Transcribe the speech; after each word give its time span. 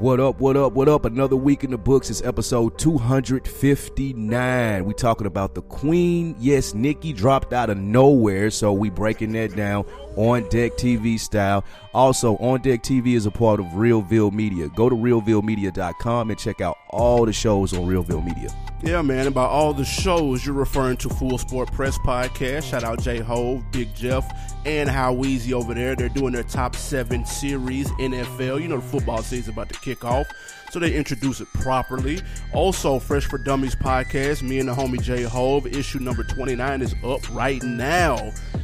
What 0.00 0.18
up, 0.18 0.40
what 0.40 0.56
up, 0.56 0.72
what 0.72 0.88
up? 0.88 1.04
Another 1.04 1.36
week 1.36 1.62
in 1.62 1.72
the 1.72 1.76
books 1.76 2.08
is 2.08 2.22
episode 2.22 2.78
259. 2.78 4.84
We 4.86 4.94
talking 4.94 5.26
about 5.26 5.54
the 5.54 5.60
Queen. 5.60 6.34
Yes, 6.40 6.72
Nicki 6.72 7.12
dropped 7.12 7.52
out 7.52 7.68
of 7.68 7.76
nowhere, 7.76 8.50
so 8.50 8.72
we 8.72 8.88
breaking 8.88 9.32
that 9.32 9.54
down 9.54 9.84
on 10.16 10.48
Deck 10.48 10.78
TV 10.78 11.20
style. 11.20 11.66
Also, 11.92 12.38
On 12.38 12.62
Deck 12.62 12.82
TV 12.82 13.14
is 13.14 13.26
a 13.26 13.30
part 13.30 13.60
of 13.60 13.66
Realville 13.66 14.32
Media. 14.32 14.70
Go 14.70 14.88
to 14.88 14.96
realvillemedia.com 14.96 16.30
and 16.30 16.38
check 16.38 16.62
out 16.62 16.78
all 16.90 17.24
the 17.26 17.32
shows 17.32 17.72
on 17.72 17.86
Realville 17.86 18.24
Media. 18.24 18.48
Yeah, 18.82 19.02
man. 19.02 19.26
And 19.26 19.34
by 19.34 19.44
all 19.44 19.74
the 19.74 19.84
shows, 19.84 20.44
you're 20.46 20.54
referring 20.54 20.96
to 20.98 21.10
Full 21.10 21.36
Sport 21.36 21.70
Press 21.72 21.98
Podcast. 21.98 22.70
Shout 22.70 22.82
out 22.82 23.00
J 23.00 23.18
Hove, 23.18 23.62
Big 23.72 23.94
Jeff, 23.94 24.26
and 24.64 24.88
How 24.88 25.12
over 25.14 25.74
there. 25.74 25.94
They're 25.94 26.08
doing 26.08 26.32
their 26.32 26.44
top 26.44 26.74
seven 26.74 27.26
series 27.26 27.88
NFL. 27.92 28.60
You 28.62 28.68
know 28.68 28.76
the 28.76 28.82
football 28.82 29.22
season 29.22 29.52
about 29.52 29.68
to 29.68 29.78
kick 29.80 30.04
off. 30.04 30.26
So 30.70 30.78
they 30.78 30.94
introduce 30.94 31.40
it 31.40 31.48
properly. 31.54 32.22
Also, 32.54 33.00
Fresh 33.00 33.26
for 33.26 33.38
Dummies 33.38 33.74
podcast, 33.74 34.40
me 34.42 34.60
and 34.60 34.68
the 34.68 34.72
homie 34.72 35.02
J 35.02 35.24
Hove, 35.24 35.66
issue 35.66 35.98
number 35.98 36.22
29 36.22 36.80
is 36.80 36.94
up 37.04 37.28
right 37.34 37.62
now. 37.62 38.16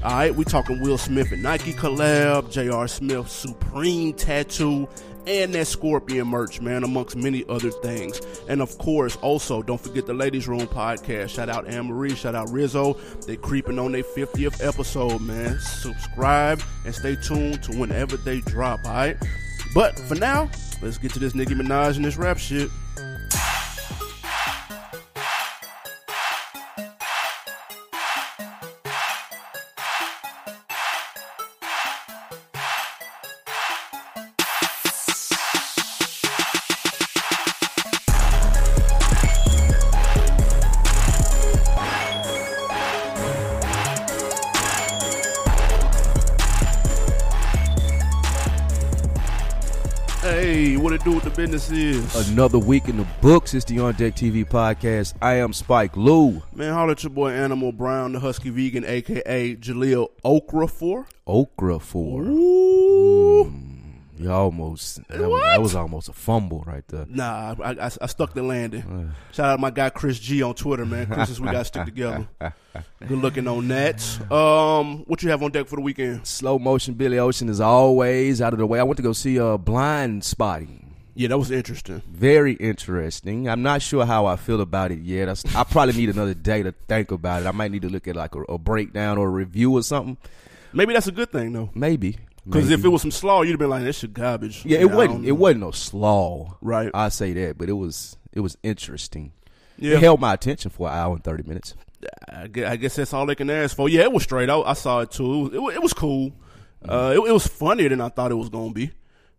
All 0.02 0.12
right, 0.12 0.34
we 0.34 0.44
talking 0.44 0.80
Will 0.80 0.98
Smith 0.98 1.32
and 1.32 1.42
Nike 1.42 1.72
collab, 1.72 2.50
J.R. 2.50 2.86
Smith 2.86 3.28
Supreme 3.28 4.12
tattoo, 4.12 4.88
and 5.26 5.54
that 5.54 5.66
Scorpion 5.66 6.28
merch, 6.28 6.60
man, 6.60 6.84
amongst 6.84 7.16
many 7.16 7.44
other 7.48 7.70
things. 7.70 8.20
And 8.48 8.60
of 8.62 8.76
course, 8.78 9.16
also 9.16 9.62
don't 9.62 9.80
forget 9.80 10.06
the 10.06 10.14
Ladies 10.14 10.46
Room 10.48 10.66
podcast. 10.66 11.30
Shout 11.30 11.48
out 11.48 11.66
Anne 11.66 11.86
Marie, 11.86 12.14
shout 12.14 12.34
out 12.34 12.50
Rizzo. 12.50 12.94
They 13.26 13.36
creeping 13.36 13.78
on 13.78 13.92
their 13.92 14.02
50th 14.02 14.64
episode, 14.66 15.20
man. 15.20 15.58
Subscribe 15.60 16.62
and 16.84 16.94
stay 16.94 17.16
tuned 17.16 17.62
to 17.64 17.76
whenever 17.76 18.16
they 18.16 18.40
drop, 18.40 18.84
alright? 18.84 19.16
But 19.74 19.98
for 19.98 20.14
now, 20.14 20.50
let's 20.80 20.98
get 20.98 21.12
to 21.14 21.18
this 21.18 21.34
Nicki 21.34 21.54
Minaj 21.54 21.96
and 21.96 22.04
this 22.04 22.16
rap 22.16 22.38
shit. 22.38 22.70
Business 51.36 51.70
is? 51.70 52.30
Another 52.30 52.58
week 52.58 52.88
in 52.88 52.96
the 52.96 53.06
books. 53.20 53.52
It's 53.52 53.66
the 53.66 53.78
On 53.80 53.92
Deck 53.92 54.14
TV 54.14 54.42
podcast. 54.42 55.12
I 55.20 55.34
am 55.34 55.52
Spike 55.52 55.94
Lou. 55.94 56.42
Man, 56.54 56.72
holler 56.72 56.92
at 56.92 57.02
your 57.02 57.10
boy 57.10 57.30
Animal 57.30 57.72
Brown, 57.72 58.12
the 58.12 58.20
Husky 58.20 58.48
Vegan, 58.48 58.86
aka 58.86 59.54
Jaleel 59.54 60.08
Okrafor. 60.24 61.04
Okra 61.26 61.78
for. 61.78 62.22
Ooh. 62.22 63.52
You 64.16 64.32
almost 64.32 65.06
that 65.08 65.28
was, 65.28 65.42
that 65.42 65.60
was 65.60 65.74
almost 65.74 66.08
a 66.08 66.14
fumble 66.14 66.64
right 66.66 66.88
there. 66.88 67.04
Nah, 67.06 67.54
I, 67.62 67.72
I, 67.72 67.90
I 68.00 68.06
stuck 68.06 68.32
the 68.32 68.42
landing. 68.42 69.12
Shout 69.32 69.50
out 69.50 69.56
to 69.56 69.60
my 69.60 69.70
guy 69.70 69.90
Chris 69.90 70.18
G 70.18 70.42
on 70.42 70.54
Twitter, 70.54 70.86
man. 70.86 71.06
Chris, 71.06 71.28
is 71.28 71.38
we 71.38 71.50
got 71.50 71.58
to 71.58 71.64
stick 71.66 71.84
together. 71.84 72.26
Good 73.06 73.18
looking 73.18 73.46
on 73.46 73.68
that. 73.68 74.00
Um, 74.32 75.04
what 75.06 75.22
you 75.22 75.28
have 75.28 75.42
on 75.42 75.50
deck 75.50 75.66
for 75.66 75.76
the 75.76 75.82
weekend? 75.82 76.26
Slow 76.26 76.58
motion 76.58 76.94
Billy 76.94 77.18
Ocean 77.18 77.50
is 77.50 77.60
always 77.60 78.40
out 78.40 78.54
of 78.54 78.58
the 78.58 78.66
way. 78.66 78.80
I 78.80 78.84
went 78.84 78.96
to 78.96 79.02
go 79.02 79.12
see 79.12 79.38
uh, 79.38 79.58
Blindspotting. 79.58 80.85
Yeah, 81.18 81.28
that 81.28 81.38
was 81.38 81.50
interesting. 81.50 82.02
Very 82.06 82.52
interesting. 82.52 83.48
I'm 83.48 83.62
not 83.62 83.80
sure 83.80 84.04
how 84.04 84.26
I 84.26 84.36
feel 84.36 84.60
about 84.60 84.92
it 84.92 84.98
yet. 85.00 85.28
I 85.54 85.64
probably 85.64 85.94
need 85.94 86.10
another 86.10 86.34
day 86.34 86.62
to 86.62 86.72
think 86.88 87.10
about 87.10 87.40
it. 87.42 87.46
I 87.46 87.52
might 87.52 87.70
need 87.70 87.82
to 87.82 87.88
look 87.88 88.06
at 88.06 88.14
like 88.16 88.34
a, 88.34 88.42
a 88.42 88.58
breakdown 88.58 89.16
or 89.16 89.26
a 89.26 89.30
review 89.30 89.72
or 89.72 89.82
something. 89.82 90.18
Maybe 90.74 90.92
that's 90.92 91.06
a 91.06 91.12
good 91.12 91.32
thing 91.32 91.52
though, 91.54 91.70
Maybe. 91.74 92.18
because 92.44 92.70
if 92.70 92.84
it 92.84 92.88
was 92.88 93.00
some 93.00 93.10
slaw, 93.10 93.40
you'd 93.40 93.52
have 93.52 93.58
been 93.58 93.70
like, 93.70 93.82
"This 93.82 93.98
shit 94.00 94.12
garbage." 94.12 94.62
yeah, 94.66 94.78
it 94.78 94.88
don't 94.88 94.94
wasn't. 94.96 95.24
It 95.24 95.32
wasn't 95.32 95.60
no 95.60 95.70
slaw. 95.70 96.58
Right. 96.60 96.90
I 96.92 97.08
say 97.08 97.32
that, 97.32 97.56
but 97.56 97.68
it 97.70 97.72
was. 97.74 98.16
It 98.32 98.40
was 98.40 98.58
interesting. 98.62 99.32
Yeah, 99.78 99.94
It 99.96 100.00
held 100.02 100.20
my 100.20 100.34
attention 100.34 100.70
for 100.70 100.88
an 100.88 100.94
hour 100.94 101.14
and 101.14 101.24
thirty 101.24 101.44
minutes. 101.48 101.74
I 102.28 102.46
guess, 102.48 102.70
I 102.70 102.76
guess 102.76 102.96
that's 102.96 103.14
all 103.14 103.24
they 103.24 103.34
can 103.34 103.48
ask 103.48 103.74
for. 103.74 103.88
Yeah, 103.88 104.02
it 104.02 104.12
was 104.12 104.24
straight. 104.24 104.50
I, 104.50 104.60
I 104.60 104.74
saw 104.74 105.00
it 105.00 105.10
too. 105.12 105.24
It 105.24 105.38
was, 105.44 105.52
it, 105.54 105.62
wa- 105.62 105.68
it 105.70 105.82
was 105.82 105.92
cool. 105.94 106.32
Uh, 106.86 107.12
it, 107.16 107.18
it 107.28 107.32
was 107.32 107.46
funnier 107.46 107.88
than 107.88 108.02
I 108.02 108.10
thought 108.10 108.30
it 108.30 108.34
was 108.36 108.50
gonna 108.50 108.72
be. 108.74 108.90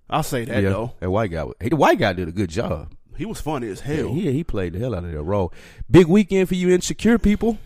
I'll 0.09 0.23
say 0.23 0.45
that 0.45 0.63
yeah, 0.63 0.69
though. 0.69 0.93
that 0.99 1.09
white 1.09 1.31
guy. 1.31 1.45
Hey, 1.59 1.69
the 1.69 1.75
white 1.75 1.99
guy 1.99 2.13
did 2.13 2.27
a 2.27 2.31
good 2.31 2.49
job. 2.49 2.93
He 3.17 3.25
was 3.25 3.41
funny 3.41 3.67
as 3.69 3.81
Yeah, 3.81 3.95
hell. 3.95 4.13
he 4.13 4.31
he 4.31 4.43
played 4.43 4.73
the 4.73 4.79
hell 4.79 4.93
out 4.95 5.03
of 5.03 5.11
that 5.11 5.21
role. 5.23 5.51
Big 5.89 6.07
weekend 6.07 6.47
for 6.47 6.55
you 6.55 6.69
insecure 6.69 7.17
people. 7.17 7.57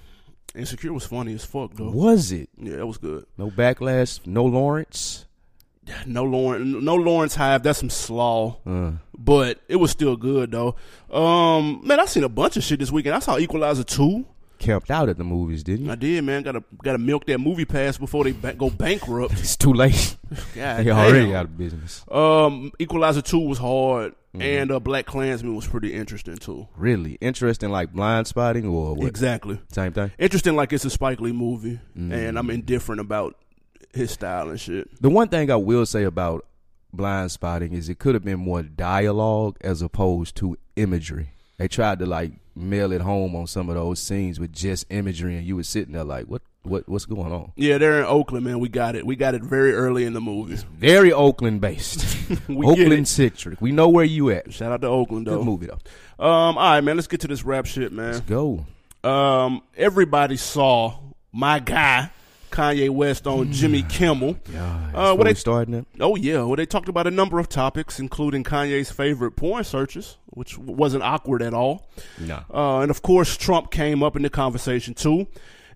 Insecure 0.56 0.92
was 0.94 1.06
funny 1.06 1.34
as 1.34 1.46
fuck 1.46 1.74
though. 1.76 1.92
Was 1.92 2.32
it? 2.32 2.50
Yeah, 2.58 2.78
that 2.78 2.88
was 2.88 2.98
good. 2.98 3.26
No 3.38 3.50
backlash. 3.52 4.26
No 4.26 4.46
Lawrence. 4.46 5.26
No 6.06 6.24
Lawrence, 6.24 6.84
no 6.84 6.96
Lawrence 6.96 7.36
Hive. 7.36 7.64
That's 7.64 7.80
some 7.80 7.90
slaw, 7.90 8.58
Uh, 8.66 8.92
but 9.18 9.60
it 9.68 9.76
was 9.78 9.92
still 9.92 10.16
good 10.16 10.52
though. 10.52 10.76
Um, 11.12 11.82
man, 11.84 12.00
I 12.00 12.06
seen 12.06 12.24
a 12.24 12.30
bunch 12.30 12.56
of 12.56 12.64
shit 12.64 12.80
this 12.80 12.92
weekend. 12.92 13.16
I 13.16 13.20
saw 13.20 13.38
Equalizer 13.38 13.84
two. 13.84 14.26
Camped 14.62 14.90
out 14.92 15.10
at 15.10 15.18
the 15.18 15.24
movies, 15.24 15.64
didn't 15.64 15.86
you? 15.88 15.92
I 15.92 15.96
did, 15.96 16.24
man. 16.24 16.44
Got 16.44 16.54
to 16.54 16.64
got 16.84 16.92
to 16.94 16.98
milk 16.98 17.26
that 17.26 17.40
MoviePass 17.40 18.00
before 18.00 18.24
they 18.24 18.32
ba- 18.32 18.54
go 18.54 18.70
bankrupt. 18.70 19.34
It's 19.40 19.58
too 19.58 19.74
late. 19.74 20.16
God 20.56 20.86
they 20.86 20.92
already 20.92 21.26
damn. 21.28 21.36
out 21.36 21.46
of 21.46 21.58
business. 21.58 22.06
Um, 22.10 22.72
Equalizer 22.80 23.22
two 23.22 23.40
was 23.40 23.58
hard, 23.58 24.14
Mm-hmm. 24.34 24.42
and 24.44 24.72
uh, 24.72 24.80
Black 24.80 25.06
Klansman 25.08 25.56
was 25.58 25.68
pretty 25.68 25.94
interesting 25.94 26.38
too. 26.38 26.66
Really 26.78 27.18
interesting, 27.20 27.70
like 27.70 27.92
Blindspotting 27.92 28.64
or 28.72 28.94
what? 28.96 29.06
Exactly. 29.08 29.60
Same 29.74 29.92
thing. 29.92 30.12
Interesting, 30.18 30.56
like 30.56 30.72
it's 30.72 30.86
a 30.86 30.90
Spike 30.90 31.20
Lee 31.20 31.34
movie, 31.34 31.80
Mm-hmm. 31.98 32.14
and 32.14 32.40
I'm 32.40 32.50
indifferent 32.50 33.02
about 33.02 33.36
his 33.94 34.12
style 34.12 34.50
and 34.50 34.58
shit. 34.60 34.90
The 35.02 35.10
one 35.10 35.28
thing 35.28 35.52
I 35.52 35.58
will 35.58 35.86
say 35.86 36.04
about 36.06 36.46
Blindspotting 36.96 37.74
is 37.74 37.90
it 37.90 38.00
could 38.00 38.14
have 38.16 38.24
been 38.24 38.40
more 38.40 38.62
dialogue 38.64 39.58
as 39.62 39.82
opposed 39.82 40.36
to 40.38 40.58
imagery. 40.76 41.32
They 41.58 41.68
tried 41.68 42.00
to 42.00 42.06
like 42.06 42.32
mail 42.56 42.92
it 42.92 43.02
home 43.02 43.36
on 43.36 43.48
some 43.48 43.70
of 43.70 43.76
those 43.76 44.00
scenes 44.00 44.40
with 44.40 44.54
just 44.54 44.86
imagery, 44.90 45.36
and 45.38 45.46
you 45.46 45.56
were 45.56 45.64
sitting 45.64 45.94
there 45.94 46.04
like, 46.04 46.26
what, 46.26 46.42
what, 46.64 46.88
what's 46.88 47.06
going 47.06 47.32
on? 47.32 47.52
Yeah, 47.56 47.78
they're 47.78 48.00
in 48.00 48.06
Oakland, 48.06 48.46
man. 48.46 48.60
We 48.60 48.70
got 48.70 48.96
it. 48.96 49.06
We 49.06 49.16
got 49.16 49.36
it 49.36 49.42
very 49.44 49.74
early 49.74 50.06
in 50.06 50.14
the 50.14 50.22
movie. 50.22 50.54
It's 50.54 50.64
Very 50.64 51.12
Oakland 51.12 51.62
based. 51.62 52.06
Oakland 52.50 53.08
centric. 53.08 53.62
We 53.62 53.72
know 53.72 53.90
where 53.90 54.06
you 54.06 54.30
at. 54.32 54.54
Shout 54.54 54.72
out 54.72 54.82
to 54.82 54.88
Oakland 54.88 55.28
though. 55.28 55.38
Good 55.38 55.46
movie 55.46 55.68
though. 55.68 56.24
Um, 56.24 56.58
all 56.58 56.74
right, 56.74 56.82
man. 56.82 56.96
Let's 56.98 57.08
get 57.08 57.22
to 57.22 57.28
this 57.28 57.44
rap 57.44 57.66
shit, 57.66 57.92
man. 57.92 58.14
Let's 58.14 58.20
go. 58.22 58.66
Um, 59.04 59.64
everybody 59.76 60.38
saw 60.38 61.00
my 61.32 61.60
guy 61.60 62.12
Kanye 62.52 62.90
West 62.90 63.26
on 63.28 63.52
Jimmy 63.52 63.84
Kimmel. 63.84 64.38
Yeah. 64.54 64.92
Uh, 64.94 65.16
what 65.16 65.24
they- 65.26 65.32
they 65.32 65.40
starting 65.40 65.74
it? 65.74 65.86
Oh 66.00 66.16
yeah, 66.16 66.44
well 66.44 66.56
they 66.56 66.66
talked 66.66 66.90
about 66.90 67.08
a 67.08 67.12
number 67.12 67.40
of 67.40 67.50
topics, 67.50 68.00
including 68.00 68.44
Kanye's 68.44 68.92
favorite 68.92 69.32
porn 69.32 69.64
searches, 69.64 70.18
which 70.28 70.58
wasn't 70.58 71.04
awkward 71.04 71.42
at 71.42 71.54
all. 71.54 71.90
No. 72.20 72.44
Uh, 72.54 72.80
and 72.82 72.92
of 72.92 73.02
course, 73.02 73.36
Trump 73.38 73.72
came 73.72 74.04
up 74.04 74.16
in 74.16 74.22
the 74.22 74.30
conversation 74.30 74.94
too. 74.94 75.28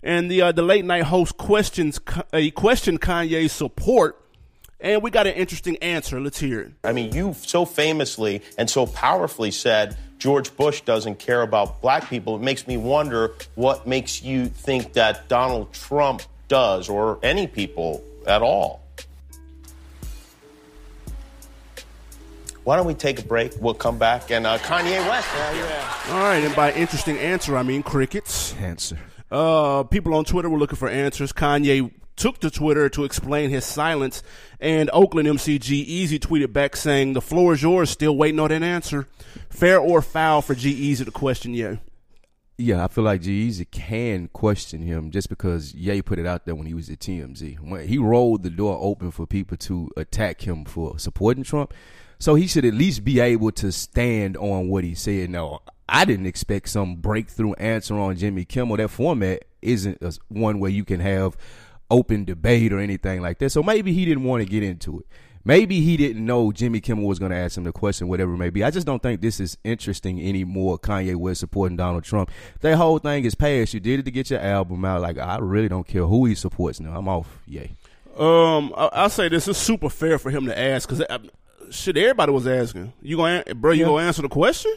And 0.02 0.30
the 0.30 0.42
uh, 0.42 0.52
the 0.52 0.62
late 0.62 0.84
night 0.84 1.04
host 1.04 1.36
questions 1.36 1.98
uh, 2.32 2.38
he 2.38 2.50
questioned 2.52 3.00
Kanye's 3.00 3.50
support, 3.50 4.22
and 4.80 5.02
we 5.02 5.10
got 5.10 5.26
an 5.26 5.32
interesting 5.34 5.76
answer. 5.78 6.20
Let's 6.20 6.38
hear 6.38 6.60
it. 6.60 6.72
I 6.84 6.92
mean, 6.92 7.12
you 7.12 7.34
so 7.40 7.64
famously 7.64 8.42
and 8.56 8.70
so 8.70 8.86
powerfully 8.86 9.50
said 9.50 9.96
George 10.18 10.54
Bush 10.56 10.82
doesn't 10.82 11.18
care 11.18 11.42
about 11.42 11.80
black 11.82 12.08
people. 12.08 12.36
It 12.36 12.42
makes 12.42 12.66
me 12.68 12.76
wonder 12.76 13.34
what 13.56 13.86
makes 13.86 14.22
you 14.22 14.46
think 14.46 14.92
that 14.92 15.28
Donald 15.28 15.72
Trump 15.72 16.22
does, 16.48 16.88
or 16.88 17.18
any 17.22 17.46
people 17.46 18.02
at 18.26 18.42
all. 18.42 18.82
Why 22.64 22.76
don't 22.76 22.86
we 22.86 22.94
take 22.94 23.20
a 23.20 23.22
break? 23.22 23.52
We'll 23.60 23.74
come 23.74 23.96
back 23.96 24.32
and 24.32 24.44
uh, 24.44 24.58
Kanye 24.58 25.08
West. 25.08 25.28
All 26.10 26.18
right, 26.18 26.42
and 26.42 26.54
by 26.56 26.72
interesting 26.72 27.16
answer, 27.16 27.56
I 27.56 27.62
mean 27.62 27.84
crickets. 27.84 28.54
Answer. 28.54 28.98
Uh, 29.30 29.84
people 29.84 30.14
on 30.14 30.24
Twitter 30.24 30.50
were 30.50 30.58
looking 30.58 30.76
for 30.76 30.88
answers. 30.88 31.32
Kanye 31.32 31.92
took 32.16 32.40
to 32.40 32.50
Twitter 32.50 32.88
to 32.88 33.04
explain 33.04 33.50
his 33.50 33.64
silence, 33.64 34.24
and 34.58 34.90
Oakland 34.92 35.28
MC 35.28 35.60
G-Eazy 35.60 36.18
tweeted 36.18 36.52
back 36.52 36.74
saying, 36.74 37.12
"The 37.12 37.20
floor 37.20 37.52
is 37.52 37.62
yours. 37.62 37.90
Still 37.90 38.16
waiting 38.16 38.40
on 38.40 38.50
an 38.50 38.64
answer. 38.64 39.06
Fair 39.48 39.78
or 39.78 40.02
foul 40.02 40.42
for 40.42 40.56
G-Eazy 40.56 41.04
to 41.04 41.10
question 41.12 41.54
you." 41.54 41.78
Yeah, 42.58 42.84
I 42.84 42.88
feel 42.88 43.04
like 43.04 43.20
G-Eazy 43.20 43.70
can 43.70 44.28
question 44.28 44.80
him 44.80 45.10
just 45.10 45.28
because 45.28 45.74
Ye 45.74 46.00
put 46.00 46.18
it 46.18 46.26
out 46.26 46.46
there 46.46 46.54
when 46.54 46.66
he 46.66 46.72
was 46.72 46.88
at 46.88 47.00
TMZ. 47.00 47.60
When 47.60 47.86
he 47.86 47.98
rolled 47.98 48.44
the 48.44 48.50
door 48.50 48.78
open 48.80 49.10
for 49.10 49.26
people 49.26 49.58
to 49.58 49.90
attack 49.96 50.46
him 50.46 50.64
for 50.64 50.98
supporting 50.98 51.44
Trump. 51.44 51.74
So 52.18 52.34
he 52.34 52.46
should 52.46 52.64
at 52.64 52.72
least 52.72 53.04
be 53.04 53.20
able 53.20 53.52
to 53.52 53.70
stand 53.70 54.38
on 54.38 54.68
what 54.68 54.84
he 54.84 54.94
said. 54.94 55.28
Now, 55.28 55.60
I 55.86 56.06
didn't 56.06 56.24
expect 56.24 56.70
some 56.70 56.96
breakthrough 56.96 57.52
answer 57.54 57.94
on 57.98 58.16
Jimmy 58.16 58.46
Kimmel. 58.46 58.78
That 58.78 58.88
format 58.88 59.44
isn't 59.60 60.18
one 60.28 60.58
where 60.58 60.70
you 60.70 60.84
can 60.84 61.00
have 61.00 61.36
open 61.90 62.24
debate 62.24 62.72
or 62.72 62.78
anything 62.78 63.20
like 63.20 63.38
that. 63.38 63.50
So 63.50 63.62
maybe 63.62 63.92
he 63.92 64.06
didn't 64.06 64.24
want 64.24 64.42
to 64.42 64.48
get 64.48 64.62
into 64.62 65.00
it. 65.00 65.06
Maybe 65.46 65.80
he 65.80 65.96
didn't 65.96 66.26
know 66.26 66.50
Jimmy 66.50 66.80
Kimmel 66.80 67.06
was 67.06 67.20
going 67.20 67.30
to 67.30 67.36
ask 67.36 67.56
him 67.56 67.62
the 67.62 67.70
question, 67.70 68.08
whatever 68.08 68.34
it 68.34 68.38
may 68.38 68.50
be. 68.50 68.64
I 68.64 68.72
just 68.72 68.84
don't 68.84 69.00
think 69.00 69.20
this 69.20 69.38
is 69.38 69.56
interesting 69.62 70.20
anymore. 70.20 70.76
Kanye 70.76 71.14
West 71.14 71.38
supporting 71.38 71.76
Donald 71.76 72.02
Trump. 72.02 72.32
That 72.62 72.76
whole 72.76 72.98
thing 72.98 73.24
is 73.24 73.36
past. 73.36 73.72
You 73.72 73.78
did 73.78 74.00
it 74.00 74.04
to 74.06 74.10
get 74.10 74.28
your 74.28 74.40
album 74.40 74.84
out. 74.84 75.02
Like 75.02 75.18
I 75.18 75.38
really 75.38 75.68
don't 75.68 75.86
care 75.86 76.04
who 76.04 76.24
he 76.24 76.34
supports 76.34 76.80
now. 76.80 76.98
I'm 76.98 77.06
off. 77.06 77.38
Yay. 77.46 77.76
Um, 78.18 78.74
I, 78.76 78.88
I'll 78.92 79.08
say 79.08 79.28
this 79.28 79.46
is 79.46 79.56
super 79.56 79.88
fair 79.88 80.18
for 80.18 80.30
him 80.30 80.46
to 80.46 80.58
ask 80.58 80.88
because 80.88 81.04
shit, 81.70 81.96
everybody 81.96 82.32
was 82.32 82.48
asking. 82.48 82.92
You 83.00 83.16
gonna, 83.18 83.44
bro? 83.54 83.70
You 83.70 83.82
Yeah. 83.82 83.86
gonna 83.86 84.04
answer 84.06 84.22
the 84.22 84.28
question? 84.28 84.74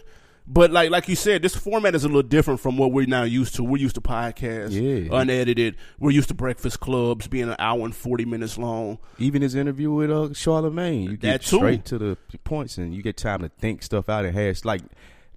But 0.51 0.71
like, 0.71 0.89
like 0.89 1.07
you 1.07 1.15
said, 1.15 1.43
this 1.43 1.55
format 1.55 1.93
is 1.93 2.03
a 2.03 2.07
little 2.07 2.23
different 2.23 2.59
from 2.59 2.75
what 2.75 2.91
we're 2.91 3.05
now 3.05 3.21
used 3.21 3.53
to. 3.55 3.63
We're 3.63 3.77
used 3.77 3.93
to 3.95 4.01
podcasts, 4.01 4.71
Yeah. 4.71 5.15
unedited. 5.21 5.75
We're 5.99 6.09
used 6.09 6.29
to 6.29 6.33
breakfast 6.33 6.79
clubs 6.79 7.27
being 7.27 7.49
an 7.49 7.55
hour 7.59 7.85
and 7.85 7.95
forty 7.95 8.25
minutes 8.25 8.57
long. 8.57 8.97
Even 9.19 9.43
his 9.43 9.53
interview 9.53 9.91
with 9.91 10.09
uh, 10.09 10.33
Charlemagne, 10.33 11.03
you 11.11 11.17
get 11.17 11.43
straight 11.43 11.85
to 11.85 11.99
the 11.99 12.17
points 12.43 12.79
and 12.79 12.95
you 12.95 13.03
get 13.03 13.15
time 13.15 13.41
to 13.41 13.49
think 13.49 13.83
stuff 13.83 14.09
out 14.09 14.25
and 14.25 14.35
hash. 14.35 14.65
Like 14.65 14.81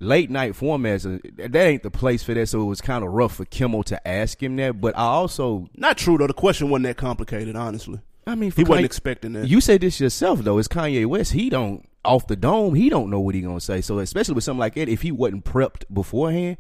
late 0.01 0.31
night 0.31 0.55
formats, 0.55 1.05
uh, 1.05 1.19
that 1.49 1.55
ain't 1.67 1.83
the 1.83 1.91
place 1.91 2.23
for 2.23 2.33
that. 2.33 2.47
So 2.47 2.63
it 2.63 2.65
was 2.65 2.81
kind 2.81 3.05
of 3.05 3.11
rough 3.13 3.35
for 3.37 3.45
Kimmel 3.45 3.83
to 3.85 4.09
ask 4.09 4.43
him 4.43 4.57
that. 4.57 4.81
But 4.81 4.97
I 4.97 5.03
also, 5.03 5.69
Not 5.77 5.99
true 5.99 6.17
though. 6.17 6.27
The 6.27 6.33
question 6.33 6.71
wasn't 6.71 6.87
that 6.87 6.97
complicated, 6.97 7.55
honestly. 7.55 8.01
I 8.27 8.35
mean, 8.35 8.51
for 8.51 8.61
He 8.61 8.65
wasn't 8.65 8.85
Kanye- 8.85 8.87
expecting 8.87 9.33
that. 9.35 9.47
You 9.49 9.61
said 9.61 9.83
this 9.83 10.01
yourself 10.01 10.41
though. 10.41 10.57
It's 10.57 10.69
Kanye 10.69 11.05
West. 11.05 11.33
He 11.33 11.51
don't 11.51 11.87
off 12.05 12.27
the 12.27 12.37
dome. 12.37 12.75
He 12.75 12.89
don't 12.89 13.11
know 13.11 13.21
what 13.21 13.35
he 13.35 13.41
gonna 13.41 13.61
say. 13.61 13.81
So 13.81 13.99
especially 13.99 14.35
with 14.35 14.45
something 14.45 14.61
like 14.61 14.75
that, 14.75 14.89
if 14.89 15.03
he 15.03 15.13
wasn't 15.13 15.45
prepped 15.45 15.85
beforehand, 15.93 16.57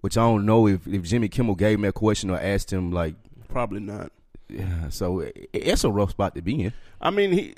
which 0.00 0.16
I 0.18 0.22
don't 0.22 0.44
know 0.46 0.66
if 0.68 0.86
if 0.86 1.02
Jimmy 1.02 1.28
Kimmel 1.28 1.54
gave 1.54 1.78
him 1.78 1.84
a 1.84 1.92
question 1.92 2.30
or 2.30 2.38
asked 2.38 2.72
him 2.72 2.92
like, 2.92 3.14
Probably 3.48 3.80
not. 3.80 4.12
yeah, 4.48 4.88
so 4.90 5.20
it, 5.20 5.48
it's 5.52 5.84
a 5.84 5.90
rough 5.90 6.10
spot 6.10 6.34
to 6.34 6.42
be 6.42 6.64
in. 6.64 6.72
I 7.00 7.10
mean, 7.10 7.32
he 7.32 7.54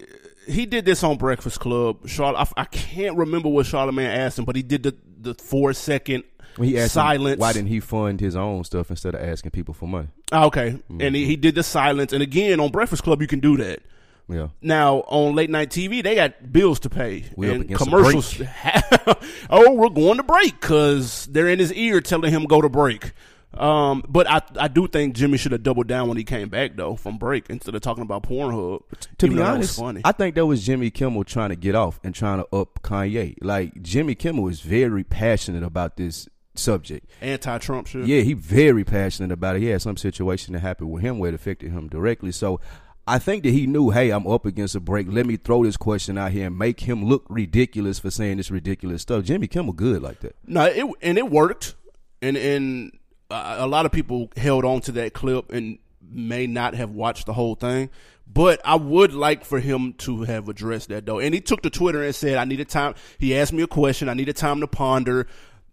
he 0.47 0.65
did 0.67 0.85
this 0.85 1.03
on 1.05 1.17
Breakfast 1.17 1.61
Club. 1.61 2.09
Charlotte, 2.09 2.49
I, 2.56 2.62
I 2.62 2.65
can't 2.67 3.17
remember 3.17 3.49
what 3.49 3.67
Charlemagne 3.67 4.06
asked 4.06 4.38
him, 4.38 4.44
but 4.44 4.56
he 4.56 4.62
did 4.62 4.82
the 4.85 4.94
the 5.21 5.35
four 5.35 5.73
second 5.73 6.23
When 6.56 6.69
he 6.69 6.79
asked 6.79 6.94
him, 6.94 7.00
silence. 7.03 7.41
why 7.41 7.53
didn't 7.53 7.69
he 7.69 7.81
fund 7.81 8.21
his 8.21 8.37
own 8.37 8.62
stuff 8.64 8.91
instead 8.91 9.14
of 9.17 9.21
asking 9.23 9.50
people 9.50 9.75
for 9.75 9.87
money? 9.88 10.09
Ah, 10.31 10.44
okay, 10.44 10.71
Mm-hmm. 10.71 11.00
and 11.03 11.17
he, 11.17 11.25
he 11.26 11.35
did 11.37 11.56
the 11.56 11.62
silence. 11.64 12.12
And 12.12 12.23
again, 12.23 12.61
on 12.61 12.71
Breakfast 12.71 13.03
Club, 13.03 13.21
you 13.21 13.26
can 13.26 13.41
do 13.41 13.56
that. 13.59 13.81
Yeah. 14.29 14.49
Now 14.61 14.99
on 15.09 15.35
late 15.35 15.51
night 15.51 15.71
TV, 15.71 16.03
they 16.03 16.15
got 16.15 16.53
bills 16.53 16.81
to 16.81 16.91
pay 16.91 17.25
We 17.37 17.51
and 17.51 17.75
commercials. 17.75 18.41
oh, 19.51 19.73
we're 19.73 19.89
going 19.89 20.19
to 20.19 20.23
break 20.23 20.61
because 20.61 21.27
they're 21.27 21.49
in 21.49 21.59
his 21.59 21.73
ear 21.73 22.01
telling 22.01 22.31
him 22.31 22.45
go 22.45 22.61
to 22.61 22.69
break. 22.69 23.13
Um, 23.55 24.05
but 24.07 24.29
I 24.29 24.43
I 24.59 24.69
do 24.69 24.87
think 24.87 25.17
Jimmy 25.17 25.39
should 25.39 25.53
have 25.53 25.63
doubled 25.63 25.87
down 25.87 26.09
when 26.09 26.19
he 26.19 26.25
came 26.25 26.49
back 26.49 26.77
though 26.77 26.97
from 26.97 27.17
break 27.17 27.49
instead 27.49 27.75
of 27.75 27.81
talking 27.81 28.03
about 28.03 28.23
Pornhub. 28.23 28.83
To 29.19 29.29
be 29.29 29.41
honest. 29.41 29.81
I 30.05 30.13
think 30.13 30.35
that 30.35 30.45
was 30.45 30.65
Jimmy 30.65 30.91
Kimmel 30.91 31.25
trying 31.25 31.49
to 31.49 31.57
get 31.57 31.75
off 31.75 31.99
and 32.05 32.15
trying 32.15 32.39
to 32.39 32.55
up 32.55 32.81
Kanye. 32.83 33.37
Like 33.41 33.81
Jimmy 33.83 34.15
Kimmel 34.15 34.49
is 34.49 34.61
very 34.61 35.03
passionate 35.03 35.63
about 35.63 35.97
this 35.97 36.29
subject. 36.55 37.09
Anti-Trump 37.21 37.87
shit. 37.87 38.07
Yeah, 38.07 38.21
he 38.21 38.35
very 38.35 38.85
passionate 38.85 39.33
about 39.33 39.57
it. 39.57 39.61
He 39.61 39.67
had 39.67 39.81
some 39.81 39.97
situation 39.97 40.53
that 40.53 40.61
happened 40.61 40.91
with 40.91 41.03
him 41.03 41.19
where 41.19 41.31
it 41.31 41.35
affected 41.35 41.71
him 41.73 41.89
directly. 41.89 42.33
So 42.33 42.61
I 43.09 43.19
think 43.19 43.43
that 43.45 43.51
he 43.51 43.67
knew, 43.67 43.89
hey, 43.89 44.11
I'm 44.11 44.27
up 44.27 44.45
against 44.45 44.75
a 44.75 44.81
break. 44.81 45.07
Let 45.11 45.25
me 45.25 45.37
throw 45.37 45.65
this 45.65 45.79
question 45.79 46.19
out 46.19 46.31
here 46.31 46.47
and 46.47 46.59
make 46.59 46.81
him 46.81 47.07
look 47.07 47.25
ridiculous 47.31 47.99
for 47.99 48.11
saying 48.11 48.37
this 48.37 48.51
ridiculous 48.51 49.01
stuff. 49.01 49.25
Jimmy 49.25 49.47
Kimmel 49.47 49.73
good 49.73 50.03
like 50.03 50.21
that. 50.21 50.37
No, 50.47 50.65
it 50.65 50.85
and 51.01 51.17
it 51.17 51.31
worked, 51.31 51.75
and 52.21 52.37
and 52.37 52.93
uh, 53.31 53.57
a 53.59 53.67
lot 53.67 53.87
of 53.87 53.93
people 53.93 54.31
held 54.37 54.67
on 54.67 54.83
to 54.83 54.93
that 54.93 55.15
clip 55.15 55.51
and 55.51 55.79
may 56.03 56.47
not 56.47 56.75
have 56.75 56.91
watched 56.91 57.25
the 57.25 57.33
whole 57.33 57.55
thing. 57.55 57.89
But 58.31 58.61
I 58.63 58.75
would 58.75 59.15
like 59.15 59.43
for 59.43 59.59
him 59.59 59.95
to 59.99 60.25
have 60.25 60.51
addressed 60.51 60.91
that 60.91 61.07
though. 61.07 61.19
And 61.19 61.35
he 61.35 61.41
took 61.41 61.63
to 61.63 61.71
Twitter 61.71 62.03
and 62.03 62.15
said, 62.15 62.37
"I 62.37 62.45
needed 62.45 62.69
time." 62.69 62.95
He 63.19 63.35
asked 63.35 63.55
me 63.55 63.63
a 63.63 63.67
question. 63.67 64.11
I 64.11 64.15
needed 64.15 64.37
time 64.37 64.61
to 64.61 64.67
ponder. 64.67 65.27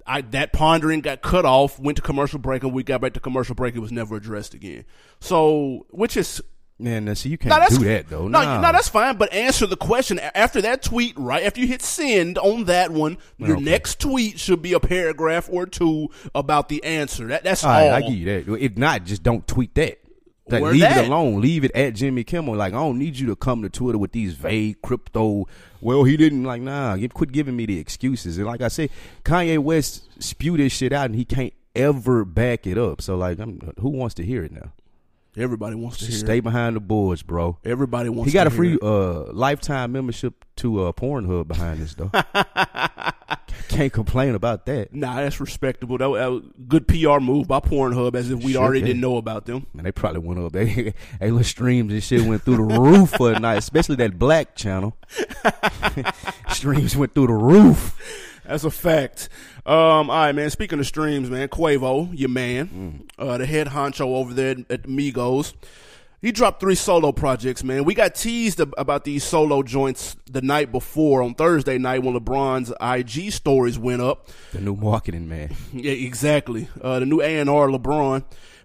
I 0.08 0.22
that 0.22 0.54
pondering 0.54 1.02
got 1.02 1.22
cut 1.22 1.44
off. 1.44 1.80
Went 1.80 1.98
to 1.98 2.02
commercial 2.02 2.40
break, 2.40 2.64
and 2.64 2.72
we 2.72 2.84
got 2.84 3.02
back 3.02 3.14
to 3.14 3.20
commercial 3.20 3.56
break. 3.56 3.76
It 3.76 3.80
was 3.80 3.92
never 3.92 4.16
addressed 4.16 4.54
again. 4.54 4.86
So, 5.20 5.86
which 5.90 6.16
is 6.16 6.42
Man, 6.78 7.06
now, 7.06 7.14
see, 7.14 7.30
you 7.30 7.38
can't 7.38 7.70
do 7.70 7.86
that 7.86 8.10
though. 8.10 8.28
No, 8.28 8.42
no, 8.42 8.72
that's 8.72 8.90
fine. 8.90 9.16
But 9.16 9.32
answer 9.32 9.66
the 9.66 9.78
question 9.78 10.20
after 10.20 10.62
that 10.62 10.84
tweet. 10.84 11.14
Right 11.18 11.44
after 11.44 11.62
you 11.62 11.68
hit 11.68 11.82
send 11.82 12.38
on 12.38 12.66
that 12.66 12.92
one, 12.92 13.18
your 13.38 13.56
Okay. 13.56 13.64
next 13.64 14.00
tweet 14.02 14.40
should 14.40 14.62
be 14.62 14.74
a 14.74 14.80
paragraph 14.82 15.48
or 15.50 15.66
two 15.66 16.10
about 16.34 16.68
the 16.68 16.84
answer. 16.84 17.28
That 17.28 17.46
that's 17.46 17.64
All 17.64 17.72
all. 17.72 17.78
right, 17.78 17.92
I 17.92 18.02
give 18.02 18.18
you 18.18 18.26
that. 18.26 18.62
If 18.62 18.78
not, 18.78 19.06
just 19.06 19.24
don't 19.24 19.48
tweet 19.48 19.74
that. 19.76 20.00
Like, 20.50 20.62
leave 20.64 20.82
that. 20.82 21.06
it 21.06 21.08
alone. 21.08 21.40
Leave 21.42 21.64
it 21.64 21.72
at 21.74 21.96
Jimmy 21.96 22.24
Kimmel. 22.26 22.56
Like 22.56 22.74
I 22.74 22.78
don't 22.78 23.00
need 23.00 23.18
you 23.18 23.28
to 23.28 23.38
come 23.38 23.62
to 23.62 23.70
Twitter 23.70 23.98
with 23.98 24.12
these 24.12 24.34
vague 24.34 24.82
crypto. 24.82 25.48
Well, 25.80 26.04
he 26.04 26.18
didn't 26.18 26.44
like. 26.44 26.62
Nah, 26.62 26.98
quit 27.14 27.32
giving 27.32 27.56
me 27.56 27.66
the 27.66 27.80
excuses. 27.80 28.38
And 28.38 28.46
like 28.46 28.62
I 28.62 28.68
said, 28.68 28.90
Kanye 29.24 29.60
West 29.60 30.04
spew 30.22 30.58
this 30.58 30.74
shit 30.74 30.92
out, 30.92 31.06
and 31.06 31.16
he 31.16 31.24
can't 31.24 31.54
ever 31.74 32.26
back 32.26 32.68
it 32.68 32.78
up. 32.78 33.02
So 33.02 33.16
like, 33.16 33.40
I'm, 33.40 33.60
who 33.80 33.90
wants 33.90 34.14
to 34.16 34.24
hear 34.24 34.44
it 34.44 34.52
now? 34.52 34.74
Everybody 35.38 35.76
wants 35.76 35.98
to 36.00 36.06
hear. 36.06 36.18
stay 36.18 36.40
behind 36.40 36.76
the 36.76 36.80
boards, 36.80 37.22
bro. 37.24 37.58
Everybody 37.66 38.10
wants. 38.10 38.32
To 38.32 38.38
do 38.38 38.38
that. 38.38 38.44
He 38.44 38.44
got 38.46 38.48
a 38.48 38.56
free 38.56 38.78
uh, 38.82 39.32
lifetime 39.34 39.92
membership 39.92 40.46
to 40.58 40.86
uh, 40.86 40.92
Pornhub 40.94 41.48
behind 41.48 41.80
this 41.82 41.94
though. 41.96 42.10
Can't 43.68 43.92
complain 43.92 44.36
about 44.36 44.66
that. 44.68 44.94
Nah, 44.94 45.16
that's 45.16 45.40
respectable. 45.42 45.98
That, 45.98 46.10
was- 46.10 46.20
that 46.20 46.32
was 46.32 46.44
good 46.68 46.88
PR 46.88 47.20
move 47.20 47.48
by 47.48 47.60
Pornhub, 47.60 48.16
as 48.16 48.30
if 48.32 48.44
we 48.44 48.54
Sure 48.54 48.62
already 48.64 48.80
can. 48.82 48.88
didn't 48.88 49.02
know 49.02 49.18
about 49.18 49.46
them. 49.46 49.66
Man, 49.74 49.84
they 49.84 49.92
probably 49.92 50.20
went 50.22 50.40
up. 50.40 50.52
They, 50.56 50.94
they 51.20 51.32
little 51.32 51.44
streams 51.44 51.92
and 51.92 52.02
shit 52.04 52.22
went 52.22 52.44
through 52.44 52.58
the 52.58 52.64
roof 52.80 53.12
for 53.12 53.34
a 53.34 53.40
night, 53.40 53.58
especially 53.58 53.96
that 53.98 54.18
black 54.18 54.56
channel. 54.56 54.96
streams 56.50 56.96
went 56.96 57.14
through 57.14 57.28
the 57.28 57.34
roof. 57.34 57.96
That's 58.46 58.64
a 58.64 58.72
fact. 58.72 59.30
Um, 59.66 60.10
all 60.12 60.18
right, 60.18 60.32
man. 60.36 60.50
Speaking 60.52 60.80
of 60.80 60.86
streams, 60.86 61.30
man, 61.30 61.48
Quavo, 61.48 62.10
your 62.18 62.30
man, 62.30 63.08
uh, 63.18 63.38
the 63.38 63.46
head 63.46 63.68
honcho 63.68 64.02
over 64.02 64.34
there 64.34 64.56
at 64.70 64.84
Migos, 64.84 65.54
he 66.22 66.32
dropped 66.32 66.60
three 66.60 66.76
solo 66.76 67.12
projects, 67.12 67.64
man. 67.64 67.84
We 67.84 67.94
got 67.96 68.14
teased 68.16 68.60
about 68.60 69.06
these 69.06 69.24
solo 69.24 69.64
joints 69.64 70.16
the 70.30 70.42
night 70.42 70.72
before 70.72 71.22
on 71.24 71.34
Thursday 71.34 71.78
night 71.80 72.04
when 72.04 72.14
LeBron's 72.20 72.72
IG 72.80 73.32
stories 73.32 73.78
went 73.80 74.02
up. 74.02 74.28
The 74.52 74.62
new 74.62 74.76
marketing 74.76 75.28
man. 75.28 75.56
Yeah, 75.74 75.92
exactly. 75.94 76.68
Uh, 76.82 77.00
the 77.00 77.06
new 77.06 77.22
A 77.22 77.38
and 77.40 77.50
R 77.50 77.68
LeBron 77.68 78.24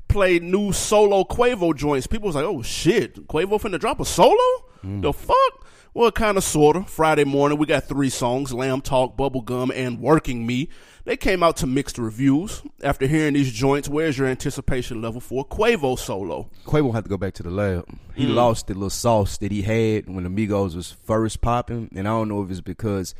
played 0.08 0.42
new 0.42 0.72
solo 0.72 1.24
Quavo 1.24 1.74
joints. 1.74 2.06
People 2.06 2.26
was 2.26 2.34
like, 2.36 2.44
"Oh 2.44 2.62
shit, 2.62 3.26
Quavo 3.26 3.60
finna 3.60 3.78
drop 3.80 4.00
a 4.00 4.04
solo? 4.04 4.36
The 4.82 5.12
fuck?" 5.12 5.66
Well, 5.92 6.12
kind 6.12 6.36
of, 6.36 6.44
sorta. 6.44 6.84
Friday 6.84 7.24
morning, 7.24 7.58
we 7.58 7.66
got 7.66 7.84
three 7.84 8.10
songs: 8.10 8.52
"Lamb 8.52 8.80
Talk," 8.80 9.16
"Bubblegum," 9.16 9.72
and 9.74 9.98
"Working 10.00 10.46
Me." 10.46 10.68
They 11.04 11.16
came 11.16 11.42
out 11.42 11.56
to 11.58 11.66
mixed 11.66 11.98
reviews. 11.98 12.62
After 12.82 13.06
hearing 13.08 13.34
these 13.34 13.52
joints, 13.52 13.88
where's 13.88 14.16
your 14.16 14.28
anticipation 14.28 15.02
level 15.02 15.20
for 15.20 15.44
Quavo 15.44 15.98
solo? 15.98 16.48
Quavo 16.64 16.92
had 16.94 17.04
to 17.04 17.10
go 17.10 17.16
back 17.16 17.34
to 17.34 17.42
the 17.42 17.50
lab. 17.50 17.86
He 18.14 18.26
Mm. 18.26 18.34
lost 18.34 18.68
the 18.68 18.74
little 18.74 18.90
sauce 18.90 19.36
that 19.38 19.50
he 19.50 19.62
had 19.62 20.08
when 20.08 20.26
Amigos 20.26 20.76
was 20.76 20.92
first 20.92 21.40
popping, 21.40 21.88
and 21.96 22.06
I 22.06 22.12
don't 22.12 22.28
know 22.28 22.42
if 22.42 22.50
it's 22.50 22.60
because 22.60 23.14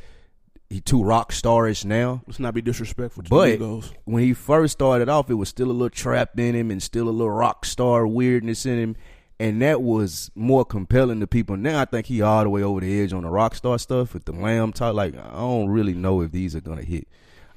he 0.69 0.79
too 0.79 1.03
rock 1.03 1.33
starish 1.33 1.83
now. 1.83 2.21
Let's 2.25 2.39
not 2.39 2.53
be 2.53 2.61
disrespectful 2.61 3.23
to 3.23 3.29
But 3.29 3.59
when 4.05 4.23
he 4.23 4.33
first 4.33 4.73
started 4.73 5.09
off, 5.09 5.29
it 5.29 5.33
was 5.33 5.49
still 5.49 5.69
a 5.69 5.73
little 5.73 5.89
trap 5.89 6.39
in 6.39 6.55
him 6.55 6.71
and 6.71 6.81
still 6.81 7.09
a 7.09 7.11
little 7.11 7.31
rock 7.31 7.65
star 7.65 8.07
weirdness 8.07 8.65
in 8.65 8.79
him. 8.79 8.95
And 9.41 9.59
that 9.63 9.81
was 9.81 10.29
more 10.35 10.63
compelling 10.63 11.19
to 11.21 11.27
people. 11.27 11.57
Now 11.57 11.81
I 11.81 11.85
think 11.85 12.05
he 12.05 12.21
all 12.21 12.43
the 12.43 12.49
way 12.49 12.61
over 12.61 12.79
the 12.79 13.01
edge 13.01 13.11
on 13.11 13.23
the 13.23 13.29
rock 13.29 13.55
star 13.55 13.79
stuff 13.79 14.13
with 14.13 14.25
the 14.25 14.33
lamb 14.33 14.71
talk. 14.71 14.93
Like 14.93 15.15
I 15.15 15.31
don't 15.31 15.69
really 15.69 15.95
know 15.95 16.21
if 16.21 16.31
these 16.31 16.55
are 16.55 16.61
gonna 16.61 16.83
hit. 16.83 17.07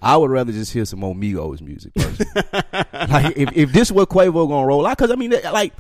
I 0.01 0.17
would 0.17 0.31
rather 0.31 0.51
just 0.51 0.73
hear 0.73 0.87
some 0.87 1.01
more 1.01 1.15
Migos 1.15 1.61
music. 1.61 1.93
personally. 1.95 2.31
like 2.93 3.37
if, 3.37 3.53
if 3.55 3.73
this 3.73 3.93
what 3.93 4.09
Quavo 4.09 4.49
gonna 4.49 4.67
roll 4.67 4.87
out, 4.87 4.97
because 4.97 5.11
I 5.11 5.17
mean, 5.17 5.35
like 5.53 5.75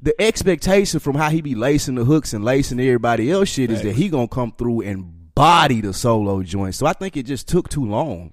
the 0.00 0.14
expectation 0.20 1.00
from 1.00 1.16
how 1.16 1.28
he 1.28 1.40
be 1.40 1.56
lacing 1.56 1.96
the 1.96 2.04
hooks 2.04 2.32
and 2.32 2.44
lacing 2.44 2.78
everybody 2.78 3.30
else 3.30 3.48
shit 3.48 3.70
is 3.72 3.82
that 3.82 3.96
he 3.96 4.08
gonna 4.08 4.28
come 4.28 4.52
through 4.52 4.82
and 4.82 5.34
body 5.34 5.80
the 5.80 5.92
solo 5.92 6.42
joint. 6.44 6.76
So 6.76 6.86
I 6.86 6.92
think 6.92 7.16
it 7.16 7.24
just 7.24 7.48
took 7.48 7.68
too 7.68 7.84
long 7.84 8.32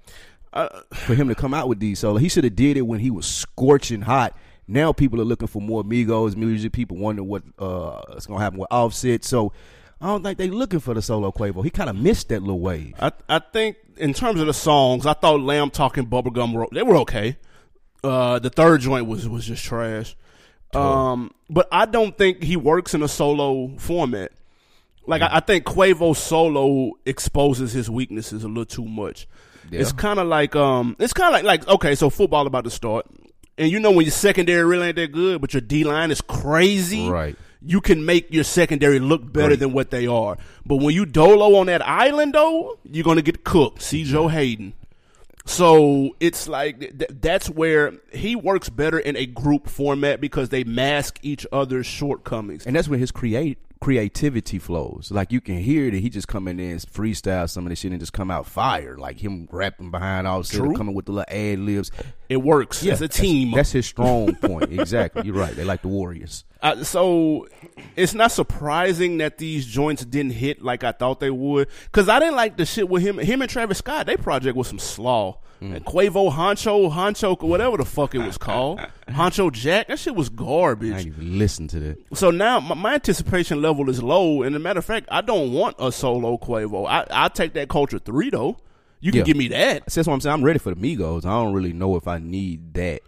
uh, 0.52 0.68
for 0.92 1.14
him 1.14 1.28
to 1.28 1.34
come 1.34 1.54
out 1.54 1.68
with 1.68 1.80
these 1.80 1.98
solo. 1.98 2.18
He 2.18 2.28
should 2.28 2.44
have 2.44 2.56
did 2.56 2.76
it 2.76 2.82
when 2.82 3.00
he 3.00 3.10
was 3.10 3.26
scorching 3.26 4.02
hot. 4.02 4.36
Now 4.70 4.92
people 4.92 5.20
are 5.20 5.24
looking 5.24 5.48
for 5.48 5.60
more 5.60 5.82
Migos 5.82 6.36
music. 6.36 6.72
People 6.72 6.96
wonder 6.96 7.22
what 7.22 7.42
uh 7.58 8.00
is 8.16 8.26
gonna 8.26 8.40
happen 8.40 8.60
with 8.60 8.68
Offset. 8.70 9.24
So 9.24 9.52
I 10.00 10.06
don't 10.06 10.22
think 10.22 10.38
they're 10.38 10.46
looking 10.48 10.80
for 10.80 10.94
the 10.94 11.02
solo 11.02 11.32
Quavo. 11.32 11.62
He 11.62 11.70
kind 11.70 11.90
of 11.90 11.96
missed 11.96 12.28
that 12.28 12.40
little 12.40 12.60
wave. 12.60 12.94
I 13.00 13.12
I 13.28 13.40
think 13.40 13.76
in 13.96 14.14
terms 14.14 14.40
of 14.40 14.46
the 14.46 14.54
songs, 14.54 15.06
I 15.06 15.12
thought 15.14 15.40
Lamb 15.40 15.70
Talking 15.70 16.06
Bubblegum 16.06 16.52
were, 16.54 16.68
they 16.72 16.82
were 16.82 16.96
okay. 16.98 17.36
Uh, 18.02 18.38
the 18.38 18.48
third 18.48 18.80
joint 18.80 19.06
was 19.06 19.28
was 19.28 19.44
just 19.44 19.64
trash. 19.64 20.16
Um, 20.72 21.32
but 21.50 21.68
I 21.72 21.84
don't 21.84 22.16
think 22.16 22.42
he 22.42 22.56
works 22.56 22.94
in 22.94 23.02
a 23.02 23.08
solo 23.08 23.76
format. 23.78 24.30
Like 25.06 25.22
I, 25.22 25.38
I 25.38 25.40
think 25.40 25.64
Quavo 25.64 26.16
solo 26.16 26.92
exposes 27.04 27.72
his 27.72 27.90
weaknesses 27.90 28.44
a 28.44 28.48
little 28.48 28.64
too 28.64 28.84
much. 28.84 29.26
It's 29.72 29.92
kind 29.92 30.18
of 30.18 30.28
like 30.28 30.54
um, 30.56 30.96
it's 30.98 31.12
kind 31.12 31.34
of 31.34 31.42
like 31.42 31.66
like 31.66 31.68
okay, 31.74 31.94
so 31.94 32.08
football 32.10 32.46
about 32.46 32.64
to 32.64 32.70
start, 32.70 33.06
and 33.58 33.70
you 33.70 33.80
know 33.80 33.90
when 33.90 34.04
your 34.06 34.12
secondary 34.12 34.64
really 34.64 34.88
ain't 34.88 34.96
that 34.96 35.12
good, 35.12 35.40
but 35.40 35.52
your 35.54 35.60
D 35.60 35.84
line 35.84 36.10
is 36.10 36.20
crazy, 36.20 37.08
Right. 37.08 37.36
you 37.62 37.80
can 37.80 38.04
make 38.04 38.32
your 38.32 38.44
secondary 38.44 38.98
look 38.98 39.30
better 39.32 39.48
Great. 39.48 39.58
than 39.60 39.72
what 39.72 39.90
they 39.90 40.06
are. 40.06 40.36
But 40.64 40.76
when 40.76 40.94
you 40.94 41.04
dolo 41.06 41.56
on 41.56 41.66
that 41.66 41.86
island, 41.86 42.34
though, 42.34 42.78
you're 42.84 43.04
gonna 43.04 43.22
get 43.22 43.44
cooked. 43.44 43.82
See 43.82 44.04
Joe 44.04 44.28
Haden. 44.28 44.72
So 45.46 46.14
it's 46.20 46.48
like 46.48 46.80
th- 46.80 47.10
that's 47.20 47.48
where 47.48 47.94
he 48.12 48.36
works 48.36 48.68
better 48.68 48.98
in 48.98 49.16
a 49.16 49.26
group 49.26 49.68
format 49.68 50.20
because 50.20 50.50
they 50.50 50.64
mask 50.64 51.18
each 51.22 51.46
other's 51.50 51.86
shortcomings. 51.86 52.66
And 52.66 52.76
that's 52.76 52.88
where 52.88 52.98
his 52.98 53.10
create 53.10 53.58
creativity 53.80 54.58
flows. 54.58 55.10
Like 55.10 55.32
you 55.32 55.40
can 55.40 55.56
hear 55.58 55.90
that 55.90 55.96
he 55.98 56.10
just 56.10 56.28
come 56.28 56.46
in 56.46 56.60
and 56.60 56.78
freestyle 56.80 57.48
some 57.48 57.64
of 57.64 57.70
this 57.70 57.78
shit 57.80 57.90
and 57.90 57.98
just 58.00 58.12
come 58.12 58.30
out 58.30 58.46
fire. 58.46 58.96
Like 58.98 59.18
him 59.18 59.48
rapping 59.50 59.90
behind 59.90 60.26
all 60.26 60.44
coming 60.44 60.94
with 60.94 61.06
the 61.06 61.12
little 61.12 61.34
ad 61.34 61.58
libs. 61.58 61.90
It 62.30 62.42
works 62.42 62.86
as 62.86 63.02
a 63.02 63.08
team. 63.08 63.50
That's, 63.50 63.72
his 63.72 63.86
strong 63.86 64.36
point. 64.36 64.72
exactly. 64.72 65.26
You're 65.26 65.34
right. 65.34 65.54
They 65.54 65.64
like 65.64 65.82
the 65.82 65.88
Warriors. 65.88 66.44
Uh, 66.62 66.84
so 66.84 67.48
it's 67.96 68.12
not 68.12 68.30
surprising 68.30 69.16
that 69.16 69.38
these 69.38 69.64
joints 69.64 70.04
didn't 70.04 70.32
hit 70.32 70.60
like 70.60 70.84
I 70.84 70.92
thought 70.92 71.18
they 71.18 71.30
would. 71.30 71.68
Cause 71.90 72.06
I 72.06 72.18
didn't 72.18 72.36
like 72.36 72.58
the 72.58 72.66
shit 72.66 72.86
with 72.86 73.02
him. 73.02 73.16
Him 73.16 73.40
and 73.40 73.50
Travis 73.50 73.78
Scott, 73.78 74.04
they 74.04 74.18
project 74.18 74.58
was 74.58 74.68
some 74.68 74.78
slaw. 74.78 75.38
And 75.62 75.82
Quavo, 75.86 76.30
Honcho, 76.30 76.92
Honcho, 76.92 77.40
whatever 77.42 77.78
the 77.78 77.86
fuck 77.86 78.14
it 78.14 78.18
was 78.18 78.36
called, 78.36 78.78
Honcho 79.08 79.50
Jack, 79.50 79.88
that 79.88 79.98
shit 79.98 80.14
was 80.14 80.28
I 80.28 80.32
garbage. 80.34 80.92
ain't 80.96 81.06
even 81.06 81.38
listen 81.38 81.66
to 81.68 81.80
that. 81.80 81.98
So 82.14 82.30
now 82.30 82.60
my, 82.60 82.74
my 82.74 82.94
anticipation 82.94 83.62
level 83.62 83.88
is 83.88 84.02
low. 84.02 84.42
And 84.42 84.54
as 84.54 84.60
a 84.60 84.62
matter 84.62 84.80
of 84.80 84.84
fact, 84.84 85.08
I 85.10 85.22
don't 85.22 85.52
want 85.54 85.76
a 85.78 85.90
solo 85.90 86.36
Quavo. 86.36 86.86
I 86.86 87.06
I 87.10 87.28
take 87.28 87.54
that 87.54 87.70
culture 87.70 87.98
three 87.98 88.28
though. 88.28 88.58
You 89.00 89.12
can 89.12 89.20
Yeah. 89.20 89.24
give 89.24 89.36
me 89.36 89.48
that. 89.48 89.84
That's 89.86 89.96
what 90.06 90.08
I'm 90.14 90.20
saying. 90.20 90.34
I'm 90.34 90.44
ready 90.44 90.58
for 90.58 90.74
the 90.74 90.80
Migos. 90.96 91.24
I 91.24 91.30
don't 91.30 91.52
really 91.54 91.72
know 91.72 91.96
if 91.96 92.06
I 92.06 92.18
need 92.18 92.74
that 92.74 93.00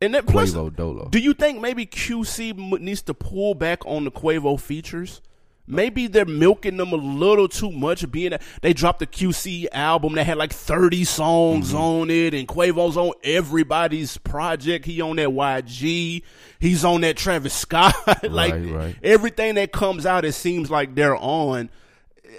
And 0.00 0.14
that 0.14 0.26
plus, 0.26 0.52
Quavo 0.52 0.74
Dolo. 0.74 1.08
Do 1.10 1.18
you 1.18 1.32
think 1.34 1.60
maybe 1.60 1.86
QC 1.86 2.52
needs 2.80 3.02
to 3.02 3.14
pull 3.14 3.54
back 3.54 3.84
on 3.86 4.04
the 4.04 4.10
Quavo 4.10 4.58
features? 4.60 5.20
Maybe 5.64 6.08
they're 6.08 6.24
milking 6.26 6.76
them 6.76 6.92
a 6.92 6.96
little 6.96 7.46
too 7.48 7.70
much. 7.70 8.10
Being 8.10 8.30
that 8.30 8.42
they 8.62 8.72
dropped 8.72 8.98
the 8.98 9.06
QC 9.06 9.68
album 9.72 10.14
that 10.16 10.24
had 10.26 10.36
like 10.36 10.52
thirty 10.52 11.04
songs 11.04 11.68
Mm-hmm. 11.68 11.76
on 11.80 12.10
it, 12.10 12.34
and 12.34 12.48
Quavo's 12.48 12.96
on 12.96 13.12
everybody's 13.22 14.18
project. 14.18 14.84
He 14.86 15.00
on 15.00 15.16
that 15.16 15.28
YG. 15.28 16.22
He's 16.58 16.84
on 16.84 17.02
that 17.02 17.16
Travis 17.16 17.54
Scott. 17.54 17.94
like 18.24 18.54
Right, 18.54 18.70
right. 18.72 18.96
everything 19.04 19.54
that 19.54 19.70
comes 19.70 20.04
out, 20.04 20.24
it 20.24 20.32
seems 20.32 20.68
like 20.68 20.96
they're 20.96 21.16
on. 21.16 21.70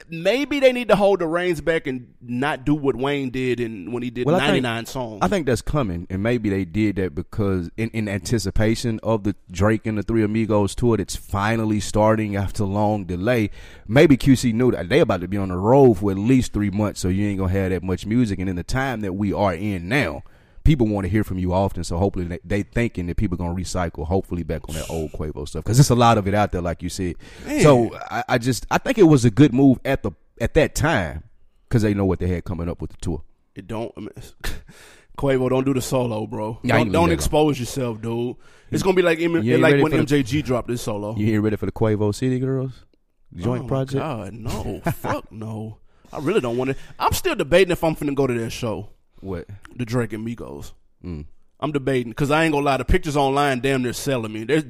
Maybe 0.09 0.59
they 0.59 0.71
need 0.73 0.87
to 0.89 0.95
hold 0.95 1.19
the 1.19 1.27
reins 1.27 1.61
back 1.61 1.87
and 1.87 2.13
not 2.21 2.65
do 2.65 2.73
what 2.75 2.95
Wayne 2.95 3.29
did 3.29 3.59
and 3.59 3.93
when 3.93 4.03
he 4.03 4.09
did 4.09 4.25
Well, 4.25 4.35
I 4.35 4.39
think- 4.39 4.47
ninety 4.47 4.61
nine 4.61 4.85
songs. 4.85 5.19
I 5.21 5.27
think 5.27 5.45
that's 5.45 5.61
coming, 5.61 6.07
and 6.09 6.21
maybe 6.21 6.49
they 6.49 6.65
did 6.65 6.95
that 6.97 7.15
because 7.15 7.69
in, 7.77 7.89
in 7.89 8.07
anticipation 8.09 8.99
of 9.03 9.23
the 9.23 9.35
Drake 9.51 9.85
and 9.85 9.97
the 9.97 10.03
Three 10.03 10.23
Amigos 10.23 10.75
tour 10.75 10.97
that's 10.97 11.15
finally 11.15 11.79
starting 11.79 12.35
after 12.35 12.63
long 12.63 13.05
delay. 13.05 13.49
Maybe 13.87 14.17
QC 14.17 14.53
knew 14.53 14.71
that 14.71 14.89
they 14.89 14.99
about 14.99 15.21
to 15.21 15.27
be 15.27 15.37
on 15.37 15.49
the 15.49 15.57
road 15.57 15.95
for 15.95 16.11
at 16.11 16.17
least 16.17 16.53
three 16.53 16.69
months, 16.69 16.99
so 17.01 17.07
you 17.09 17.27
ain't 17.27 17.39
gonna 17.39 17.51
have 17.51 17.71
that 17.71 17.83
much 17.83 18.05
music. 18.05 18.39
And 18.39 18.49
in 18.49 18.55
the 18.55 18.63
time 18.63 19.01
that 19.01 19.13
we 19.13 19.33
are 19.33 19.53
in 19.53 19.87
now, 19.87 20.23
people 20.63 20.87
want 20.87 21.05
to 21.05 21.09
hear 21.09 21.23
from 21.23 21.37
you 21.37 21.53
often. 21.53 21.83
So 21.83 21.97
hopefully 21.97 22.25
they, 22.25 22.39
they 22.43 22.63
thinking 22.63 23.07
that 23.07 23.17
people 23.17 23.37
gonna 23.37 23.53
recycle, 23.53 24.05
hopefully 24.05 24.43
back 24.43 24.67
on 24.69 24.75
that 24.75 24.89
old 24.89 25.11
Quavo 25.11 25.47
stuff 25.47 25.63
because 25.63 25.77
there's 25.77 25.89
a 25.89 25.95
lot 25.95 26.17
of 26.17 26.27
it 26.27 26.33
out 26.33 26.51
there, 26.51 26.61
like 26.61 26.81
you 26.83 26.89
said. 26.89 27.15
So 27.61 27.93
I, 27.95 28.23
I 28.29 28.37
just 28.37 28.65
I 28.71 28.77
think 28.77 28.97
it 28.97 29.03
was 29.03 29.25
a 29.25 29.31
good 29.31 29.53
move 29.53 29.79
at 29.85 30.03
the 30.03 30.11
at 30.39 30.53
that 30.55 30.75
time 30.75 31.23
because 31.67 31.81
they 31.81 31.93
know 31.93 32.05
what 32.05 32.19
they 32.19 32.27
had 32.27 32.43
coming 32.43 32.69
up 32.69 32.81
with 32.81 32.91
the 32.91 32.97
tour. 32.97 33.23
It 33.55 33.67
don't. 33.67 33.91
I 33.97 33.99
mean, 34.01 34.09
Quavo, 35.17 35.49
don't 35.49 35.63
do 35.63 35.73
the 35.73 35.81
solo, 35.81 36.25
bro. 36.25 36.59
Yeah, 36.63 36.77
don't 36.77 36.91
don't 36.91 37.11
expose 37.11 37.59
yourself, 37.59 38.01
dude. 38.01 38.35
It's 38.71 38.81
gonna 38.81 38.95
be 38.95 39.03
like 39.03 39.19
M- 39.19 39.33
like 39.33 39.81
when 39.81 39.91
for 39.91 39.97
the- 39.97 40.03
MJG 40.03 40.43
dropped 40.43 40.67
this 40.67 40.81
solo. 40.81 41.15
You 41.15 41.33
ain't 41.35 41.43
ready 41.43 41.55
for 41.55 41.67
the 41.67 41.71
Quavo 41.71 42.13
City 42.15 42.39
Girls 42.39 42.85
joint 43.35 43.65
oh 43.65 43.67
project? 43.67 43.99
God, 43.99 44.33
no, 44.33 44.81
fuck 44.93 45.31
no. 45.31 45.77
I 46.11 46.19
really 46.19 46.41
don't 46.41 46.57
want 46.57 46.71
to. 46.71 46.75
I'm 46.99 47.13
still 47.13 47.35
debating 47.35 47.71
if 47.71 47.83
I'm 47.83 47.95
finna 47.95 48.13
go 48.15 48.27
to 48.27 48.33
that 48.39 48.51
show, 48.51 48.89
What? 49.23 49.47
the 49.75 49.85
Drake 49.85 50.13
and 50.13 50.25
Migos. 50.27 50.73
Mm. 51.03 51.25
I'm 51.59 51.71
debating 51.71 52.11
because 52.11 52.29
I 52.31 52.43
ain't 52.43 52.53
gonna 52.53 52.65
lie. 52.65 52.77
The 52.77 52.85
pictures 52.85 53.15
online, 53.17 53.59
damn, 53.61 53.83
they're 53.83 53.93
selling 53.93 54.33
me. 54.33 54.43
There's, 54.43 54.63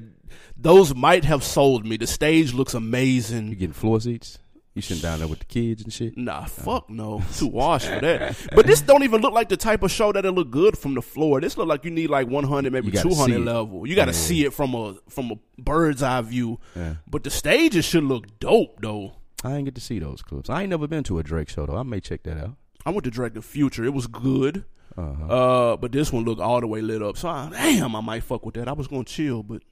those 0.56 0.94
might 0.96 1.26
have 1.26 1.44
sold 1.44 1.86
me. 1.86 1.98
The 1.98 2.08
stage 2.08 2.54
looks 2.54 2.74
amazing. 2.74 3.48
You 3.50 3.56
getting 3.56 3.74
floor 3.74 4.00
seats? 4.00 4.38
You 4.76 4.82
sitting 4.82 5.04
down 5.04 5.20
there 5.20 5.28
with 5.28 5.38
the 5.40 5.46
kids 5.46 5.84
and 5.84 5.94
shit? 5.94 6.18
Nah, 6.18 6.46
fuck 6.46 6.90
no. 6.90 7.22
Too 7.36 7.46
washed 7.48 7.88
for 7.88 8.00
that. 8.00 8.36
But 8.56 8.66
this 8.66 8.82
don't 8.82 9.04
even 9.04 9.22
look 9.22 9.34
like 9.34 9.50
the 9.50 9.58
type 9.58 9.84
of 9.84 9.92
show 9.92 10.12
that'll 10.12 10.34
look 10.34 10.50
good 10.50 10.76
from 10.78 10.96
the 10.96 11.02
floor. 11.02 11.40
This 11.42 11.58
look 11.58 11.68
like 11.68 11.86
you 11.86 11.92
need 11.92 12.10
like 12.10 12.28
100, 12.28 12.74
maybe 12.74 12.92
200 12.92 13.40
level. 13.42 13.88
You 13.88 13.96
got 13.96 14.06
to 14.06 14.12
Yeah. 14.12 14.18
see 14.18 14.46
it 14.46 14.54
from 14.54 14.74
a 14.74 14.96
from 15.10 15.32
a 15.32 15.36
bird's 15.62 16.02
eye 16.02 16.22
view. 16.22 16.60
Yeah. 16.76 16.96
But 17.08 17.24
the 17.24 17.30
stages 17.30 17.86
should 17.86 18.04
look 18.04 18.40
dope 18.40 18.82
though. 18.82 19.14
I 19.44 19.56
ain't 19.58 19.66
get 19.66 19.76
to 19.76 19.82
see 19.82 20.00
those 20.00 20.22
clips. 20.24 20.50
I 20.50 20.62
ain't 20.62 20.70
never 20.72 20.88
been 20.88 21.04
to 21.04 21.20
a 21.20 21.24
Drake 21.24 21.50
show 21.50 21.66
though. 21.68 21.78
I 21.78 21.84
may 21.84 22.00
check 22.00 22.24
that 22.24 22.38
out. 22.38 22.56
I 22.86 22.90
went 22.90 23.04
to 23.06 23.12
Drake 23.12 23.34
the 23.34 23.42
Future. 23.42 23.84
It 23.84 23.94
was 23.94 24.08
good. 24.08 24.66
Uh-huh. 24.98 25.25
Uh, 25.25 25.78
but 25.78 25.92
this 25.92 26.12
one 26.13 26.24
looked 26.24 26.42
all 26.42 26.62
the 26.62 26.68
way 26.68 26.82
lit 26.82 27.02
up. 27.02 27.18
So 27.18 27.30
I, 27.30 27.50
damn, 27.52 27.96
I 27.96 28.02
might 28.02 28.24
fuck 28.24 28.46
with 28.46 28.56
that. 28.56 28.68
I 28.68 28.74
was 28.74 28.88
gonna 28.88 29.04
chill, 29.04 29.42
but 29.42 29.63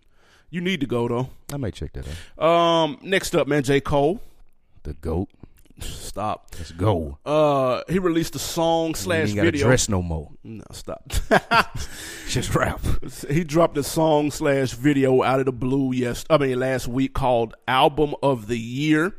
you 0.50 0.62
need 0.62 0.80
to 0.82 0.88
go 0.88 1.08
though. 1.08 1.30
I 1.54 1.58
might 1.58 1.74
check 1.74 1.94
that 1.94 2.08
out. 2.40 2.44
Um, 2.44 2.98
next 3.02 3.36
up, 3.36 3.48
man, 3.48 3.64
J 3.64 3.82
Cole. 3.82 4.20
The 4.84 4.94
goat. 4.94 5.30
Stop. 5.80 6.48
Let's 6.58 6.72
go. 6.72 7.18
Uh, 7.26 7.82
he 7.90 8.00
released 8.00 8.36
a 8.36 8.40
song 8.40 8.94
slash 8.96 9.30
ain't 9.30 9.38
got 9.38 9.54
dress 9.54 9.90
no 9.90 10.02
more. 10.02 10.30
No, 10.44 10.64
stop. 10.72 11.12
Just 12.28 12.54
rap. 12.56 12.82
he 13.30 13.44
dropped 13.44 13.78
a 13.78 13.84
song 13.84 14.32
slash 14.32 14.74
video 14.74 15.24
out 15.24 15.40
of 15.40 15.46
the 15.46 15.52
blue 15.52 15.92
yes 15.94 16.24
I 16.30 16.38
mean 16.38 16.60
last 16.60 16.88
week 16.88 17.14
called 17.14 17.56
Album 17.68 18.16
of 18.22 18.48
the 18.48 18.60
Year 18.60 19.16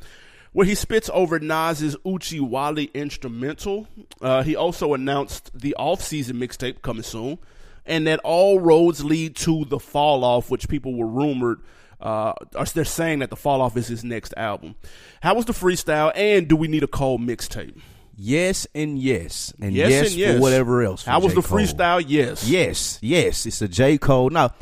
where 0.52 0.66
he 0.66 0.74
spits 0.74 1.10
over 1.12 1.38
Nas's 1.38 1.96
Oochie 2.04 2.40
Wally 2.40 2.90
instrumental. 2.94 3.88
Uh, 4.20 4.42
he 4.42 4.54
also 4.54 4.94
announced 4.94 5.50
the 5.54 5.74
off-season 5.76 6.36
mixtape 6.36 6.82
coming 6.82 7.02
soon 7.02 7.38
and 7.84 8.06
that 8.06 8.20
all 8.20 8.60
roads 8.60 9.04
lead 9.04 9.34
to 9.36 9.64
the 9.64 9.78
fall 9.78 10.24
off 10.24 10.50
which 10.50 10.68
people 10.68 10.94
were 10.96 11.06
rumored 11.06 11.60
uh, 12.00 12.32
or 12.56 12.64
they're 12.66 12.84
saying 12.84 13.20
that 13.20 13.30
the 13.30 13.36
fall 13.36 13.60
off 13.60 13.76
is 13.76 13.86
his 13.86 14.02
next 14.02 14.34
album. 14.36 14.74
How 15.22 15.34
was 15.34 15.44
the 15.44 15.52
freestyle 15.52 16.10
and 16.14 16.48
do 16.48 16.56
we 16.56 16.68
need 16.68 16.82
a 16.82 16.88
Cole 16.88 17.18
mixtape? 17.18 17.80
Yes 18.16 18.66
and 18.74 18.98
yes. 18.98 19.54
And 19.60 19.72
Yes 19.72 19.90
yes, 19.90 20.06
and 20.08 20.16
yes. 20.16 20.34
for 20.34 20.40
whatever 20.42 20.82
else. 20.82 21.04
How 21.04 21.18
from 21.18 21.24
was 21.24 21.34
the 21.34 21.42
Cole. 21.42 21.58
freestyle? 21.58 22.04
Yes. 22.06 22.48
Yes, 22.48 22.98
yes. 23.00 23.46
It's 23.46 23.62
a 23.62 23.68
J. 23.68 23.98
Cole. 23.98 24.30
Now, 24.30 24.52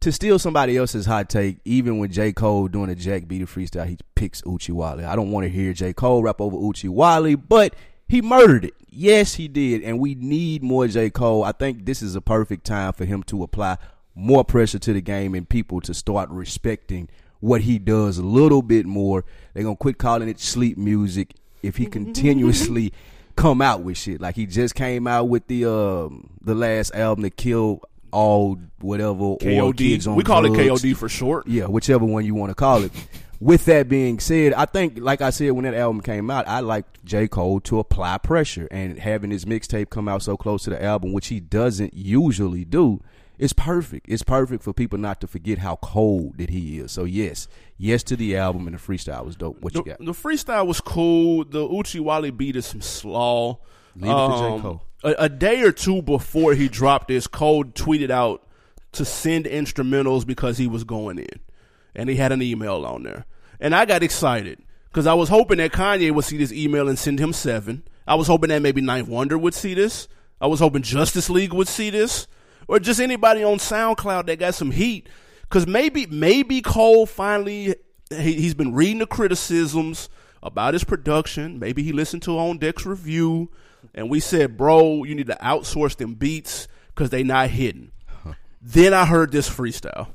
to 0.00 0.12
steal 0.12 0.38
somebody 0.38 0.76
else's 0.76 1.06
hot 1.06 1.28
take, 1.28 1.58
even 1.64 1.98
when 1.98 2.10
J. 2.12 2.32
Cole 2.32 2.68
doing 2.68 2.90
a 2.90 2.94
Jack 2.94 3.26
Beater 3.26 3.46
freestyle, 3.46 3.86
he 3.86 3.98
picks 4.14 4.42
Oochie 4.42 4.72
Wally. 4.72 5.04
I 5.04 5.16
don't 5.16 5.30
want 5.30 5.44
to 5.44 5.50
hear 5.50 5.72
J. 5.72 5.92
Cole 5.92 6.22
rap 6.22 6.40
over 6.40 6.56
Oochie 6.56 6.88
Wally, 6.88 7.34
but 7.34 7.74
he 8.08 8.22
murdered 8.22 8.66
it. 8.66 8.74
Yes, 8.90 9.34
he 9.34 9.48
did. 9.48 9.82
And 9.82 9.98
we 9.98 10.14
need 10.14 10.62
more 10.62 10.86
J. 10.86 11.10
Cole. 11.10 11.44
I 11.44 11.52
think 11.52 11.84
this 11.84 12.00
is 12.02 12.14
a 12.14 12.20
perfect 12.20 12.64
time 12.64 12.92
for 12.92 13.04
him 13.04 13.22
to 13.24 13.42
apply 13.42 13.78
more 14.14 14.44
pressure 14.44 14.78
to 14.78 14.92
the 14.92 15.00
game 15.00 15.34
and 15.34 15.48
people 15.48 15.80
to 15.82 15.94
start 15.94 16.30
respecting 16.30 17.08
what 17.40 17.62
he 17.62 17.78
does 17.78 18.18
a 18.18 18.22
little 18.24 18.62
bit 18.62 18.86
more. 18.86 19.24
They're 19.54 19.62
going 19.62 19.76
to 19.76 19.80
quit 19.80 19.98
calling 19.98 20.28
it 20.28 20.40
sleep 20.40 20.78
music 20.78 21.34
if 21.62 21.76
he 21.76 21.86
continuously 21.86 22.92
come 23.36 23.62
out 23.62 23.82
with 23.82 23.96
shit. 23.96 24.20
Like 24.20 24.34
he 24.36 24.46
just 24.46 24.74
came 24.74 25.06
out 25.06 25.28
with 25.28 25.46
the 25.46 25.64
um 25.70 26.30
the 26.40 26.54
last 26.54 26.94
album 26.94 27.22
that 27.22 27.36
killed 27.36 27.84
all 28.12 28.58
whatever 28.80 29.22
or 29.22 29.38
kids 29.38 30.06
KOD. 30.06 30.10
on 30.10 30.16
We 30.16 30.24
call 30.24 30.44
it. 30.44 30.50
KOD 30.50 30.96
for 30.96 31.08
short. 31.08 31.46
Yeah, 31.46 31.66
whichever 31.66 32.04
one 32.04 32.24
you 32.24 32.34
want 32.34 32.50
to 32.50 32.54
call 32.54 32.84
it. 32.84 32.92
With 33.40 33.66
that 33.66 33.88
being 33.88 34.18
said, 34.18 34.52
I 34.52 34.64
think, 34.64 34.98
like 35.00 35.20
I 35.22 35.30
said, 35.30 35.52
when 35.52 35.62
that 35.64 35.74
album 35.74 36.00
came 36.00 36.28
out, 36.28 36.48
I 36.48 36.58
liked 36.58 37.04
J. 37.04 37.28
Cole 37.28 37.60
to 37.60 37.78
apply 37.78 38.18
pressure 38.18 38.66
and 38.72 38.98
having 38.98 39.30
his 39.30 39.44
mixtape 39.44 39.90
come 39.90 40.08
out 40.08 40.22
so 40.22 40.36
close 40.36 40.64
to 40.64 40.70
the 40.70 40.82
album, 40.82 41.12
which 41.12 41.28
he 41.28 41.38
doesn't 41.38 41.94
usually 41.94 42.64
do, 42.64 43.00
is 43.38 43.52
perfect. 43.52 44.06
It's 44.08 44.24
perfect 44.24 44.64
for 44.64 44.72
people 44.72 44.98
not 44.98 45.20
to 45.20 45.28
forget 45.28 45.58
how 45.58 45.76
cold 45.76 46.38
that 46.38 46.50
he 46.50 46.80
is. 46.80 46.90
So 46.90 47.04
yes, 47.04 47.46
yes 47.76 48.02
to 48.04 48.16
the 48.16 48.36
album 48.36 48.66
and 48.66 48.74
the 48.76 48.80
freestyle 48.80 49.24
was 49.24 49.36
dope. 49.36 49.60
What 49.60 49.72
The, 49.72 49.78
you 49.78 49.84
got? 49.84 49.98
the 50.00 50.10
freestyle 50.10 50.66
was 50.66 50.80
cool. 50.80 51.44
The 51.44 51.60
Oochie 51.60 52.00
Wally 52.00 52.32
beat 52.32 52.56
is 52.56 52.66
some 52.66 52.80
slaw. 52.80 53.60
Leave 54.00 54.10
it 54.10 54.14
to 54.14 54.38
J. 54.38 54.44
Um, 54.44 54.62
Cole. 54.62 54.82
A, 55.04 55.14
a 55.18 55.28
day 55.28 55.62
or 55.62 55.72
two 55.72 56.02
before 56.02 56.54
he 56.54 56.68
dropped 56.68 57.08
this, 57.08 57.26
Cole 57.26 57.64
tweeted 57.64 58.10
out 58.10 58.46
to 58.92 59.04
send 59.04 59.44
instrumentals 59.44 60.26
because 60.26 60.58
he 60.58 60.66
was 60.66 60.84
going 60.84 61.18
in, 61.18 61.40
and 61.94 62.08
he 62.08 62.16
had 62.16 62.32
an 62.32 62.42
email 62.42 62.84
on 62.84 63.02
there, 63.02 63.26
and 63.60 63.74
I 63.74 63.84
got 63.84 64.02
excited 64.02 64.62
because 64.90 65.06
I 65.06 65.14
was 65.14 65.28
hoping 65.28 65.58
that 65.58 65.72
Kanye 65.72 66.10
would 66.10 66.24
see 66.24 66.36
this 66.36 66.52
email 66.52 66.88
and 66.88 66.98
send 66.98 67.18
him 67.18 67.32
seven. 67.32 67.84
I 68.06 68.14
was 68.14 68.26
hoping 68.26 68.48
that 68.48 68.62
maybe 68.62 68.80
Ninth 68.80 69.08
Wonder 69.08 69.36
would 69.36 69.54
see 69.54 69.74
this. 69.74 70.08
I 70.40 70.46
was 70.46 70.60
hoping 70.60 70.82
Justice 70.82 71.28
League 71.28 71.52
would 71.52 71.68
see 71.68 71.90
this, 71.90 72.26
or 72.66 72.78
just 72.78 73.00
anybody 73.00 73.44
on 73.44 73.58
SoundCloud 73.58 74.26
that 74.26 74.38
got 74.38 74.54
some 74.54 74.70
heat. 74.70 75.08
Because 75.42 75.66
maybe 75.66 76.06
maybe 76.06 76.60
Cole 76.60 77.06
finally 77.06 77.74
he, 78.10 78.34
he's 78.34 78.54
been 78.54 78.74
reading 78.74 78.98
the 78.98 79.06
criticisms 79.06 80.08
about 80.42 80.74
his 80.74 80.84
production. 80.84 81.58
Maybe 81.58 81.82
he 81.82 81.92
listened 81.92 82.22
to 82.22 82.38
On 82.38 82.58
Deck's 82.58 82.86
review, 82.86 83.50
and 83.94 84.10
we 84.10 84.20
said, 84.20 84.56
"Bro, 84.56 85.04
you 85.04 85.14
need 85.14 85.26
to 85.26 85.38
outsource 85.40 85.96
them 85.96 86.14
beats 86.14 86.68
because 86.88 87.10
they 87.10 87.22
not 87.22 87.50
hitting." 87.50 87.92
Then 88.60 88.92
I 88.92 89.04
heard 89.04 89.30
this 89.30 89.48
freestyle. 89.48 90.08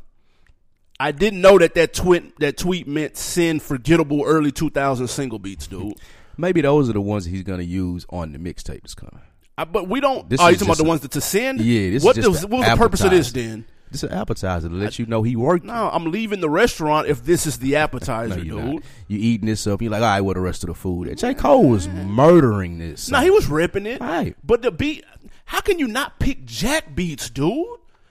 I 1.00 1.12
didn't 1.12 1.42
know 1.42 1.58
that 1.58 1.76
that 1.76 1.94
tweet 1.94 2.38
that 2.40 2.58
tweet 2.58 2.88
meant 2.88 3.18
send 3.18 3.62
forgettable 3.62 4.24
early 4.26 4.52
2000 4.52 5.08
single 5.08 5.40
beats, 5.40 5.68
dude. 5.68 5.94
Maybe 6.38 6.62
those 6.62 6.90
are 6.90 6.94
the 6.94 7.02
ones 7.02 7.26
he's 7.26 7.44
gonna 7.44 7.64
use 7.64 8.06
on 8.10 8.32
the 8.32 8.40
mixtape 8.40 8.82
that's 8.82 8.94
coming. 8.94 9.22
I, 9.58 9.66
but 9.66 9.88
we 9.88 10.00
don't. 10.00 10.30
This 10.30 10.40
oh, 10.42 10.48
you 10.48 10.56
talking 10.56 10.68
about 10.68 10.78
the 10.78 10.84
a- 10.84 10.88
ones 10.88 11.02
that 11.02 11.12
to 11.12 11.22
send? 11.22 11.62
Yeah, 11.62 11.92
this 11.92 12.04
is 12.04 12.06
what 12.06 12.16
the 12.16 12.32
what 12.48 12.60
was 12.60 12.70
the 12.70 12.76
purpose 12.76 13.02
of 13.02 13.12
this 13.12 13.32
then? 13.32 13.66
This 13.94 14.04
is 14.04 14.10
an 14.12 14.18
appetizer 14.18 14.68
to 14.68 14.76
let 14.76 15.00
you 15.00 15.06
know 15.06 15.24
he 15.24 15.36
worked. 15.38 15.64
No, 15.66 15.90
I'm 15.94 16.12
leaving 16.12 16.42
the 16.42 16.50
restaurant 16.50 17.08
if 17.08 17.24
this 17.24 17.46
is 17.46 17.60
the 17.60 17.76
appetizer, 17.78 18.36
No, 18.38 18.42
you're 18.42 18.62
dude. 18.62 18.74
not. 18.76 18.84
You 19.08 19.20
eating 19.20 19.46
this 19.48 19.66
up. 19.68 19.82
You're 19.82 19.92
like, 19.92 20.02
all 20.02 20.08
right, 20.10 20.22
what 20.22 20.34
the 20.34 20.42
rest 20.42 20.64
of 20.64 20.68
the 20.68 20.74
food? 20.74 21.08
And 21.08 21.18
J. 21.18 21.34
Cole 21.34 21.70
was 21.70 21.88
murdering 21.88 22.78
this. 22.80 23.10
No, 23.10 23.20
he 23.22 23.30
was 23.30 23.48
ripping 23.48 23.86
it. 23.86 24.02
Right. 24.02 24.36
But 24.44 24.62
the 24.64 24.72
beat, 24.72 25.06
how 25.46 25.62
can 25.62 25.80
you 25.80 25.88
not 25.88 26.20
pick 26.20 26.44
Jack 26.46 26.94
beats, 26.96 27.30
dude? 27.30 27.66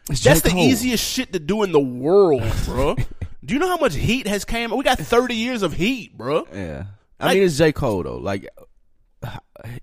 It's 0.08 0.22
That's 0.22 0.40
J. 0.40 0.48
the 0.48 0.54
Cole. 0.54 0.64
easiest 0.64 1.04
shit 1.04 1.32
to 1.32 1.38
do 1.38 1.62
in 1.62 1.72
the 1.72 1.80
world, 1.80 2.42
bro. 2.64 2.94
do 3.44 3.54
you 3.54 3.58
know 3.60 3.68
how 3.68 3.76
much 3.78 3.94
heat 3.94 4.26
has 4.26 4.44
came? 4.44 4.74
We 4.76 4.84
got 4.84 4.98
30 4.98 5.34
years 5.34 5.62
of 5.62 5.72
heat, 5.74 6.16
bro. 6.16 6.46
Yeah. 6.52 6.84
I 7.20 7.26
Like- 7.26 7.34
mean, 7.34 7.42
it's 7.44 7.58
J. 7.58 7.72
Cole 7.72 8.02
though. 8.04 8.16
Like, 8.18 8.48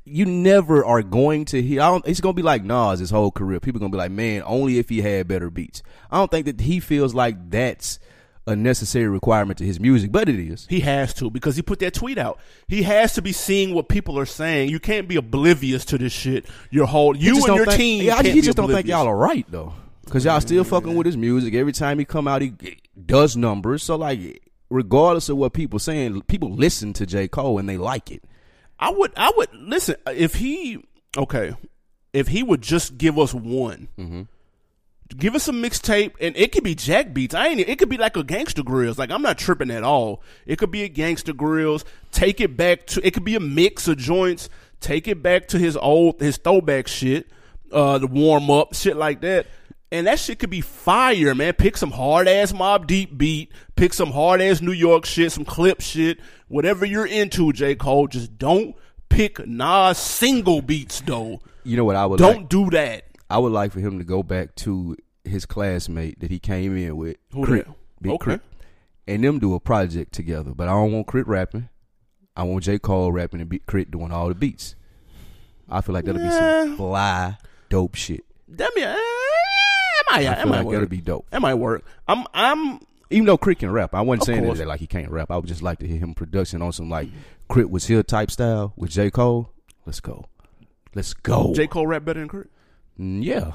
you 0.06 0.26
never 0.26 0.84
are 0.86 1.02
going 1.02 1.46
to 1.46 1.62
hear. 1.62 1.82
I 1.82 1.88
don't. 1.88 2.08
It's 2.08 2.22
gonna 2.22 2.34
be 2.34 2.42
like 2.42 2.64
Nas 2.64 3.00
his 3.00 3.10
whole 3.10 3.32
career. 3.32 3.60
People 3.60 3.80
gonna 3.80 3.92
be 3.92 3.98
like, 3.98 4.12
man, 4.12 4.44
only 4.46 4.78
if 4.80 4.90
he 4.90 5.02
had 5.02 5.28
better 5.28 5.50
beats. 5.50 5.82
I 6.12 6.18
don't 6.18 6.30
think 6.32 6.46
that 6.46 6.62
he 6.62 6.80
feels 6.80 7.14
like 7.14 7.50
that's 7.50 8.00
a 8.48 8.56
necessary 8.56 9.08
requirement 9.08 9.60
to 9.60 9.66
his 9.66 9.80
music, 9.80 10.12
but 10.12 10.28
it 10.28 10.40
is. 10.40 10.66
He 10.68 10.80
has 10.80 11.14
to 11.16 11.30
because 11.30 11.56
he 11.56 11.62
put 11.62 11.80
that 11.80 11.94
tweet 11.94 12.18
out. 12.18 12.40
He 12.68 12.82
has 12.84 13.14
to 13.14 13.22
be 13.22 13.32
seeing 13.32 13.74
what 13.76 13.90
people 13.90 14.18
are 14.18 14.26
saying. 14.26 14.70
You 14.70 14.80
can't 14.80 15.08
be 15.08 15.18
oblivious 15.18 15.86
to 15.86 15.98
this 15.98 16.12
shit. 16.12 16.46
Your 16.72 16.88
whole 16.88 17.16
you 17.16 17.36
and 17.46 17.56
your 17.56 17.66
think- 17.66 17.78
team. 17.78 18.04
Yeah, 18.06 18.24
he 18.24 18.42
just 18.42 18.58
don't 18.58 18.72
think 18.72 18.88
y'all 18.88 19.08
are 19.08 19.16
right 19.16 19.46
though, 19.50 19.74
because 20.04 20.26
y'all 20.26 20.42
still 20.42 20.64
fucking 20.64 20.96
with 20.96 21.06
his 21.06 21.18
music. 21.18 21.54
Every 21.54 21.74
time 21.74 22.00
he 22.00 22.06
come 22.06 22.28
out, 22.28 22.42
he 22.42 22.54
does 23.06 23.38
numbers. 23.38 23.84
So 23.84 23.96
like, 23.96 24.42
regardless 24.70 25.30
of 25.30 25.38
what 25.38 25.54
people 25.54 25.78
saying, 25.78 26.24
people 26.24 26.52
listen 26.52 26.92
to 26.94 27.06
J. 27.06 27.28
Cole 27.28 27.60
and 27.60 27.70
they 27.70 27.78
like 27.78 28.10
it. 28.12 28.24
I 28.80 28.92
would, 28.92 29.12
I 29.18 29.32
would 29.36 29.54
listen 29.54 29.96
if 30.08 30.36
he 30.36 30.84
okay, 31.18 31.54
if 32.14 32.28
he 32.30 32.44
would 32.44 32.62
just 32.62 32.98
give 32.98 33.18
us 33.20 33.34
one, 33.34 33.88
Mm-hmm. 33.98 34.22
give 35.18 35.36
us 35.36 35.48
a 35.48 35.52
mixtape, 35.52 36.14
and 36.22 36.36
it 36.38 36.52
could 36.52 36.64
be 36.64 36.76
Jack 36.76 37.14
beats. 37.14 37.36
I 37.36 37.48
ain't. 37.48 37.60
It 37.60 37.78
could 37.80 37.90
be 37.90 37.98
like 37.98 38.16
a 38.16 38.24
Gangsta 38.24 38.64
Grillz. 38.64 38.98
Like 38.98 39.12
I'm 39.12 39.22
not 39.22 39.38
tripping 39.38 39.72
at 39.72 39.84
all. 39.84 40.22
It 40.46 40.58
could 40.58 40.72
be 40.72 40.84
a 40.84 40.90
Gangsta 40.90 41.34
Grillz. 41.34 41.84
Take 42.12 42.40
it 42.42 42.56
back 42.56 42.88
to. 42.88 43.06
It 43.06 43.14
could 43.14 43.26
be 43.26 43.36
a 43.36 43.40
mix 43.40 43.88
of 43.88 43.98
joints. 43.98 44.50
Take 44.80 45.08
it 45.08 45.22
back 45.22 45.48
to 45.50 45.58
his 45.60 45.76
old 45.76 46.22
his 46.22 46.38
throwback 46.38 46.88
shit, 46.88 47.28
uh, 47.72 47.98
the 47.98 48.08
warm 48.08 48.50
up 48.50 48.74
shit 48.74 48.96
like 48.96 49.20
that. 49.22 49.46
And 49.92 50.06
that 50.06 50.20
shit 50.20 50.38
could 50.38 50.52
be 50.52 50.62
fire, 50.62 51.34
man. 51.34 51.54
Pick 51.54 51.76
some 51.76 51.92
hard 51.92 52.28
ass 52.28 52.52
Mobb 52.52 52.86
Deep 52.86 53.18
beat. 53.18 53.52
Pick 53.76 53.94
some 53.94 54.12
hard 54.12 54.40
ass 54.40 54.62
New 54.62 54.72
York 54.72 55.06
shit, 55.06 55.32
some 55.32 55.46
clip 55.46 55.82
shit, 55.82 56.20
whatever 56.48 56.86
you're 56.86 57.08
into, 57.08 57.52
J. 57.54 57.74
Cole. 57.76 58.08
Just 58.08 58.38
don't 58.38 58.76
pick 59.10 59.46
Nas 59.48 59.98
single 59.98 60.62
beats 60.62 61.02
though. 61.02 61.40
You 61.64 61.76
know 61.78 61.86
what 61.86 61.96
I 61.96 62.06
would 62.06 62.20
Don't 62.20 62.38
like? 62.38 62.50
do 62.50 62.70
that. 62.70 63.06
I 63.32 63.40
would 63.40 63.52
like 63.52 63.72
for 63.72 63.80
him 63.80 63.98
to 63.98 64.04
go 64.06 64.22
back 64.22 64.56
to 64.58 64.96
his 65.24 65.46
classmate 65.48 66.20
that 66.20 66.30
he 66.32 66.38
came 66.40 66.78
in 66.78 66.96
with, 66.96 67.18
Who 67.34 67.44
Crit. 67.46 67.68
Big 68.02 68.12
Okay. 68.14 68.26
K.R.I.T., 68.26 68.44
and 69.08 69.24
them 69.24 69.40
do 69.40 69.56
a 69.56 69.60
project 69.60 70.14
together. 70.14 70.52
But 70.54 70.68
I 70.68 70.72
don't 70.72 70.92
want 70.92 71.08
K.R.I.T. 71.08 71.30
rapping. 71.30 71.70
I 72.36 72.44
want 72.44 72.64
J 72.64 72.78
Cole 72.80 73.12
rapping 73.12 73.42
and 73.42 73.50
K.R.I.T. 73.50 73.90
doing 73.92 74.12
all 74.12 74.28
the 74.30 74.36
beats. 74.36 74.76
I 75.68 75.82
feel 75.82 75.94
like 75.94 76.06
that'll 76.06 76.22
be 76.22 76.30
some 76.30 76.78
fly 76.78 77.38
dope 77.70 77.96
shit. 77.96 78.24
That 78.48 78.72
mean, 78.76 78.86
it 78.88 78.98
might, 80.18 80.28
I 80.28 80.36
feel 80.36 80.46
might 80.48 80.58
like 80.58 80.66
work. 80.66 80.74
that'll 80.74 80.88
be 80.90 81.02
dope. 81.02 81.26
That 81.32 81.42
might 81.42 81.56
work. 81.56 81.84
I'm, 82.08 82.26
I'm. 82.34 82.80
Even 83.12 83.26
though 83.26 83.38
K.R.I.T. 83.38 83.60
can 83.60 83.72
rap, 83.72 83.96
I 83.96 84.02
wasn't 84.02 84.22
Of 84.22 84.26
saying 84.28 84.44
course. 84.46 84.60
that 84.60 84.68
like 84.68 84.80
he 84.80 84.86
can't 84.88 85.10
rap. 85.10 85.32
I 85.32 85.38
would 85.38 85.48
just 85.48 85.64
like 85.64 85.80
to 85.80 85.88
hear 85.88 85.98
him 85.98 86.14
production 86.14 86.62
on 86.62 86.72
some 86.72 86.90
like 86.90 87.08
K.R.I.T. 87.52 87.66
was 87.72 87.88
here 87.88 88.04
type 88.04 88.30
style 88.30 88.74
with 88.76 88.92
J 88.92 89.10
Cole. 89.10 89.52
Let's 89.86 90.00
go, 90.00 90.26
let's 90.94 91.14
go. 91.16 91.54
J 91.56 91.66
Cole 91.68 91.88
rap 91.88 92.06
better 92.06 92.20
than 92.20 92.30
Crit. 92.30 92.50
Mm, 93.00 93.24
yeah, 93.24 93.54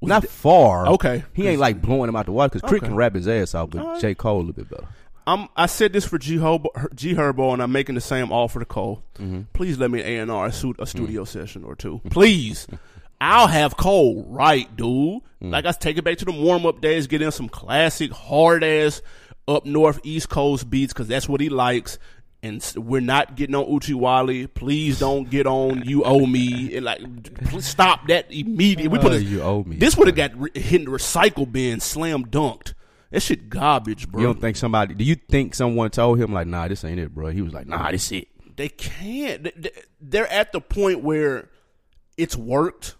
not 0.00 0.28
far. 0.28 0.86
Okay. 0.86 1.24
he 1.32 1.48
ain't 1.48 1.58
like 1.60 1.82
blowing 1.82 2.08
him 2.08 2.14
out 2.16 2.26
the 2.26 2.32
water 2.32 2.50
because 2.50 2.62
K.R.I.T. 2.62 2.76
Okay. 2.78 2.86
can 2.86 2.96
rap 2.96 3.14
his 3.14 3.26
ass 3.26 3.54
off, 3.56 3.70
but 3.70 3.80
Alright. 3.82 4.00
J 4.00 4.14
Cole 4.14 4.36
a 4.36 4.38
little 4.38 4.52
bit 4.52 4.68
better. 4.70 4.86
I'm. 5.26 5.48
I 5.56 5.66
said 5.66 5.92
this 5.92 6.04
for 6.04 6.18
G 6.18 6.36
Herbo, 6.36 6.94
G 6.94 7.14
Herbo, 7.14 7.52
and 7.52 7.60
I'm 7.60 7.72
making 7.72 7.96
the 7.96 8.00
same 8.00 8.30
offer 8.30 8.60
to 8.60 8.64
Cole. 8.64 9.02
Mm-hmm. 9.18 9.42
Please 9.54 9.76
let 9.78 9.90
me 9.90 10.00
A 10.00 10.18
and 10.18 10.30
R 10.30 10.46
a 10.46 10.52
suit 10.52 10.76
a 10.78 10.86
studio 10.86 11.24
session 11.24 11.64
or 11.64 11.74
two. 11.74 12.00
Please. 12.10 12.68
I'll 13.20 13.46
have 13.46 13.76
Cole 13.76 14.24
right, 14.28 14.74
dude. 14.76 15.20
Mm. 15.42 15.50
Like 15.52 15.66
I 15.66 15.72
take 15.72 15.96
it 15.96 16.02
back 16.04 16.18
to 16.18 16.24
the 16.24 16.32
warm 16.32 16.66
up 16.66 16.80
days, 16.80 17.06
get 17.06 17.22
in 17.22 17.30
some 17.32 17.48
classic 17.48 18.10
hard 18.12 18.62
ass 18.64 19.02
up 19.48 19.64
north 19.64 20.00
East 20.04 20.28
Coast 20.28 20.68
beats 20.68 20.92
because 20.92 21.08
that's 21.08 21.28
what 21.28 21.40
he 21.40 21.48
likes. 21.48 21.98
And 22.42 22.62
we're 22.76 23.00
not 23.00 23.34
getting 23.34 23.54
on 23.56 23.64
Oochie 23.64 23.94
Wally. 23.94 24.46
Please 24.46 24.98
don't 25.00 25.28
get 25.28 25.46
on 25.46 25.82
You 25.86 26.04
Owe 26.04 26.26
Me. 26.26 26.76
And 26.76 26.84
like, 26.84 27.00
please 27.46 27.66
stop 27.66 28.06
that 28.08 28.30
immediately. 28.32 28.88
We 28.88 28.98
put 28.98 29.12
Uh, 29.12 29.16
a- 29.16 29.20
You 29.20 29.42
Owe 29.42 29.64
Me. 29.64 29.76
This 29.76 29.96
would 29.96 30.06
have 30.06 30.16
got 30.16 30.38
re- 30.38 30.50
hit 30.54 30.80
in 30.80 30.84
the 30.84 30.90
recycle 30.92 31.50
bin, 31.50 31.80
slam 31.80 32.26
dunked. 32.26 32.74
That 33.10 33.20
shit 33.22 33.48
garbage, 33.48 34.08
bro. 34.08 34.20
You 34.20 34.26
don't 34.28 34.40
think 34.40 34.56
somebody? 34.56 34.94
Do 34.94 35.04
you 35.04 35.14
think 35.14 35.54
someone 35.54 35.90
told 35.90 36.18
him 36.20 36.32
like, 36.32 36.46
"Nah, 36.48 36.68
this 36.68 36.84
ain't 36.84 36.98
it, 37.00 37.14
bro"? 37.14 37.28
He 37.28 37.40
was 37.40 37.52
like, 37.54 37.66
"Nah, 37.66 37.90
this 37.92 38.10
it." 38.12 38.28
they 38.56 38.68
can't. 38.68 39.44
They- 39.44 39.52
they- 39.56 39.82
They're 40.00 40.30
at 40.30 40.52
the 40.52 40.60
point 40.60 41.02
where 41.02 41.48
it's 42.16 42.36
worked. 42.36 42.95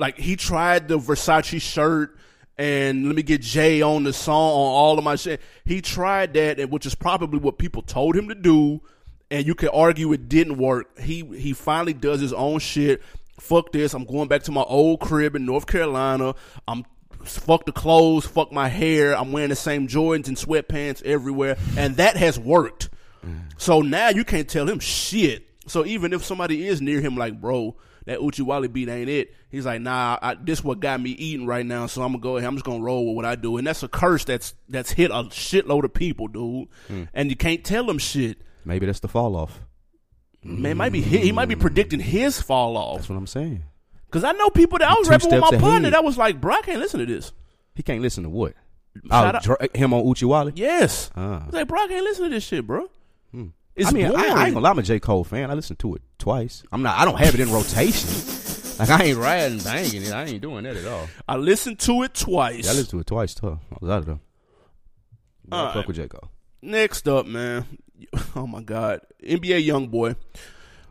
Like 0.00 0.18
he 0.18 0.34
tried 0.34 0.88
the 0.88 0.98
Versace 0.98 1.60
shirt 1.60 2.16
and 2.56 3.06
let 3.06 3.14
me 3.14 3.22
get 3.22 3.42
Jay 3.42 3.82
on 3.82 4.02
the 4.02 4.14
song 4.14 4.34
on 4.34 4.72
all 4.72 4.98
of 4.98 5.04
my 5.04 5.16
shit. 5.16 5.42
He 5.66 5.82
tried 5.82 6.32
that, 6.34 6.58
and 6.58 6.70
which 6.70 6.86
is 6.86 6.94
probably 6.94 7.38
what 7.38 7.58
people 7.58 7.82
told 7.82 8.16
him 8.16 8.28
to 8.28 8.34
do. 8.34 8.80
And 9.30 9.46
you 9.46 9.54
could 9.54 9.68
argue 9.72 10.12
it 10.14 10.28
didn't 10.28 10.56
work. 10.56 10.98
He 10.98 11.22
he 11.36 11.52
finally 11.52 11.92
does 11.92 12.18
his 12.18 12.32
own 12.32 12.60
shit. 12.60 13.02
Fuck 13.38 13.72
this. 13.72 13.92
I'm 13.92 14.04
going 14.04 14.26
back 14.26 14.42
to 14.44 14.52
my 14.52 14.62
old 14.62 15.00
crib 15.00 15.36
in 15.36 15.44
North 15.44 15.66
Carolina. 15.66 16.34
I'm 16.66 16.86
fuck 17.22 17.66
the 17.66 17.72
clothes, 17.72 18.24
fuck 18.24 18.50
my 18.50 18.68
hair. 18.68 19.14
I'm 19.14 19.32
wearing 19.32 19.50
the 19.50 19.56
same 19.56 19.86
Jordans 19.86 20.28
and 20.28 20.36
sweatpants 20.36 21.02
everywhere, 21.04 21.58
and 21.76 21.98
that 21.98 22.16
has 22.16 22.38
worked. 22.38 22.88
Mm. 23.24 23.42
So 23.58 23.82
now 23.82 24.08
you 24.08 24.24
can't 24.24 24.48
tell 24.48 24.66
him 24.66 24.78
shit. 24.78 25.46
So 25.66 25.84
even 25.84 26.14
if 26.14 26.24
somebody 26.24 26.66
is 26.66 26.80
near 26.80 27.02
him, 27.02 27.16
like, 27.16 27.38
bro, 27.38 27.76
that 28.10 28.18
Oochie 28.18 28.42
Wally 28.42 28.66
beat 28.66 28.88
ain't 28.88 29.08
it. 29.08 29.32
He's 29.50 29.64
like, 29.64 29.80
nah, 29.80 30.18
I, 30.20 30.34
this 30.34 30.64
what 30.64 30.80
got 30.80 31.00
me 31.00 31.10
eating 31.10 31.46
right 31.46 31.64
now. 31.64 31.86
So 31.86 32.02
I'm 32.02 32.10
gonna 32.10 32.20
go 32.20 32.36
ahead. 32.38 32.48
I'm 32.48 32.56
just 32.56 32.64
gonna 32.64 32.82
roll 32.82 33.06
with 33.06 33.14
what 33.14 33.24
I 33.24 33.36
do, 33.36 33.56
and 33.56 33.64
that's 33.64 33.84
a 33.84 33.88
curse 33.88 34.24
that's 34.24 34.52
that's 34.68 34.90
hit 34.90 35.12
a 35.12 35.22
shitload 35.30 35.84
of 35.84 35.94
people, 35.94 36.26
dude. 36.26 36.66
Hmm. 36.88 37.04
And 37.14 37.30
you 37.30 37.36
can't 37.36 37.64
tell 37.64 37.84
them 37.84 37.98
shit. 37.98 38.42
Maybe 38.64 38.84
that's 38.84 38.98
the 38.98 39.06
fall 39.06 39.36
off. 39.36 39.60
Man, 40.42 40.76
might 40.76 40.90
be 40.90 41.00
he, 41.00 41.18
he 41.18 41.32
might 41.32 41.46
be 41.46 41.54
hmm. 41.54 41.60
predicting 41.60 42.00
his 42.00 42.42
fall 42.42 42.76
off. 42.76 42.96
That's 42.96 43.08
what 43.10 43.16
I'm 43.16 43.28
saying. 43.28 43.62
Cause 44.10 44.24
I 44.24 44.32
know 44.32 44.50
people 44.50 44.78
that 44.78 44.90
I 44.90 44.94
was 44.94 45.06
Two 45.06 45.12
rapping 45.12 45.30
with 45.30 45.52
my 45.52 45.58
partner 45.58 45.90
that 45.90 46.02
was 46.02 46.18
like, 46.18 46.40
bro, 46.40 46.56
I 46.56 46.62
can't 46.62 46.80
listen 46.80 46.98
to 46.98 47.06
this. 47.06 47.32
He 47.76 47.84
can't 47.84 48.02
listen 48.02 48.24
to 48.24 48.28
what? 48.28 48.54
Shout 49.08 49.46
Oh, 49.48 49.56
him 49.72 49.94
on 49.94 50.02
Oochie 50.02 50.24
Wally. 50.24 50.52
Yes, 50.56 51.12
Ah. 51.14 51.42
I 51.42 51.46
was 51.46 51.54
like, 51.54 51.68
bro, 51.68 51.80
I 51.80 51.86
can't 51.86 52.02
listen 52.02 52.24
to 52.24 52.30
this 52.30 52.42
shit, 52.42 52.66
bro. 52.66 52.90
Hmm. 53.30 53.46
It's 53.80 53.88
I 53.88 53.92
mean, 53.92 54.06
I, 54.06 54.10
boring. 54.10 54.24
I 54.32 54.44
ain't 54.46 54.54
gonna 54.54 54.60
lie, 54.64 54.70
I'm 54.70 54.78
a 54.78 54.82
J 54.82 55.00
Cole 55.00 55.24
fan. 55.24 55.50
I 55.50 55.54
listened 55.54 55.78
to 55.80 55.94
it 55.94 56.02
twice. 56.18 56.62
I'm 56.72 56.82
not. 56.82 56.98
I 56.98 57.04
don't 57.04 57.18
have 57.18 57.34
it 57.34 57.40
in 57.40 57.50
rotation. 57.52 58.08
Like 58.78 58.88
I 58.90 59.04
ain't 59.04 59.18
riding 59.18 59.58
banging 59.58 60.02
it. 60.02 60.12
I 60.12 60.24
ain't 60.24 60.40
doing 60.40 60.64
that 60.64 60.76
at 60.76 60.86
all. 60.86 61.06
I 61.28 61.36
listened 61.36 61.78
to 61.80 62.02
it 62.02 62.14
twice. 62.14 62.64
Yeah, 62.64 62.70
I 62.70 62.74
listened 62.74 62.90
to 62.90 62.98
it 63.00 63.06
twice 63.06 63.34
too. 63.34 63.58
I 63.72 63.76
was 63.80 63.90
out 63.90 63.98
of 63.98 64.06
there. 64.06 64.18
I 65.52 65.72
fuck 65.74 65.86
with 65.86 65.96
J 65.96 66.08
Cole. 66.08 66.30
Next 66.62 67.08
up, 67.08 67.26
man. 67.26 67.66
Oh 68.34 68.46
my 68.46 68.62
God, 68.62 69.00
NBA 69.22 69.66
YoungBoy 69.66 70.16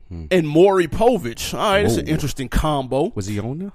Hmm. 0.09 0.25
and 0.31 0.47
Maury 0.47 0.87
Povich. 0.87 1.53
All 1.55 1.59
right, 1.71 1.85
it's 1.85 1.97
an 1.97 2.07
interesting 2.07 2.49
combo. 2.49 3.11
Was 3.15 3.25
he 3.27 3.39
on 3.39 3.57
there? 3.59 3.71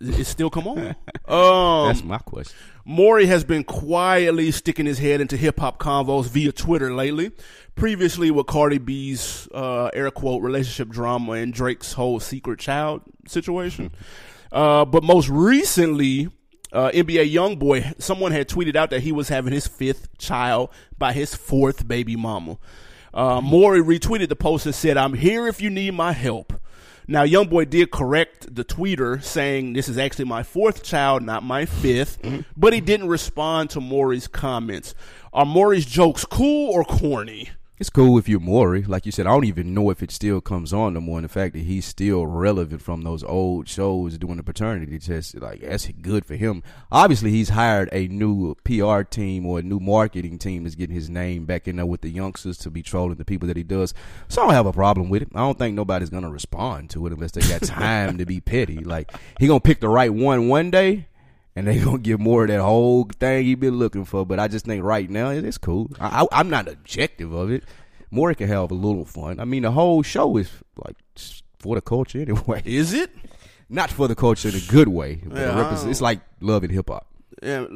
It 0.00 0.24
still 0.26 0.50
come 0.50 0.66
on. 0.68 0.94
Um, 1.28 1.86
That's 1.88 2.02
my 2.04 2.18
question. 2.18 2.54
Maury 2.84 3.24
has 3.26 3.42
been 3.44 3.64
quietly 3.64 4.50
sticking 4.50 4.84
his 4.86 4.98
head 4.98 5.20
into 5.22 5.36
hip 5.38 5.60
hop 5.60 5.78
convos 5.78 6.26
via 6.28 6.52
Twitter 6.52 6.92
lately. 6.94 7.30
Previously, 7.74 8.30
with 8.30 8.46
Cardi 8.46 8.78
B's 8.78 9.48
uh, 9.52 9.90
air 9.94 10.10
quote 10.10 10.42
relationship 10.42 10.88
drama 10.88 11.32
and 11.32 11.52
Drake's 11.52 11.94
whole 11.94 12.20
secret 12.20 12.60
child 12.60 13.02
situation. 13.26 13.90
uh, 14.52 14.84
but 14.84 15.02
most 15.02 15.28
recently, 15.28 16.28
uh, 16.72 16.90
NBA 16.90 17.32
YoungBoy, 17.32 18.00
someone 18.00 18.32
had 18.32 18.48
tweeted 18.48 18.76
out 18.76 18.90
that 18.90 19.00
he 19.00 19.12
was 19.12 19.28
having 19.28 19.52
his 19.52 19.66
fifth 19.66 20.16
child 20.18 20.70
by 20.98 21.12
his 21.12 21.34
fourth 21.34 21.86
baby 21.88 22.16
mama. 22.16 22.58
Uh, 23.12 23.40
Maury 23.40 23.80
retweeted 23.80 24.28
the 24.28 24.36
post 24.36 24.64
and 24.66 24.74
said, 24.74 24.96
"I'm 24.96 25.14
here 25.14 25.48
if 25.48 25.60
you 25.60 25.70
need 25.70 25.92
my 25.94 26.12
help." 26.12 26.54
Now, 27.08 27.24
YoungBoy 27.24 27.68
did 27.68 27.90
correct 27.90 28.54
the 28.54 28.64
tweeter, 28.64 29.22
saying 29.22 29.72
this 29.72 29.88
is 29.88 29.98
actually 29.98 30.26
my 30.26 30.42
fourth 30.42 30.82
child, 30.82 31.22
not 31.22 31.42
my 31.42 31.66
5th 31.66 32.44
but 32.56 32.72
he 32.72 32.80
didn't 32.80 33.08
respond 33.08 33.70
to 33.70 33.80
Maury's 33.80 34.28
comments. 34.28 34.94
Are 35.32 35.44
Maury's 35.44 35.84
jokes 35.84 36.24
cool 36.24 36.70
or 36.70 36.84
corny? 36.84 37.50
It's 37.78 37.90
cool 37.90 38.18
if 38.18 38.28
you're 38.28 38.38
Maury. 38.38 38.82
Like 38.82 39.06
you 39.06 39.12
said, 39.12 39.26
I 39.26 39.30
don't 39.30 39.44
even 39.44 39.74
know 39.74 39.90
if 39.90 40.02
it 40.02 40.10
still 40.10 40.40
comes 40.40 40.72
on 40.72 40.94
no 40.94 41.00
more. 41.00 41.18
And 41.18 41.24
the 41.24 41.28
fact 41.28 41.54
that 41.54 41.64
he's 41.64 41.84
still 41.84 42.26
relevant 42.26 42.82
from 42.82 43.02
those 43.02 43.24
old 43.24 43.66
shows 43.66 44.18
doing 44.18 44.36
the 44.36 44.42
paternity 44.42 44.98
test, 44.98 45.34
like 45.36 45.62
that's 45.62 45.88
good 45.88 46.24
for 46.24 46.36
him. 46.36 46.62
Obviously, 46.92 47.30
he's 47.30 47.48
hired 47.48 47.88
a 47.90 48.08
new 48.08 48.54
PR 48.64 49.02
team 49.02 49.46
or 49.46 49.58
a 49.58 49.62
new 49.62 49.80
marketing 49.80 50.38
team 50.38 50.64
that's 50.64 50.74
getting 50.74 50.94
his 50.94 51.10
name 51.10 51.44
back 51.44 51.66
in 51.66 51.76
there 51.76 51.86
with 51.86 52.02
the 52.02 52.10
youngsters 52.10 52.58
to 52.58 52.70
be 52.70 52.82
trolling 52.82 53.16
the 53.16 53.24
people 53.24 53.48
that 53.48 53.56
he 53.56 53.62
does. 53.62 53.94
So 54.28 54.42
I 54.42 54.44
don't 54.46 54.54
have 54.54 54.66
a 54.66 54.72
problem 54.72 55.08
with 55.08 55.22
it. 55.22 55.28
I 55.34 55.40
don't 55.40 55.58
think 55.58 55.74
nobody's 55.74 56.10
gonna 56.10 56.30
respond 56.30 56.90
to 56.90 57.06
it 57.06 57.12
unless 57.12 57.32
they 57.32 57.40
got 57.40 57.62
time 57.62 58.18
to 58.18 58.26
be 58.26 58.40
petty. 58.40 58.78
Like 58.78 59.12
he 59.40 59.46
gonna 59.46 59.60
pick 59.60 59.80
the 59.80 59.88
right 59.88 60.12
one 60.12 60.48
one 60.48 60.70
day 60.70 61.08
and 61.54 61.66
they 61.66 61.78
gonna 61.84 61.98
get 61.98 62.20
Maury 62.20 62.44
of 62.44 62.48
that 62.48 62.62
whole 62.62 63.04
thing 63.18 63.44
he 63.44 63.54
been 63.54 63.78
looking 63.78 64.04
for. 64.04 64.24
But 64.24 64.38
I 64.38 64.48
just 64.48 64.64
think 64.64 64.84
right 64.84 65.08
now 65.08 65.30
it's 65.30 65.58
cool. 65.58 65.90
I, 66.00 66.26
I, 66.30 66.40
am 66.40 66.50
not 66.50 66.68
objective 66.68 67.32
of 67.32 67.50
it. 67.50 67.64
Maury 68.10 68.34
can 68.34 68.48
have 68.48 68.70
a 68.70 68.74
little 68.74 69.04
fun. 69.04 69.40
I 69.40 69.44
mean, 69.44 69.62
the 69.62 69.70
whole 69.70 70.02
show 70.02 70.36
is 70.36 70.50
like 70.76 70.96
for 71.58 71.74
the 71.74 71.80
culture 71.80 72.20
anyway. 72.20 72.62
Is 72.66 72.92
it? 72.92 73.10
Not 73.70 73.90
for 73.90 74.06
the 74.06 74.14
culture 74.14 74.50
in 74.50 74.54
a 74.54 74.60
good 74.68 74.88
way. 74.88 75.22
Yeah, 75.34 75.88
it's 75.88 76.02
like 76.02 76.20
love 76.40 76.62
and 76.62 76.70
hip 76.70 76.90
hop. 76.90 77.06
Yeah. 77.42 77.66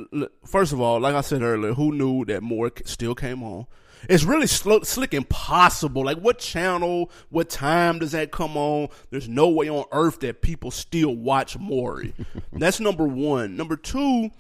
First 0.45 0.75
of 0.75 0.81
all, 0.81 1.01
like 1.01 1.15
I 1.15 1.23
said 1.23 1.41
earlier, 1.41 1.73
who 1.73 1.93
knew 1.93 2.27
that 2.27 2.43
more 2.43 2.71
still 2.85 3.15
came 3.15 3.43
on? 3.43 3.67
It's 4.09 4.25
really 4.25 4.47
sl- 4.47 4.83
slick 4.83 5.15
impossible. 5.15 6.05
Like, 6.05 6.19
what 6.19 6.39
channel, 6.39 7.11
what 7.31 7.49
time 7.49 7.99
does 7.99 8.13
that 8.13 8.31
come 8.31 8.57
on? 8.57 8.89
There's 9.11 9.29
no 9.29 9.49
way 9.49 9.69
on 9.69 9.85
earth 9.93 10.21
that 10.21 10.43
people 10.43 10.71
still 10.71 11.15
watch 11.15 11.59
Maury. 11.59 12.15
That's 12.53 12.81
number 12.81 13.05
one. 13.05 13.57
Number 13.57 13.77
two, 13.77 14.31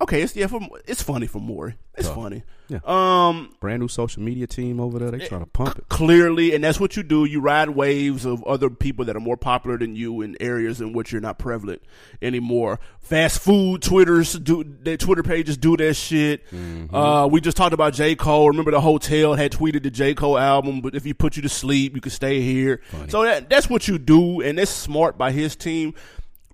okay, 0.00 0.22
it's 0.22 0.36
yeah, 0.36 0.46
for, 0.46 0.60
it's 0.86 1.02
funny 1.02 1.26
for 1.26 1.40
Maury. 1.40 1.76
It's 1.96 2.08
funny. 2.08 2.42
Yeah. 2.68 2.80
Um, 2.84 3.54
brand 3.60 3.80
new 3.80 3.88
social 3.88 4.22
media 4.22 4.46
team 4.46 4.80
over 4.80 4.98
there. 4.98 5.10
They 5.10 5.26
trying 5.26 5.40
to 5.40 5.46
pump 5.46 5.78
it 5.78 5.88
clearly, 5.88 6.54
and 6.54 6.62
that's 6.62 6.78
what 6.78 6.96
you 6.96 7.02
do. 7.02 7.24
You 7.24 7.40
ride 7.40 7.70
waves 7.70 8.26
of 8.26 8.44
other 8.44 8.68
people 8.68 9.04
that 9.06 9.16
are 9.16 9.20
more 9.20 9.36
popular 9.36 9.78
than 9.78 9.96
you 9.96 10.20
in 10.20 10.36
areas 10.40 10.80
in 10.80 10.92
which 10.92 11.12
you're 11.12 11.20
not 11.20 11.38
prevalent 11.38 11.80
anymore. 12.20 12.80
Fast 13.00 13.40
food 13.40 13.82
Twitters 13.82 14.34
do 14.34 14.64
their 14.64 14.96
Twitter 14.96 15.22
pages 15.22 15.56
do 15.56 15.76
that 15.76 15.94
shit. 15.94 16.46
Mm-hmm. 16.50 16.94
Uh, 16.94 17.28
we 17.28 17.40
just 17.40 17.56
talked 17.56 17.72
about 17.72 17.94
J 17.94 18.14
Cole. 18.14 18.48
Remember 18.48 18.72
the 18.72 18.80
hotel 18.80 19.34
had 19.34 19.52
tweeted 19.52 19.82
the 19.82 19.90
J 19.90 20.14
Cole 20.14 20.38
album, 20.38 20.80
but 20.80 20.94
if 20.94 21.04
he 21.04 21.14
put 21.14 21.36
you 21.36 21.42
to 21.42 21.48
sleep, 21.48 21.94
you 21.94 22.00
could 22.00 22.12
stay 22.12 22.42
here. 22.42 22.82
Funny. 22.90 23.08
So 23.08 23.22
that 23.22 23.48
that's 23.48 23.70
what 23.70 23.88
you 23.88 23.98
do, 23.98 24.42
and 24.42 24.58
that's 24.58 24.70
smart 24.70 25.16
by 25.16 25.30
his 25.30 25.56
team. 25.56 25.94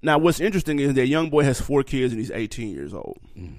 Now, 0.03 0.19
what's 0.19 0.41
interesting 0.41 0.81
is 0.81 0.95
that 0.95 1.09
YoungBoy 1.09 1.45
has 1.45 1.61
four 1.61 1.83
kids 1.83 2.13
and 2.13 2.21
he's 2.21 2.31
18 2.31 2.71
years 2.71 2.93
old. 2.93 3.19
Mm. 3.39 3.55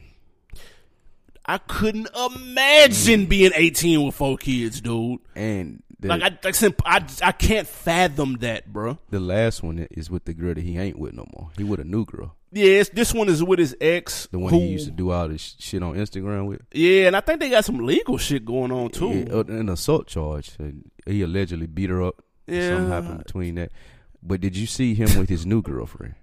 I 1.45 1.57
couldn't 1.57 2.09
imagine 2.15 3.25
being 3.25 3.51
18 3.55 4.05
with 4.05 4.15
four 4.15 4.37
kids, 4.37 4.81
dude. 4.81 5.19
And 5.35 5.83
the, 5.99 6.09
like 6.09 6.21
I, 6.23 6.73
I, 6.85 7.05
I 7.21 7.31
can't 7.31 7.67
fathom 7.67 8.37
that, 8.39 8.71
bro. 8.71 8.97
The 9.09 9.19
last 9.19 9.63
one 9.63 9.87
is 9.91 10.09
with 10.09 10.25
the 10.25 10.33
girl 10.33 10.53
that 10.53 10.63
he 10.63 10.77
ain't 10.77 10.97
with 10.97 11.13
no 11.13 11.25
more. 11.35 11.49
He 11.57 11.63
with 11.63 11.79
a 11.79 11.85
new 11.85 12.05
girl. 12.05 12.35
Yes, 12.51 12.89
this 12.89 13.13
one 13.13 13.29
is 13.29 13.43
with 13.43 13.59
his 13.59 13.75
ex. 13.81 14.27
The 14.27 14.37
one 14.37 14.53
who, 14.53 14.59
he 14.59 14.67
used 14.67 14.85
to 14.85 14.91
do 14.91 15.11
all 15.11 15.27
this 15.27 15.55
shit 15.59 15.81
on 15.81 15.95
Instagram 15.95 16.45
with. 16.45 16.61
Yeah, 16.71 17.07
and 17.07 17.15
I 17.15 17.21
think 17.21 17.39
they 17.39 17.49
got 17.49 17.65
some 17.65 17.79
legal 17.79 18.17
shit 18.17 18.45
going 18.45 18.71
on 18.71 18.89
too. 18.91 19.25
Yeah, 19.27 19.33
uh, 19.33 19.43
an 19.47 19.69
assault 19.69 20.07
charge. 20.07 20.51
He 21.05 21.23
allegedly 21.23 21.67
beat 21.67 21.89
her 21.89 22.03
up. 22.03 22.23
Yeah, 22.47 22.69
something 22.69 22.89
happened 22.89 23.23
between 23.25 23.55
that. 23.55 23.71
But 24.21 24.39
did 24.39 24.55
you 24.55 24.67
see 24.67 24.93
him 24.93 25.17
with 25.17 25.29
his 25.29 25.45
new 25.45 25.61
girlfriend? 25.61 26.15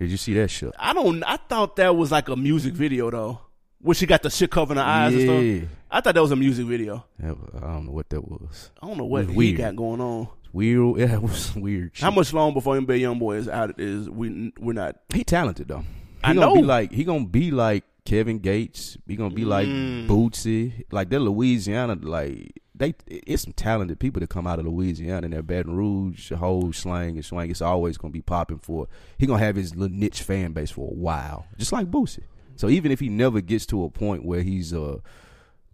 Did 0.00 0.10
you 0.10 0.16
see 0.16 0.32
that 0.34 0.48
shit? 0.48 0.72
I 0.78 0.94
don't. 0.94 1.22
I 1.24 1.36
thought 1.36 1.76
that 1.76 1.94
was 1.94 2.10
like 2.10 2.30
a 2.30 2.36
music 2.36 2.72
video 2.72 3.10
though. 3.10 3.40
Where 3.82 3.94
she 3.94 4.06
got 4.06 4.22
the 4.22 4.30
shit 4.30 4.50
covering 4.50 4.78
her 4.78 4.84
eyes 4.84 5.14
yeah. 5.14 5.30
and 5.30 5.62
stuff. 5.62 5.70
I 5.90 6.00
thought 6.00 6.14
that 6.14 6.22
was 6.22 6.32
a 6.32 6.36
music 6.36 6.66
video. 6.66 7.04
Yeah, 7.22 7.34
I 7.56 7.60
don't 7.60 7.86
know 7.86 7.92
what 7.92 8.08
that 8.10 8.22
was. 8.22 8.70
I 8.82 8.86
don't 8.86 8.96
know 8.96 9.04
what 9.04 9.26
he 9.26 9.34
weird. 9.34 9.58
got 9.58 9.76
going 9.76 10.00
on. 10.00 10.28
Weird. 10.54 10.98
Yeah, 10.98 11.14
it 11.14 11.22
was 11.22 11.54
weird. 11.54 11.90
Shit. 11.92 12.02
How 12.02 12.10
much 12.10 12.32
long 12.32 12.54
before 12.54 12.76
NBA 12.76 13.00
YoungBoy 13.00 13.36
is 13.36 13.48
out? 13.48 13.78
Is 13.78 14.08
we 14.08 14.52
we're 14.58 14.72
not. 14.72 14.96
He 15.12 15.22
talented 15.22 15.68
though. 15.68 15.80
He 15.80 15.84
I 16.24 16.34
gonna 16.34 16.46
know. 16.46 16.54
be 16.54 16.62
like 16.62 16.92
he 16.92 17.04
gonna 17.04 17.26
be 17.26 17.50
like 17.50 17.84
Kevin 18.06 18.38
Gates. 18.38 18.96
He 19.06 19.16
gonna 19.16 19.34
be 19.34 19.44
like 19.44 19.68
mm. 19.68 20.08
Boosie. 20.08 20.84
Like 20.90 21.10
they're 21.10 21.20
Louisiana. 21.20 21.98
Like 22.00 22.54
they, 22.80 22.94
it's 23.06 23.42
some 23.42 23.52
talented 23.52 23.98
people 24.00 24.20
that 24.20 24.30
come 24.30 24.46
out 24.46 24.58
of 24.58 24.64
Louisiana 24.64 25.26
and 25.26 25.34
their 25.34 25.42
Baton 25.42 25.76
Rouge 25.76 26.32
whole 26.32 26.72
slang 26.72 27.16
and 27.16 27.24
swing. 27.24 27.50
It's 27.50 27.60
always 27.60 27.98
gonna 27.98 28.10
be 28.10 28.22
popping 28.22 28.58
for. 28.58 28.88
He 29.18 29.26
gonna 29.26 29.44
have 29.44 29.54
his 29.54 29.76
little 29.76 29.94
niche 29.94 30.22
fan 30.22 30.52
base 30.52 30.70
for 30.70 30.88
a 30.88 30.94
while, 30.94 31.46
just 31.58 31.72
like 31.72 31.90
Boosie. 31.90 32.24
So 32.56 32.70
even 32.70 32.90
if 32.90 32.98
he 32.98 33.10
never 33.10 33.42
gets 33.42 33.66
to 33.66 33.84
a 33.84 33.90
point 33.90 34.24
where 34.24 34.40
he's 34.40 34.72
a 34.72 35.00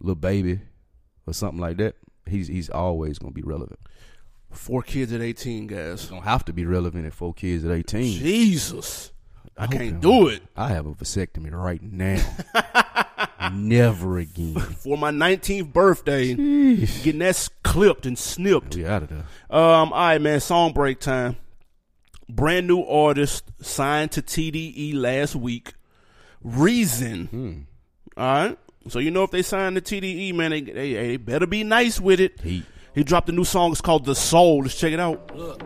little 0.01 0.15
baby 0.15 0.59
or 1.25 1.33
something 1.33 1.61
like 1.61 1.77
that, 1.77 1.95
he's 2.25 2.49
he's 2.49 2.69
always 2.69 3.17
gonna 3.17 3.31
be 3.31 3.41
relevant. 3.41 3.79
Four 4.51 4.81
kids 4.81 5.13
at 5.13 5.21
eighteen, 5.21 5.67
guys. 5.67 6.07
Don't 6.09 6.23
have 6.23 6.43
to 6.45 6.53
be 6.53 6.65
relevant 6.65 7.05
at 7.05 7.13
four 7.13 7.33
kids 7.33 7.63
at 7.63 7.71
eighteen. 7.71 8.19
Jesus. 8.19 9.13
I, 9.57 9.63
I 9.63 9.67
can't 9.67 10.01
do 10.01 10.27
it. 10.27 10.43
I 10.57 10.67
have 10.69 10.85
a 10.85 10.93
vasectomy 10.93 11.53
right 11.53 11.81
now. 11.81 12.21
Never 13.53 14.17
again. 14.17 14.55
For 14.59 14.97
my 14.97 15.11
19th 15.11 15.71
birthday, 15.73 16.33
Jeez. 16.35 17.03
getting 17.03 17.19
that 17.19 17.47
clipped 17.63 18.05
and 18.05 18.17
snipped. 18.17 18.75
We 18.75 18.85
out 18.85 19.03
of 19.03 19.09
there. 19.09 19.25
Um, 19.49 19.91
all 19.93 20.07
right, 20.07 20.21
man. 20.21 20.39
Song 20.39 20.73
break 20.73 20.99
time. 20.99 21.37
Brand 22.29 22.67
new 22.67 22.81
artist 22.83 23.43
signed 23.61 24.11
to 24.13 24.21
TDE 24.21 24.93
last 24.95 25.35
week. 25.35 25.73
Reason. 26.41 27.25
Hmm. 27.27 27.53
All 28.19 28.25
right. 28.47 28.57
So 28.89 28.99
you 28.99 29.11
know 29.11 29.23
if 29.23 29.31
they 29.31 29.41
sign 29.41 29.73
the 29.73 29.81
TDE, 29.81 30.33
man, 30.33 30.51
they, 30.51 30.61
they, 30.61 30.93
they 30.93 31.17
better 31.17 31.45
be 31.45 31.63
nice 31.63 31.99
with 31.99 32.19
it. 32.19 32.39
He, 32.41 32.63
he 32.95 33.03
dropped 33.03 33.29
a 33.29 33.31
new 33.33 33.43
song. 33.43 33.71
It's 33.71 33.81
called 33.81 34.05
The 34.05 34.15
Soul. 34.15 34.59
Let's 34.63 34.79
check 34.79 34.93
it 34.93 34.99
out. 34.99 35.35
Look, 35.35 35.61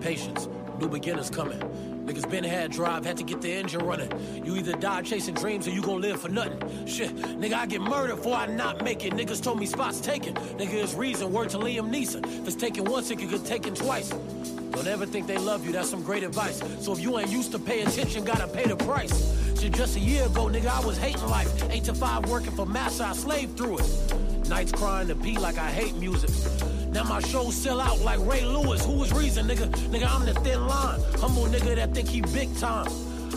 patience. 0.00 0.48
New 0.80 0.88
beginners 0.88 1.30
coming. 1.30 1.60
Niggas 2.08 2.30
been 2.30 2.42
had 2.42 2.72
drive, 2.72 3.04
had 3.04 3.18
to 3.18 3.22
get 3.22 3.42
the 3.42 3.52
engine 3.52 3.84
running. 3.84 4.10
You 4.42 4.56
either 4.56 4.72
die 4.72 5.02
chasing 5.02 5.34
dreams 5.34 5.68
or 5.68 5.72
you 5.72 5.82
gon' 5.82 6.00
live 6.00 6.18
for 6.18 6.30
nothing. 6.30 6.86
Shit, 6.86 7.14
nigga, 7.14 7.52
I 7.52 7.66
get 7.66 7.82
murdered 7.82 8.16
before 8.16 8.34
I 8.34 8.46
not 8.46 8.82
make 8.82 9.04
it. 9.04 9.12
Niggas 9.12 9.42
told 9.42 9.60
me 9.60 9.66
spots 9.66 10.00
taken. 10.00 10.32
Nigga, 10.34 10.72
it's 10.72 10.94
reason, 10.94 11.30
word 11.30 11.50
to 11.50 11.58
Liam 11.58 11.90
Neeson. 11.90 12.24
If 12.24 12.46
it's 12.46 12.56
taken 12.56 12.84
once, 12.84 13.10
it 13.10 13.18
could 13.18 13.28
get 13.28 13.44
taken 13.44 13.74
twice. 13.74 14.08
Don't 14.08 14.86
ever 14.86 15.04
think 15.04 15.26
they 15.26 15.36
love 15.36 15.66
you, 15.66 15.72
that's 15.72 15.90
some 15.90 16.02
great 16.02 16.22
advice. 16.22 16.62
So 16.80 16.92
if 16.92 17.00
you 17.00 17.18
ain't 17.18 17.28
used 17.28 17.52
to 17.52 17.58
pay 17.58 17.82
attention, 17.82 18.24
gotta 18.24 18.48
pay 18.48 18.64
the 18.64 18.76
price. 18.76 19.60
Shit, 19.60 19.72
just 19.72 19.96
a 19.96 20.00
year 20.00 20.24
ago, 20.24 20.46
nigga, 20.46 20.68
I 20.68 20.80
was 20.86 20.96
hating 20.96 21.26
life. 21.26 21.70
Eight 21.70 21.84
to 21.84 21.94
five 21.94 22.24
working 22.30 22.52
for 22.52 22.64
massa, 22.64 23.04
I 23.04 23.12
slaved 23.12 23.58
through 23.58 23.80
it. 23.80 24.48
Nights 24.48 24.72
crying 24.72 25.08
to 25.08 25.14
pee 25.14 25.36
like 25.36 25.58
I 25.58 25.70
hate 25.70 25.94
music. 25.96 26.30
Now 26.90 27.04
my 27.04 27.20
shows 27.20 27.54
sell 27.54 27.80
out 27.80 28.00
like 28.00 28.18
Ray 28.20 28.44
Lewis. 28.44 28.84
Who 28.84 29.02
is 29.02 29.12
reason, 29.12 29.46
nigga? 29.46 29.68
Nigga, 29.90 30.08
I'm 30.08 30.24
the 30.24 30.34
thin 30.34 30.66
line. 30.66 31.00
Humble 31.18 31.44
nigga 31.44 31.76
that 31.76 31.94
think 31.94 32.08
he 32.08 32.20
big 32.20 32.54
time. 32.58 32.86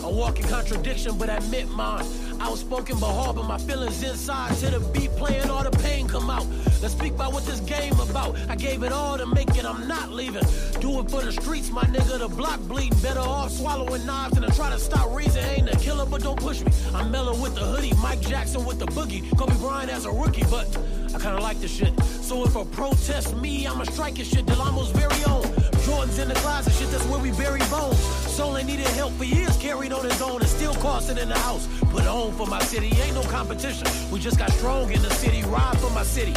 A 0.02 0.10
walking 0.10 0.46
contradiction, 0.48 1.16
but 1.18 1.28
admit 1.28 1.68
mine. 1.68 2.04
Outspoken 2.40 2.98
but 2.98 3.12
hard, 3.12 3.36
but 3.36 3.44
my 3.44 3.58
feelings 3.58 4.02
inside. 4.02 4.56
To 4.56 4.70
the 4.70 4.80
beat 4.80 5.10
playing, 5.12 5.48
all 5.48 5.62
the 5.62 5.70
pain 5.70 6.08
come 6.08 6.28
out. 6.28 6.46
Let's 6.80 6.94
speak 6.94 7.12
about 7.12 7.32
what 7.32 7.44
this 7.44 7.60
game 7.60 8.00
about. 8.00 8.36
I 8.48 8.56
gave 8.56 8.82
it 8.82 8.90
all 8.90 9.16
to 9.16 9.26
make 9.26 9.50
it, 9.56 9.64
I'm 9.64 9.86
not 9.86 10.10
leaving. 10.10 10.42
Do 10.80 10.98
it 10.98 11.10
for 11.10 11.22
the 11.22 11.30
streets, 11.30 11.70
my 11.70 11.82
nigga. 11.82 12.18
The 12.18 12.28
block 12.28 12.58
bleeding. 12.60 12.98
Better 13.00 13.20
off 13.20 13.52
swallowing 13.52 14.04
knives 14.04 14.34
than 14.34 14.42
to 14.42 14.56
try 14.56 14.70
to 14.70 14.78
stop 14.78 15.14
reason. 15.14 15.44
Ain't 15.44 15.72
a 15.72 15.76
killer, 15.76 16.06
but 16.06 16.22
don't 16.22 16.40
push 16.40 16.62
me. 16.62 16.72
I'm 16.94 17.10
mellow 17.12 17.40
with 17.40 17.54
the 17.54 17.60
hoodie, 17.60 17.92
Mike 18.02 18.20
Jackson 18.22 18.64
with 18.64 18.80
the 18.80 18.86
boogie. 18.86 19.22
Kobe 19.38 19.54
Bryant 19.58 19.90
as 19.90 20.06
a 20.06 20.10
rookie, 20.10 20.44
but 20.50 20.66
I 21.14 21.18
kinda 21.18 21.40
like 21.40 21.60
this 21.60 21.70
shit. 21.70 21.92
So 22.02 22.44
if 22.44 22.56
a 22.56 22.64
protest 22.64 23.36
me, 23.36 23.66
I'ma 23.66 23.84
strike 23.84 24.18
it 24.18 24.26
shit. 24.26 24.46
Delamo's 24.46 24.90
very 24.90 25.22
own. 25.24 25.44
Jordan's 25.84 26.18
in 26.18 26.28
the 26.28 26.34
closet, 26.34 26.72
shit, 26.74 26.90
that's 26.90 27.04
where 27.06 27.18
we 27.18 27.32
bury 27.32 27.60
bones. 27.70 27.98
Soul 27.98 28.56
ain't 28.56 28.68
needed 28.68 28.86
help 28.88 29.12
for 29.14 29.24
years, 29.24 29.56
carried 29.58 29.92
on 29.92 30.04
his 30.04 30.22
own 30.22 30.40
and 30.40 30.48
still 30.48 30.74
costing 30.76 31.18
in 31.18 31.28
the 31.28 31.38
house. 31.38 31.66
Put 31.90 32.04
home 32.04 32.32
for 32.34 32.46
my 32.46 32.60
city, 32.60 32.90
ain't 33.02 33.14
no 33.14 33.22
competition. 33.24 33.86
We 34.10 34.20
just 34.20 34.38
got 34.38 34.50
strong 34.52 34.90
in 34.92 35.02
the 35.02 35.10
city, 35.10 35.42
ride 35.44 35.78
for 35.80 35.90
my 35.90 36.04
city. 36.04 36.32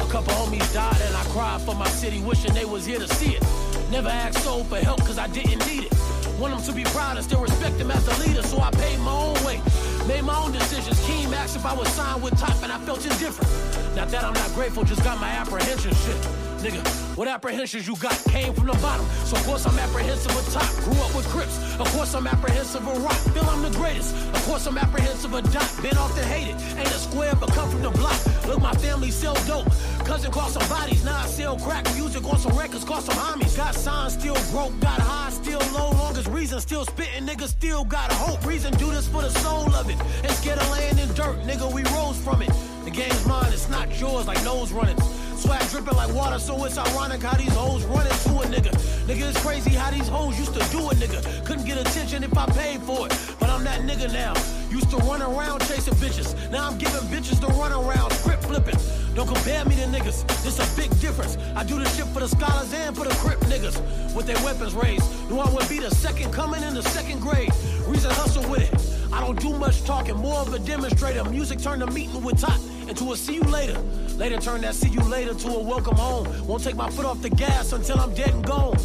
A 0.00 0.06
couple 0.10 0.34
homies 0.34 0.72
died 0.74 1.00
and 1.00 1.16
I 1.16 1.24
cried 1.26 1.60
for 1.62 1.74
my 1.74 1.88
city, 1.88 2.20
wishing 2.20 2.52
they 2.54 2.64
was 2.64 2.84
here 2.84 2.98
to 2.98 3.08
see 3.14 3.36
it. 3.36 3.42
Never 3.90 4.08
asked 4.08 4.42
soul 4.42 4.64
for 4.64 4.76
help 4.76 5.00
cause 5.00 5.18
I 5.18 5.28
didn't 5.28 5.64
need 5.66 5.84
it. 5.84 5.92
Want 6.38 6.54
them 6.54 6.62
to 6.64 6.72
be 6.72 6.84
proud 6.84 7.16
and 7.16 7.24
still 7.24 7.40
respect 7.40 7.76
him 7.76 7.90
as 7.90 8.06
a 8.08 8.26
leader, 8.26 8.42
so 8.42 8.58
I 8.60 8.70
paid 8.72 8.98
my 8.98 9.12
own 9.12 9.34
way. 9.44 9.60
Made 10.06 10.24
my 10.24 10.36
own 10.36 10.52
decisions. 10.52 10.98
Keem 11.06 11.32
asked 11.32 11.56
if 11.56 11.64
I 11.64 11.74
was 11.74 11.88
signed 11.88 12.22
with 12.22 12.38
Top 12.38 12.62
and 12.62 12.72
I 12.72 12.78
felt 12.78 13.04
indifferent. 13.04 13.96
Not 13.96 14.08
that 14.08 14.24
I'm 14.24 14.34
not 14.34 14.52
grateful, 14.54 14.84
just 14.84 15.04
got 15.04 15.20
my 15.20 15.28
apprehension 15.28 15.94
shit. 15.94 16.51
Nigga, 16.62 16.86
what 17.16 17.26
apprehensions 17.26 17.88
you 17.88 17.96
got 17.96 18.14
came 18.30 18.54
from 18.54 18.66
the 18.68 18.72
bottom. 18.74 19.04
So 19.24 19.36
of 19.36 19.44
course 19.44 19.66
I'm 19.66 19.76
apprehensive 19.80 20.30
of 20.30 20.46
top. 20.54 20.70
Grew 20.84 20.94
up 21.02 21.12
with 21.12 21.26
Crips. 21.26 21.58
Of 21.80 21.88
course 21.92 22.14
I'm 22.14 22.28
apprehensive 22.28 22.86
of 22.86 23.02
rock. 23.02 23.18
Feel 23.34 23.42
I'm 23.50 23.62
the 23.62 23.76
greatest. 23.76 24.14
Of 24.28 24.46
course 24.46 24.64
I'm 24.66 24.78
apprehensive 24.78 25.34
of 25.34 25.52
dot. 25.52 25.68
Been 25.82 25.96
off 25.96 26.14
the 26.14 26.22
hated. 26.22 26.54
Ain't 26.78 26.86
a 26.86 27.00
square 27.02 27.34
but 27.34 27.50
come 27.52 27.68
from 27.68 27.82
the 27.82 27.90
block. 27.90 28.16
Look, 28.46 28.60
my 28.60 28.72
family 28.74 29.10
sell 29.10 29.34
dope. 29.44 29.66
Cousin 30.04 30.30
cost 30.30 30.54
some 30.54 30.68
bodies. 30.68 31.04
Now 31.04 31.16
I 31.16 31.26
sell 31.26 31.58
crack. 31.58 31.84
Music 31.96 32.24
on 32.24 32.38
some 32.38 32.56
records. 32.56 32.84
Cost 32.84 33.06
some 33.06 33.16
homies. 33.16 33.56
Got 33.56 33.74
signs 33.74 34.12
still 34.12 34.38
broke. 34.52 34.78
Got 34.78 35.00
high 35.00 35.30
still 35.30 35.60
low. 35.74 35.90
Longest 35.90 36.28
reason 36.28 36.60
still 36.60 36.84
spitting. 36.84 37.26
Nigga 37.26 37.48
still 37.48 37.84
got 37.84 38.12
hope. 38.12 38.46
Reason 38.46 38.72
do 38.74 38.88
this 38.92 39.08
for 39.08 39.22
the 39.22 39.30
soul 39.30 39.74
of 39.74 39.90
it. 39.90 39.98
Scared 40.30 40.60
of 40.60 40.70
laying 40.70 40.96
in 40.96 41.08
dirt. 41.14 41.36
Nigga, 41.42 41.72
we 41.72 41.82
rose 41.98 42.18
from 42.22 42.40
it. 42.40 42.50
The 42.84 42.90
game's 42.90 43.24
mine, 43.26 43.52
it's 43.52 43.68
not 43.68 43.88
yours, 44.00 44.26
like 44.26 44.42
nose 44.42 44.72
running. 44.72 44.98
Swag 45.36 45.62
dripping 45.70 45.96
like 45.96 46.12
water, 46.12 46.38
so 46.38 46.64
it's 46.64 46.76
ironic 46.76 47.22
how 47.22 47.36
these 47.36 47.52
hoes 47.52 47.84
run 47.84 48.06
into 48.06 48.30
a 48.30 48.46
nigga. 48.46 48.72
Nigga, 49.06 49.30
it's 49.30 49.40
crazy 49.40 49.70
how 49.70 49.90
these 49.90 50.08
hoes 50.08 50.36
used 50.36 50.52
to 50.54 50.60
do 50.70 50.90
a 50.90 50.94
nigga. 50.94 51.44
Couldn't 51.46 51.64
get 51.64 51.78
attention 51.78 52.24
if 52.24 52.36
I 52.36 52.46
paid 52.46 52.80
for 52.82 53.06
it, 53.06 53.36
but 53.38 53.48
I'm 53.50 53.62
that 53.64 53.82
nigga 53.82 54.12
now. 54.12 54.34
Used 54.68 54.90
to 54.90 54.96
run 54.98 55.22
around 55.22 55.60
chasing 55.60 55.94
bitches. 55.94 56.34
Now 56.50 56.68
I'm 56.68 56.76
giving 56.76 57.00
bitches 57.02 57.40
to 57.40 57.46
run 57.54 57.72
around, 57.72 58.12
script 58.12 58.44
flipping. 58.44 58.76
Don't 59.14 59.28
compare 59.28 59.64
me 59.64 59.76
to 59.76 59.86
niggas, 59.86 60.26
this 60.42 60.58
a 60.58 60.76
big 60.76 60.90
difference. 61.00 61.36
I 61.54 61.62
do 61.62 61.78
this 61.78 61.96
shit 61.96 62.06
for 62.06 62.20
the 62.20 62.28
scholars 62.28 62.72
and 62.72 62.96
for 62.96 63.04
the 63.04 63.14
crip 63.16 63.38
niggas. 63.40 63.78
With 64.14 64.26
their 64.26 64.42
weapons 64.44 64.74
raised, 64.74 65.04
knew 65.30 65.38
I 65.38 65.48
would 65.50 65.68
be 65.68 65.78
the 65.78 65.90
second 65.90 66.32
coming 66.32 66.62
in 66.62 66.74
the 66.74 66.82
second 66.82 67.20
grade. 67.20 67.50
Reason 67.86 68.10
hustle 68.10 68.48
with 68.50 68.62
it. 68.72 69.12
I 69.12 69.20
don't 69.20 69.38
do 69.40 69.56
much 69.58 69.84
talking, 69.84 70.16
more 70.16 70.38
of 70.38 70.52
a 70.52 70.58
demonstrator. 70.58 71.24
Music 71.24 71.60
turned 71.60 71.82
a 71.82 71.86
meeting 71.86 72.22
with 72.22 72.40
Top 72.40 72.58
into 72.88 73.12
a 73.12 73.16
see 73.16 73.34
you 73.34 73.42
later. 73.42 73.78
Later 74.16 74.38
turn 74.38 74.60
that 74.62 74.74
see 74.74 74.88
you 74.88 75.02
later 75.02 75.34
to 75.34 75.48
a 75.48 75.62
welcome 75.62 75.96
home. 75.96 76.26
Won't 76.46 76.62
take 76.62 76.76
my 76.76 76.90
foot 76.90 77.06
off 77.06 77.22
the 77.22 77.30
gas 77.30 77.72
until 77.72 78.00
I'm 78.00 78.14
dead 78.14 78.30
and 78.30 78.44
gone. 78.44 78.76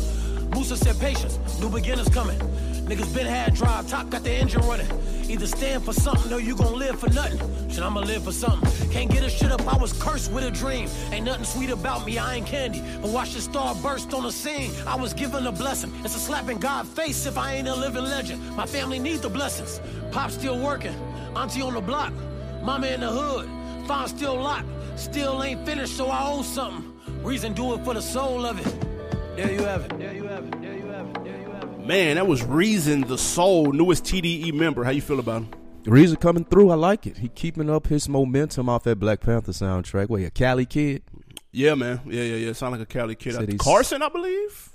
Musa 0.51 0.77
said 0.77 0.99
patience, 0.99 1.37
new 1.59 1.69
beginners 1.69 2.09
coming. 2.09 2.39
Niggas 2.87 3.13
been 3.13 3.25
had 3.25 3.53
drive, 3.53 3.87
top 3.89 4.09
got 4.09 4.23
the 4.23 4.31
engine 4.31 4.61
running. 4.61 4.87
Either 5.29 5.45
stand 5.45 5.83
for 5.83 5.91
something 5.91 6.31
or 6.31 6.39
you 6.39 6.55
gon' 6.55 6.79
live 6.79 6.97
for 6.97 7.09
nothing. 7.09 7.37
Shit, 7.69 7.83
I'ma 7.83 7.99
live 7.99 8.23
for 8.23 8.31
something. 8.31 8.89
Can't 8.91 9.11
get 9.11 9.23
a 9.23 9.29
shit 9.29 9.51
up, 9.51 9.61
I 9.67 9.77
was 9.77 9.91
cursed 9.91 10.31
with 10.31 10.45
a 10.45 10.51
dream. 10.51 10.89
Ain't 11.11 11.25
nothing 11.25 11.43
sweet 11.43 11.69
about 11.69 12.05
me, 12.05 12.17
I 12.17 12.35
ain't 12.35 12.47
candy. 12.47 12.81
But 13.01 13.11
watch 13.11 13.33
the 13.33 13.41
star 13.41 13.75
burst 13.75 14.13
on 14.13 14.23
the 14.23 14.31
scene. 14.31 14.71
I 14.87 14.95
was 14.95 15.13
given 15.13 15.45
a 15.45 15.51
blessing. 15.51 15.91
It's 16.05 16.15
a 16.15 16.19
slap 16.19 16.47
in 16.49 16.59
God's 16.59 16.89
face 16.89 17.25
if 17.25 17.37
I 17.37 17.55
ain't 17.55 17.67
a 17.67 17.75
living 17.75 18.05
legend. 18.05 18.41
My 18.55 18.65
family 18.65 18.99
needs 18.99 19.19
the 19.19 19.29
blessings. 19.29 19.81
Pop 20.11 20.31
still 20.31 20.57
working, 20.57 20.95
auntie 21.35 21.61
on 21.61 21.73
the 21.73 21.81
block, 21.81 22.13
mama 22.61 22.87
in 22.87 23.01
the 23.01 23.09
hood, 23.09 23.49
farm 23.87 24.07
still 24.07 24.35
locked. 24.35 24.67
Still 24.95 25.43
ain't 25.43 25.65
finished, 25.65 25.95
so 25.95 26.07
I 26.07 26.29
owe 26.31 26.41
something. 26.41 26.93
Reason 27.23 27.53
do 27.53 27.73
it 27.73 27.83
for 27.83 27.93
the 27.93 28.01
soul 28.01 28.45
of 28.45 28.59
it. 28.59 29.35
There 29.35 29.51
you 29.51 29.63
have 29.63 29.85
it. 29.85 29.97
There 29.99 30.13
you 30.13 30.23
have 30.27 30.45
it. 30.45 30.61
There 30.61 30.73
you 30.75 30.85
have 30.87 31.07
it. 31.07 31.23
There 31.23 31.37
you 31.39 31.49
have 31.51 31.63
it. 31.63 31.79
Man, 31.85 32.15
that 32.15 32.27
was 32.27 32.43
Reason 32.43 33.01
the 33.01 33.17
Soul, 33.17 33.71
newest 33.71 34.03
TDE 34.03 34.51
member. 34.53 34.83
How 34.83 34.91
you 34.91 35.01
feel 35.01 35.19
about 35.19 35.43
him? 35.43 35.49
Reason 35.85 36.17
coming 36.17 36.43
through, 36.43 36.69
I 36.71 36.75
like 36.75 37.07
it. 37.07 37.17
He 37.17 37.29
keeping 37.29 37.69
up 37.69 37.87
his 37.87 38.09
momentum 38.09 38.67
off 38.67 38.83
that 38.83 38.97
Black 38.99 39.21
Panther 39.21 39.51
soundtrack. 39.53 40.09
Wait, 40.09 40.25
a 40.25 40.31
Cali 40.31 40.65
kid? 40.65 41.03
Yeah, 41.51 41.75
man. 41.75 42.01
Yeah, 42.05 42.23
yeah, 42.23 42.35
yeah. 42.35 42.53
Sound 42.53 42.73
like 42.73 42.81
a 42.81 42.85
Cali 42.85 43.15
kid. 43.15 43.35
Said 43.35 43.47
he's- 43.47 43.61
Carson, 43.61 44.01
I 44.01 44.09
believe. 44.09 44.71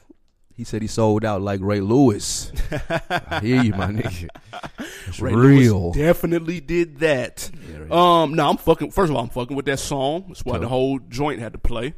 He 0.57 0.65
said 0.65 0.83
he 0.83 0.89
sold 0.89 1.25
out 1.25 1.41
like 1.43 1.61
Ray 1.63 1.81
Lewis. 1.81 2.53
I 3.11 3.41
hear 3.43 3.63
you, 3.63 3.73
my 3.73 3.87
nigga. 3.89 4.29
It's 5.09 5.21
Ray 5.21 5.35
Lewis 5.35 5.59
real. 5.67 5.93
definitely 5.93 6.61
did 6.61 6.99
that. 7.01 7.51
Yeah. 7.71 7.87
Um, 8.23 8.35
no, 8.35 8.49
I'm 8.49 8.57
fucking. 8.57 8.91
First 8.93 9.11
of 9.11 9.17
all, 9.17 9.23
I'm 9.23 9.29
fucking 9.31 9.57
with 9.57 9.67
that 9.67 9.79
song. 9.79 10.25
That's 10.29 10.45
why 10.45 10.53
Cool. 10.55 10.61
the 10.63 10.69
whole 10.69 10.99
joint 11.01 11.41
had 11.41 11.53
to 11.53 11.59
play. 11.59 11.95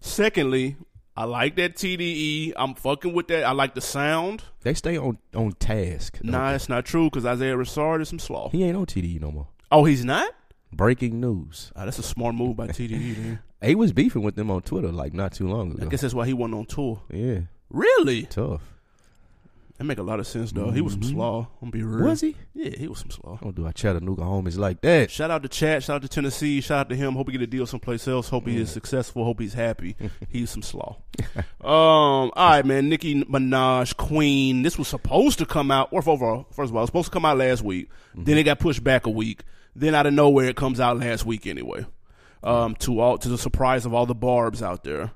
Secondly, 0.00 0.76
I 1.16 1.24
like 1.24 1.56
that 1.56 1.76
TDE. 1.76 2.52
I'm 2.56 2.74
fucking 2.74 3.12
with 3.12 3.28
that. 3.28 3.44
I 3.44 3.52
like 3.52 3.74
the 3.74 3.80
sound. 3.80 4.42
They 4.62 4.74
stay 4.74 4.96
on 4.96 5.18
on 5.34 5.52
task. 5.52 6.18
Nah, 6.22 6.46
they? 6.48 6.52
that's 6.52 6.68
not 6.68 6.84
true 6.84 7.04
because 7.10 7.24
Isaiah 7.26 7.56
Rashad 7.56 8.00
is 8.02 8.08
some 8.08 8.18
slaw. 8.18 8.48
he 8.50 8.64
ain't 8.64 8.76
on 8.76 8.86
TDE 8.86 9.20
no 9.20 9.30
more. 9.30 9.48
Oh, 9.72 9.84
he's 9.84 10.04
not. 10.04 10.32
Breaking 10.72 11.20
news. 11.20 11.72
Ah, 11.76 11.84
that's 11.84 11.98
a 11.98 12.02
smart 12.02 12.34
move 12.34 12.56
by 12.56 12.68
TDE. 12.68 13.14
Then. 13.16 13.38
He 13.64 13.74
was 13.74 13.94
beefing 13.94 14.20
with 14.22 14.34
them 14.36 14.50
on 14.50 14.60
Twitter 14.60 14.92
like 14.92 15.14
not 15.14 15.32
too 15.32 15.48
long 15.48 15.70
ago. 15.72 15.86
I 15.86 15.88
guess 15.88 16.02
that's 16.02 16.12
why 16.12 16.26
he 16.26 16.34
wasn't 16.34 16.56
on 16.56 16.66
tour. 16.66 17.00
Yeah, 17.10 17.40
Really? 17.74 18.22
tough. 18.22 18.62
That 19.78 19.84
make 19.84 19.98
a 19.98 20.04
lot 20.04 20.20
of 20.20 20.26
sense, 20.28 20.52
though. 20.52 20.70
He 20.70 20.80
was 20.80 20.92
some 20.92 21.02
Mhm. 21.02 21.10
slaw. 21.10 21.38
I'm 21.60 21.70
gonna 21.70 21.72
be 21.72 21.82
real. 21.82 22.06
Was 22.06 22.20
he? 22.20 22.36
Yeah, 22.54 22.70
he 22.78 22.86
was 22.86 23.00
some 23.00 23.10
slaw. 23.10 23.38
Don't 23.42 23.56
do 23.56 23.66
our 23.66 23.72
Chattanooga 23.72 24.22
homies 24.22 24.56
like 24.56 24.80
that. 24.82 25.10
Shout 25.10 25.32
out 25.32 25.42
to 25.42 25.48
Chad. 25.48 25.82
Shout 25.82 25.96
out 25.96 26.02
to 26.02 26.08
Tennessee. 26.08 26.60
Shout 26.60 26.78
out 26.78 26.88
to 26.90 26.94
him. 26.96 27.14
Hope 27.14 27.26
he 27.28 27.32
get 27.32 27.42
a 27.42 27.46
deal 27.48 27.66
someplace 27.66 28.06
else. 28.06 28.28
Hope 28.28 28.46
he 28.46 28.56
is 28.56 28.70
successful. 28.70 29.24
Hope 29.24 29.40
he's 29.40 29.54
happy. 29.54 29.96
he's 30.28 30.50
some 30.50 30.62
slaw. 30.62 30.98
um. 31.60 32.30
All 32.30 32.30
right, 32.36 32.64
man. 32.64 32.88
Nicki 32.88 33.24
Minaj, 33.24 33.96
Queen. 33.96 34.62
This 34.62 34.78
was 34.78 34.86
supposed 34.86 35.40
to 35.40 35.44
come 35.46 35.72
out. 35.72 35.88
Or 35.90 36.08
overall, 36.08 36.46
first 36.52 36.70
of 36.70 36.76
all, 36.76 36.82
it 36.82 36.84
was 36.84 36.88
supposed 36.90 37.06
to 37.06 37.12
come 37.12 37.24
out 37.24 37.38
last 37.38 37.62
week. 37.62 37.88
Then 38.14 38.38
it 38.38 38.44
got 38.44 38.60
pushed 38.60 38.84
back 38.84 39.06
a 39.06 39.10
week. 39.10 39.42
Then 39.74 39.96
out 39.96 40.06
of 40.06 40.14
nowhere, 40.14 40.48
it 40.48 40.54
comes 40.54 40.78
out 40.78 41.00
last 41.00 41.26
week 41.26 41.48
anyway. 41.48 41.84
Um. 42.44 42.76
To 42.76 43.00
all 43.00 43.18
to 43.18 43.28
the 43.28 43.38
surprise 43.38 43.84
of 43.86 43.92
all 43.92 44.06
the 44.06 44.14
barbs 44.14 44.62
out 44.62 44.84
there. 44.84 45.10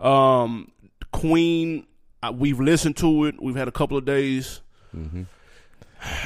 Um. 0.00 0.72
Queen. 1.12 1.86
Uh, 2.22 2.32
we've 2.34 2.60
listened 2.60 2.96
to 2.98 3.24
it. 3.24 3.42
We've 3.42 3.56
had 3.56 3.68
a 3.68 3.72
couple 3.72 3.96
of 3.96 4.04
days 4.04 4.60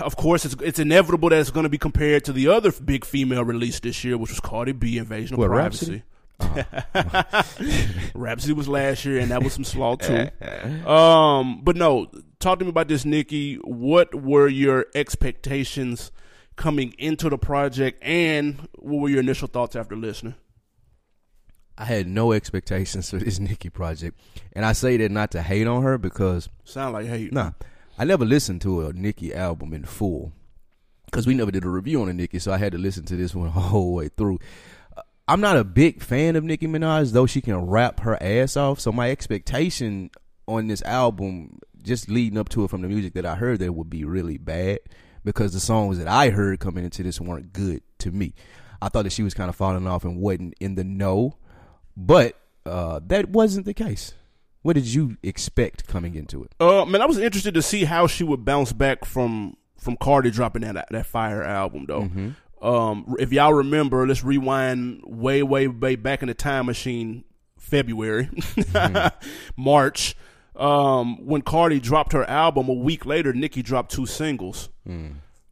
of 0.01 0.17
course, 0.17 0.45
it's 0.45 0.55
it's 0.61 0.79
inevitable 0.79 1.31
that 1.31 1.41
it's 1.41 1.51
going 1.51 1.65
to 1.65 1.71
be 1.71 1.79
compared 1.79 2.25
to 2.27 2.33
the 2.33 2.49
other 2.49 2.73
big 2.73 3.05
female 3.05 3.45
release 3.45 3.81
this 3.81 4.05
year, 4.05 4.17
which 4.17 4.31
was 4.31 4.41
Cardi 4.41 4.73
B, 4.73 4.99
Invasion 4.99 5.35
of 5.35 5.39
What, 5.39 5.49
Privacy. 5.49 6.03
Rapsody? 6.41 8.11
Rapsody 8.15 8.53
was 8.53 8.69
last 8.69 9.05
year, 9.05 9.19
and 9.19 9.31
that 9.31 9.43
was 9.43 9.53
some 9.53 9.65
slaw 9.65 9.97
too. 9.97 10.29
Um, 10.87 11.61
but 11.63 11.77
no, 11.77 12.11
talk 12.39 12.59
to 12.59 12.65
me 12.65 12.71
about 12.71 12.89
this, 12.89 13.05
Nicki. 13.05 13.57
What 13.57 14.15
were 14.15 14.49
your 14.49 14.87
expectations 14.95 16.11
coming 16.57 16.95
into 16.99 17.29
the 17.29 17.39
project, 17.39 18.01
and 18.03 18.69
what 18.79 19.01
were 19.01 19.09
your 19.09 19.21
initial 19.21 19.49
thoughts 19.49 19.75
after 19.75 19.97
listening? 19.97 20.35
I 21.77 21.85
had 21.85 22.07
no 22.07 22.33
expectations 22.33 23.11
for 23.11 23.17
this 23.17 23.39
Nicki 23.41 23.71
project, 23.71 24.19
and 24.53 24.65
I 24.65 24.73
say 24.73 24.97
that 24.97 25.11
not 25.11 25.31
to 25.33 25.43
hate 25.43 25.67
on 25.67 25.83
her 25.83 25.99
because 25.99 26.49
Sound 26.65 26.93
like 26.93 27.07
hey, 27.07 27.29
Nah, 27.33 27.53
I 27.99 28.05
never 28.05 28.25
listened 28.25 28.63
to 28.63 28.87
a 28.87 28.93
Nicki 28.93 29.35
album 29.35 29.73
in 29.73 29.85
full 29.85 30.33
because 31.07 31.27
we 31.27 31.35
never 31.35 31.51
did 31.51 31.65
a 31.65 31.69
review 31.69 32.03
on 32.03 32.09
a 32.09 32.13
Nicki, 32.13 32.39
so 32.39 32.53
I 32.53 32.59
had 32.59 32.73
to 32.73 32.79
listen 32.79 33.05
to 33.07 33.17
this 33.17 33.35
one 33.35 33.47
the 33.55 33.61
whole 33.61 33.95
way 33.95 34.09
through. 34.09 34.39
Uh, 34.97 35.03
I'm 35.29 35.41
not 35.41 35.57
a 35.57 35.65
big 35.65 36.03
fan 36.03 36.37
of 36.37 36.45
Nicki 36.45 36.67
Minaj, 36.67 37.13
though 37.13 37.27
she 37.27 37.41
can 37.41 37.67
rap 37.67 38.01
her 38.01 38.21
ass 38.23 38.57
off. 38.57 38.81
So 38.81 38.93
my 38.93 39.11
expectation 39.11 40.11
on 40.47 40.67
this 40.67 40.83
album, 40.83 41.59
just 41.83 42.09
leading 42.09 42.39
up 42.39 42.49
to 42.51 42.65
it 42.65 42.71
from 42.71 42.83
the 42.83 42.89
music 42.89 43.15
that 43.15 43.27
I 43.27 43.37
heard, 43.37 43.61
that 43.61 43.67
it 43.67 43.75
would 43.75 43.91
be 43.91 44.05
really 44.05 44.39
bad 44.39 44.81
because 45.25 45.53
the 45.53 45.61
songs 45.61 45.99
that 45.99 46.09
I 46.09 46.31
heard 46.31 46.61
coming 46.61 46.85
into 46.85 47.03
this 47.03 47.21
weren't 47.21 47.53
good 47.53 47.83
to 47.99 48.11
me. 48.11 48.35
I 48.83 48.89
thought 48.89 49.05
that 49.05 49.13
she 49.13 49.23
was 49.23 49.35
kind 49.35 49.49
of 49.49 49.57
falling 49.57 49.87
off 49.87 50.05
and 50.05 50.19
wasn't 50.19 50.55
in 50.61 50.75
the 50.75 50.85
know, 50.85 51.39
but 51.97 52.39
uh, 52.67 53.01
that 53.07 53.31
wasn't 53.31 53.67
the 53.67 53.75
case. 53.75 54.15
What 54.63 54.75
did 54.75 54.87
you 54.87 55.17
expect 55.23 55.87
coming 55.87 56.15
into 56.15 56.43
it? 56.43 56.53
Uh, 56.59 56.85
man, 56.87 57.03
I 57.03 57.07
was 57.07 57.19
interested 57.19 57.53
to 57.55 57.63
see 57.63 57.85
how 57.85 58.07
she 58.07 58.25
would 58.25 58.45
bounce 58.45 58.73
back 58.73 59.05
from 59.05 59.57
from 59.79 59.97
Cardi 59.99 60.31
dropping 60.31 60.63
that 60.63 60.87
that 60.91 61.07
fire 61.07 61.43
album, 61.43 61.85
though. 61.87 62.09
Um, 62.63 63.15
if 63.19 63.31
y'all 63.31 63.53
remember, 63.53 64.07
let's 64.07 64.25
rewind 64.25 65.03
way, 65.05 65.43
way, 65.43 65.69
way 65.69 65.97
back 65.97 66.23
in 66.23 66.29
the 66.29 66.35
time 66.35 66.65
machine, 66.65 67.25
February, 67.59 68.31
March. 69.57 70.17
Um, 70.57 71.27
when 71.27 71.43
Cardi 71.43 71.81
dropped 71.81 72.13
her 72.13 72.25
album, 72.25 72.69
a 72.71 72.73
week 72.75 73.05
later, 73.05 73.33
Nicki 73.35 73.61
dropped 73.63 73.91
two 73.93 74.07
singles. 74.07 74.71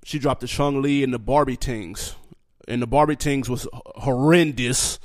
She 0.05 0.19
dropped 0.19 0.41
the 0.41 0.47
Chun-Li 0.47 1.05
and 1.05 1.13
the 1.13 1.19
Barbie 1.19 1.57
Tingz, 1.57 2.15
and 2.67 2.81
the 2.81 2.87
Barbie 2.87 3.17
Tingz 3.17 3.49
was 3.49 3.67
horrendous, 3.97 4.99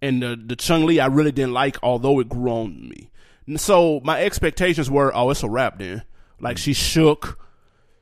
and 0.00 0.22
the 0.22 0.36
the 0.36 0.56
Chun-Li 0.56 1.00
I 1.00 1.06
really 1.06 1.32
didn't 1.32 1.52
like, 1.52 1.78
although 1.82 2.20
it 2.20 2.28
grew 2.28 2.50
on 2.50 2.88
me. 2.88 3.10
And 3.46 3.60
so 3.60 4.00
my 4.04 4.22
expectations 4.22 4.90
were, 4.90 5.14
oh, 5.14 5.30
it's 5.30 5.42
a 5.42 5.48
rap 5.48 5.78
then. 5.78 6.02
Like 6.40 6.58
she 6.58 6.74
shook, 6.74 7.38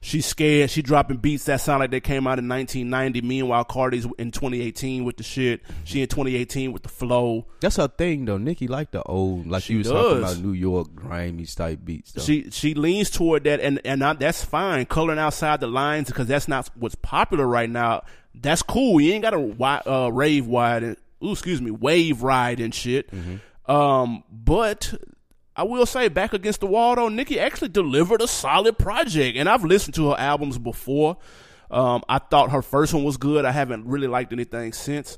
she 0.00 0.20
scared, 0.20 0.70
she 0.70 0.82
dropping 0.82 1.18
beats 1.18 1.44
that 1.44 1.60
sound 1.60 1.80
like 1.80 1.90
they 1.90 2.00
came 2.00 2.26
out 2.26 2.38
in 2.38 2.48
1990. 2.48 3.22
Meanwhile, 3.22 3.64
Cardi's 3.64 4.06
in 4.18 4.30
2018 4.30 5.04
with 5.04 5.16
the 5.16 5.22
shit. 5.22 5.62
She 5.84 6.02
in 6.02 6.08
2018 6.08 6.72
with 6.72 6.82
the 6.82 6.88
flow. 6.88 7.46
That's 7.60 7.76
her 7.76 7.88
thing 7.88 8.24
though. 8.24 8.38
Nicki 8.38 8.66
like 8.66 8.90
the 8.90 9.02
old, 9.04 9.46
like 9.46 9.62
She 9.62 9.74
she 9.74 9.78
was 9.78 9.88
talking 9.88 10.18
about 10.18 10.38
New 10.38 10.52
York 10.52 10.94
grimy 10.94 11.46
type 11.46 11.80
beats. 11.84 12.12
Though. 12.12 12.22
She 12.22 12.50
she 12.50 12.74
leans 12.74 13.08
toward 13.08 13.44
that, 13.44 13.60
and 13.60 13.80
and 13.84 14.04
I, 14.04 14.12
that's 14.14 14.44
fine. 14.44 14.84
Coloring 14.86 15.18
outside 15.18 15.60
the 15.60 15.68
lines 15.68 16.08
because 16.08 16.26
that's 16.26 16.48
not 16.48 16.68
what's 16.74 16.96
popular 16.96 17.46
right 17.46 17.70
now. 17.70 18.02
That's 18.34 18.62
cool. 18.62 19.00
You 19.00 19.12
ain't 19.14 19.22
got 19.22 19.30
to 19.30 19.90
uh, 19.90 20.08
rave 20.10 20.46
wide 20.46 20.96
ooh, 21.22 21.32
excuse 21.32 21.60
me, 21.60 21.70
wave 21.70 22.22
ride 22.22 22.60
and 22.60 22.74
shit. 22.74 23.10
Um, 23.66 24.22
but 24.30 24.94
I 25.56 25.62
will 25.64 25.86
say, 25.86 26.08
back 26.08 26.32
against 26.32 26.60
the 26.60 26.66
wall 26.66 26.96
though, 26.96 27.08
Nicki 27.08 27.40
actually 27.40 27.68
delivered 27.68 28.22
a 28.22 28.28
solid 28.28 28.78
project, 28.78 29.36
and 29.36 29.48
I've 29.48 29.64
listened 29.64 29.94
to 29.96 30.10
her 30.10 30.16
albums 30.18 30.58
before. 30.58 31.16
Um, 31.70 32.04
I 32.08 32.18
thought 32.18 32.52
her 32.52 32.62
first 32.62 32.94
one 32.94 33.02
was 33.02 33.16
good. 33.16 33.44
I 33.44 33.50
haven't 33.50 33.86
really 33.86 34.06
liked 34.06 34.32
anything 34.32 34.72
since. 34.72 35.16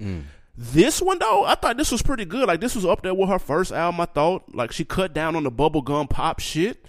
This 0.56 1.00
one 1.00 1.18
though, 1.18 1.44
I 1.44 1.54
thought 1.54 1.76
this 1.76 1.92
was 1.92 2.02
pretty 2.02 2.24
good. 2.24 2.48
Like 2.48 2.61
this 2.61 2.74
was 2.74 2.84
up 2.84 3.02
there 3.02 3.14
with 3.14 3.28
her 3.28 3.38
first 3.38 3.70
album. 3.70 4.00
I 4.00 4.06
thought 4.06 4.54
like 4.54 4.72
she 4.72 4.84
cut 4.84 5.12
down 5.12 5.37
on 5.37 5.44
the 5.44 5.52
bubblegum 5.52 6.08
pop 6.11 6.40
shit. 6.40 6.84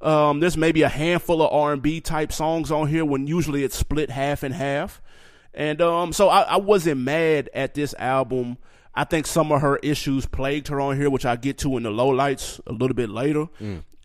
Um, 0.00 0.38
there's 0.38 0.56
maybe 0.56 0.82
a 0.82 0.88
handful 0.88 1.42
of 1.42 1.52
R 1.52 1.72
and 1.72 1.82
B 1.82 2.00
type 2.00 2.32
songs 2.32 2.70
on 2.70 2.86
here 2.86 3.04
when 3.04 3.26
usually 3.26 3.64
it's 3.64 3.76
split 3.76 4.10
half 4.10 4.44
and 4.44 4.54
half. 4.54 5.00
And 5.54 5.80
um, 5.80 6.12
so 6.12 6.28
I, 6.28 6.42
I 6.42 6.56
wasn't 6.56 7.00
mad 7.00 7.50
at 7.54 7.74
this 7.74 7.94
album. 7.98 8.58
I 8.94 9.04
think 9.04 9.26
some 9.26 9.52
of 9.52 9.60
her 9.60 9.76
issues 9.78 10.26
plagued 10.26 10.68
her 10.68 10.80
on 10.80 10.96
here, 10.96 11.10
which 11.10 11.24
I 11.24 11.36
get 11.36 11.58
to 11.58 11.76
in 11.76 11.84
the 11.84 11.90
lowlights 11.90 12.60
a 12.66 12.72
little 12.72 12.94
bit 12.94 13.10
later. 13.10 13.46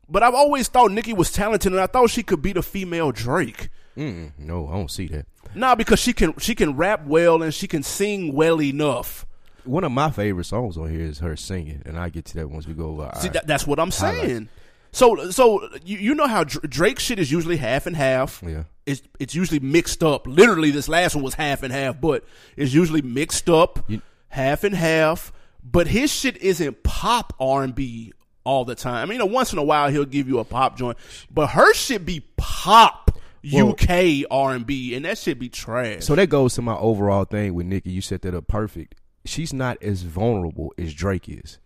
But 0.09 0.21
I've 0.23 0.35
always 0.35 0.67
thought 0.67 0.91
Nicki 0.91 1.13
was 1.13 1.31
talented, 1.31 1.71
and 1.71 1.81
I 1.81 1.87
thought 1.87 2.09
she 2.09 2.23
could 2.23 2.41
be 2.41 2.53
the 2.53 2.61
female 2.61 3.11
Drake. 3.11 3.69
Mm, 3.97 4.31
no, 4.37 4.67
I 4.67 4.73
don't 4.73 4.91
see 4.91 5.07
that. 5.07 5.25
Nah, 5.55 5.75
because 5.75 5.99
she 5.99 6.13
can 6.13 6.37
she 6.39 6.55
can 6.55 6.75
rap 6.75 7.05
well 7.05 7.43
and 7.43 7.53
she 7.53 7.67
can 7.67 7.83
sing 7.83 8.33
well 8.33 8.61
enough. 8.61 9.25
One 9.65 9.83
of 9.83 9.91
my 9.91 10.09
favorite 10.11 10.45
songs 10.45 10.77
on 10.77 10.89
here 10.89 11.01
is 11.01 11.19
her 11.19 11.35
singing, 11.35 11.81
and 11.85 11.97
I 11.97 12.09
get 12.09 12.25
to 12.25 12.35
that 12.35 12.49
once 12.49 12.67
we 12.67 12.73
go 12.73 12.87
over. 12.89 13.11
See, 13.19 13.29
that, 13.29 13.47
that's 13.47 13.65
what 13.65 13.79
I'm 13.79 13.91
highlights. 13.91 14.27
saying. 14.27 14.49
So, 14.93 15.29
so 15.31 15.67
you, 15.83 15.97
you 15.97 16.15
know 16.15 16.27
how 16.27 16.43
Dr- 16.45 16.69
Drake 16.69 16.99
shit 16.99 17.19
is 17.19 17.31
usually 17.31 17.57
half 17.57 17.85
and 17.87 17.95
half. 17.95 18.41
Yeah. 18.45 18.63
It's 18.85 19.01
it's 19.19 19.33
usually 19.35 19.59
mixed 19.59 20.03
up. 20.03 20.27
Literally, 20.27 20.71
this 20.71 20.87
last 20.87 21.15
one 21.15 21.23
was 21.23 21.33
half 21.33 21.63
and 21.63 21.73
half, 21.73 21.99
but 21.99 22.23
it's 22.55 22.73
usually 22.73 23.01
mixed 23.01 23.49
up, 23.49 23.79
You- 23.89 24.01
half 24.29 24.63
and 24.63 24.75
half. 24.75 25.31
But 25.63 25.87
his 25.87 26.11
shit 26.11 26.37
isn't 26.37 26.83
pop 26.83 27.33
R 27.39 27.63
and 27.63 27.73
B 27.73 28.11
all 28.43 28.65
the 28.65 28.75
time. 28.75 28.95
I 28.95 29.05
mean, 29.05 29.13
you 29.13 29.19
know, 29.19 29.25
once 29.25 29.53
in 29.53 29.57
a 29.59 29.63
while 29.63 29.89
he'll 29.89 30.03
give 30.05 30.27
you 30.27 30.39
a 30.39 30.43
pop 30.43 30.77
joint, 30.77 30.97
but 31.31 31.47
her 31.51 31.73
shit 31.73 32.05
be 32.05 32.21
pop 32.37 33.17
Well- 33.51 33.69
UK 33.69 34.25
R 34.29 34.53
and 34.53 34.65
B, 34.65 34.93
and 34.95 35.05
that 35.05 35.17
shit 35.17 35.39
be 35.39 35.49
trash. 35.49 36.03
So 36.03 36.15
that 36.15 36.27
goes 36.27 36.53
to 36.55 36.61
my 36.61 36.75
overall 36.75 37.23
thing 37.25 37.53
with 37.53 37.65
Nicki. 37.65 37.91
You 37.91 38.01
set 38.01 38.21
that 38.23 38.35
up 38.35 38.47
perfect. 38.47 38.95
She's 39.25 39.53
not 39.53 39.81
as 39.81 40.01
vulnerable 40.03 40.73
as 40.77 40.93
Drake 40.93 41.29
is. 41.29 41.57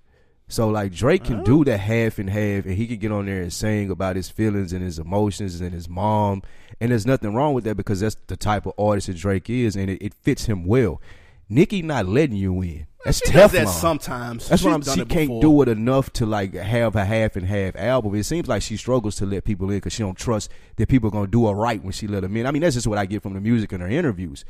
So 0.49 0.69
like 0.69 0.93
Drake 0.93 1.25
can 1.25 1.43
do 1.43 1.61
oh. 1.61 1.63
the 1.63 1.77
half 1.77 2.19
and 2.19 2.29
half, 2.29 2.65
and 2.65 2.75
he 2.75 2.87
can 2.87 2.97
get 2.97 3.11
on 3.11 3.25
there 3.25 3.41
and 3.41 3.51
sing 3.51 3.89
about 3.89 4.15
his 4.15 4.29
feelings 4.29 4.71
and 4.71 4.81
his 4.81 4.97
emotions 4.97 5.59
and 5.59 5.73
his 5.73 5.89
mom, 5.89 6.41
and 6.79 6.91
there's 6.91 7.05
nothing 7.05 7.33
wrong 7.33 7.53
with 7.53 7.65
that 7.65 7.75
because 7.75 7.99
that's 7.99 8.15
the 8.27 8.37
type 8.37 8.65
of 8.65 8.73
artist 8.77 9.07
that 9.07 9.17
Drake 9.17 9.49
is, 9.49 9.75
and 9.75 9.89
it, 9.89 10.01
it 10.01 10.13
fits 10.13 10.45
him 10.45 10.65
well. 10.65 11.01
Nicki 11.49 11.81
not 11.81 12.05
letting 12.05 12.35
you 12.35 12.61
in. 12.61 12.87
That's 13.05 13.19
she 13.25 13.31
Teflon. 13.31 13.51
that 13.51 13.69
sometimes. 13.69 14.49
That's 14.49 14.61
She's 14.61 14.65
what 14.65 14.73
I'm. 14.73 14.81
She 14.81 15.05
can't 15.05 15.29
before. 15.29 15.41
do 15.41 15.61
it 15.61 15.69
enough 15.69 16.11
to 16.13 16.25
like 16.25 16.53
have 16.53 16.95
a 16.95 17.05
half 17.05 17.35
and 17.35 17.45
half 17.45 17.75
album. 17.77 18.15
It 18.15 18.23
seems 18.23 18.47
like 18.47 18.61
she 18.61 18.75
struggles 18.75 19.15
to 19.17 19.25
let 19.25 19.45
people 19.45 19.69
in 19.69 19.77
because 19.77 19.93
she 19.93 20.03
don't 20.03 20.17
trust 20.17 20.51
that 20.75 20.89
people 20.89 21.07
are 21.07 21.11
gonna 21.11 21.27
do 21.27 21.47
her 21.47 21.53
right 21.53 21.81
when 21.81 21.93
she 21.93 22.07
let 22.07 22.21
them 22.21 22.35
in. 22.35 22.45
I 22.45 22.51
mean, 22.51 22.63
that's 22.63 22.75
just 22.75 22.87
what 22.87 22.97
I 22.97 23.05
get 23.05 23.21
from 23.21 23.33
the 23.33 23.39
music 23.39 23.71
and 23.71 23.81
her 23.81 23.87
interviews. 23.87 24.43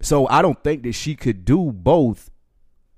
So 0.00 0.26
I 0.28 0.42
don't 0.42 0.62
think 0.62 0.84
that 0.84 0.92
she 0.92 1.16
could 1.16 1.44
do 1.44 1.72
both. 1.72 2.30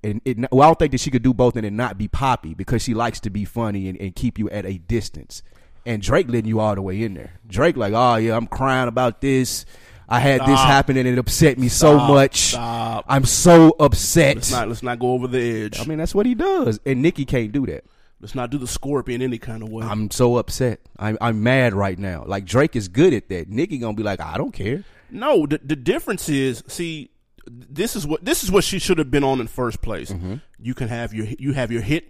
And 0.03 0.21
it, 0.25 0.37
well, 0.51 0.63
I 0.63 0.65
don't 0.67 0.79
think 0.79 0.91
that 0.93 0.99
she 1.01 1.11
could 1.11 1.21
do 1.21 1.33
both 1.33 1.55
and 1.55 1.65
it 1.65 1.71
not 1.71 1.97
be 1.97 2.07
poppy 2.07 2.53
because 2.53 2.81
she 2.81 2.93
likes 2.93 3.19
to 3.21 3.29
be 3.29 3.45
funny 3.45 3.87
and, 3.87 3.99
and 4.01 4.15
keep 4.15 4.39
you 4.39 4.49
at 4.49 4.65
a 4.65 4.77
distance. 4.77 5.43
And 5.85 6.01
Drake 6.01 6.27
letting 6.27 6.47
you 6.47 6.59
all 6.59 6.75
the 6.75 6.81
way 6.81 7.01
in 7.03 7.13
there. 7.13 7.33
Drake 7.47 7.77
like, 7.77 7.93
oh 7.93 8.15
yeah, 8.15 8.35
I'm 8.35 8.47
crying 8.47 8.87
about 8.87 9.21
this. 9.21 9.65
I 10.09 10.19
had 10.19 10.41
this 10.41 10.59
happen 10.59 10.97
and 10.97 11.07
it 11.07 11.17
upset 11.17 11.57
me 11.57 11.69
so 11.69 11.97
much. 11.97 12.37
Stop. 12.49 13.05
I'm 13.07 13.25
so 13.25 13.75
upset. 13.79 14.35
Let's 14.35 14.51
not 14.51 14.67
let's 14.67 14.83
not 14.83 14.99
go 14.99 15.11
over 15.13 15.27
the 15.27 15.63
edge. 15.65 15.79
I 15.79 15.85
mean, 15.85 15.99
that's 15.99 16.13
what 16.13 16.25
he 16.25 16.35
does, 16.35 16.79
and 16.85 17.01
Nicki 17.01 17.23
can't 17.25 17.51
do 17.51 17.65
that. 17.67 17.85
let's 18.19 18.35
not 18.35 18.49
do 18.49 18.57
the 18.57 18.67
scorpion 18.67 19.21
any 19.21 19.37
kind 19.37 19.63
of 19.63 19.69
way. 19.69 19.85
I'm 19.85 20.11
so 20.11 20.37
upset. 20.37 20.79
I'm 20.97 21.17
I'm 21.21 21.43
mad 21.43 21.73
right 21.73 21.97
now. 21.97 22.23
Like 22.25 22.45
Drake 22.45 22.75
is 22.75 22.87
good 22.87 23.13
at 23.13 23.29
that. 23.29 23.49
Nicki 23.49 23.77
gonna 23.77 23.95
be 23.95 24.03
like, 24.03 24.19
I 24.21 24.37
don't 24.37 24.51
care. 24.53 24.83
No, 25.09 25.45
the 25.45 25.59
the 25.63 25.75
difference 25.75 26.29
is, 26.29 26.63
see, 26.67 27.09
this 27.47 27.95
is 27.95 28.05
what 28.05 28.23
this 28.23 28.43
is 28.43 28.51
what 28.51 28.63
she 28.63 28.79
should 28.79 28.97
have 28.97 29.11
been 29.11 29.23
on 29.23 29.39
in 29.39 29.45
the 29.45 29.51
first 29.51 29.81
place. 29.81 30.11
Mm-hmm. 30.11 30.35
You 30.59 30.73
can 30.73 30.87
have 30.87 31.13
your 31.13 31.27
you 31.39 31.53
have 31.53 31.71
your 31.71 31.81
hit 31.81 32.05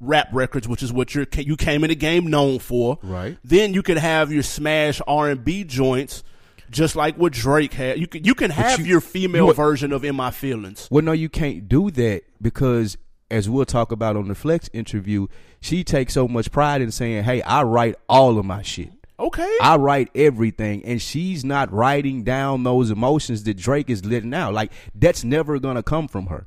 rap 0.00 0.28
records, 0.32 0.68
which 0.68 0.82
is 0.82 0.92
what 0.92 1.14
you 1.14 1.26
you 1.36 1.56
came 1.56 1.84
in 1.84 1.88
the 1.88 1.96
game 1.96 2.28
known 2.28 2.58
for. 2.58 2.98
Right. 3.02 3.36
Then 3.42 3.74
you 3.74 3.82
can 3.82 3.96
have 3.96 4.32
your 4.32 4.42
smash 4.42 5.00
R 5.06 5.28
and 5.28 5.44
B 5.44 5.64
joints, 5.64 6.22
just 6.70 6.94
like 6.96 7.16
what 7.16 7.32
Drake 7.32 7.72
had. 7.74 7.98
You 7.98 8.06
can 8.06 8.24
you 8.24 8.34
can 8.34 8.50
have 8.50 8.80
you- 8.80 8.86
your 8.86 9.00
female 9.00 9.52
version 9.52 9.92
of 9.92 10.04
"In 10.04 10.14
My 10.16 10.30
Feelings." 10.30 10.88
Well, 10.90 11.04
no, 11.04 11.12
you 11.12 11.28
can't 11.28 11.68
do 11.68 11.90
that 11.92 12.22
because, 12.40 12.96
as 13.30 13.48
we'll 13.48 13.64
talk 13.64 13.90
about 13.92 14.16
on 14.16 14.28
the 14.28 14.34
Flex 14.34 14.70
interview, 14.72 15.26
she 15.60 15.82
takes 15.82 16.14
so 16.14 16.28
much 16.28 16.52
pride 16.52 16.80
in 16.80 16.92
saying, 16.92 17.24
"Hey, 17.24 17.42
I 17.42 17.62
write 17.62 17.96
all 18.08 18.38
of 18.38 18.44
my 18.44 18.62
shit. 18.62 18.92
Okay, 19.20 19.56
I 19.60 19.76
write 19.76 20.10
everything," 20.14 20.84
and 20.84 21.02
she's 21.02 21.44
not 21.44 21.72
writing 21.72 22.22
down 22.22 22.62
those 22.62 22.90
emotions 22.90 23.42
that 23.44 23.56
Drake 23.56 23.90
is 23.90 24.04
letting 24.04 24.32
out. 24.32 24.54
Like 24.54 24.70
that's 24.94 25.24
never 25.24 25.58
gonna 25.58 25.82
come 25.82 26.06
from 26.08 26.26
her. 26.26 26.46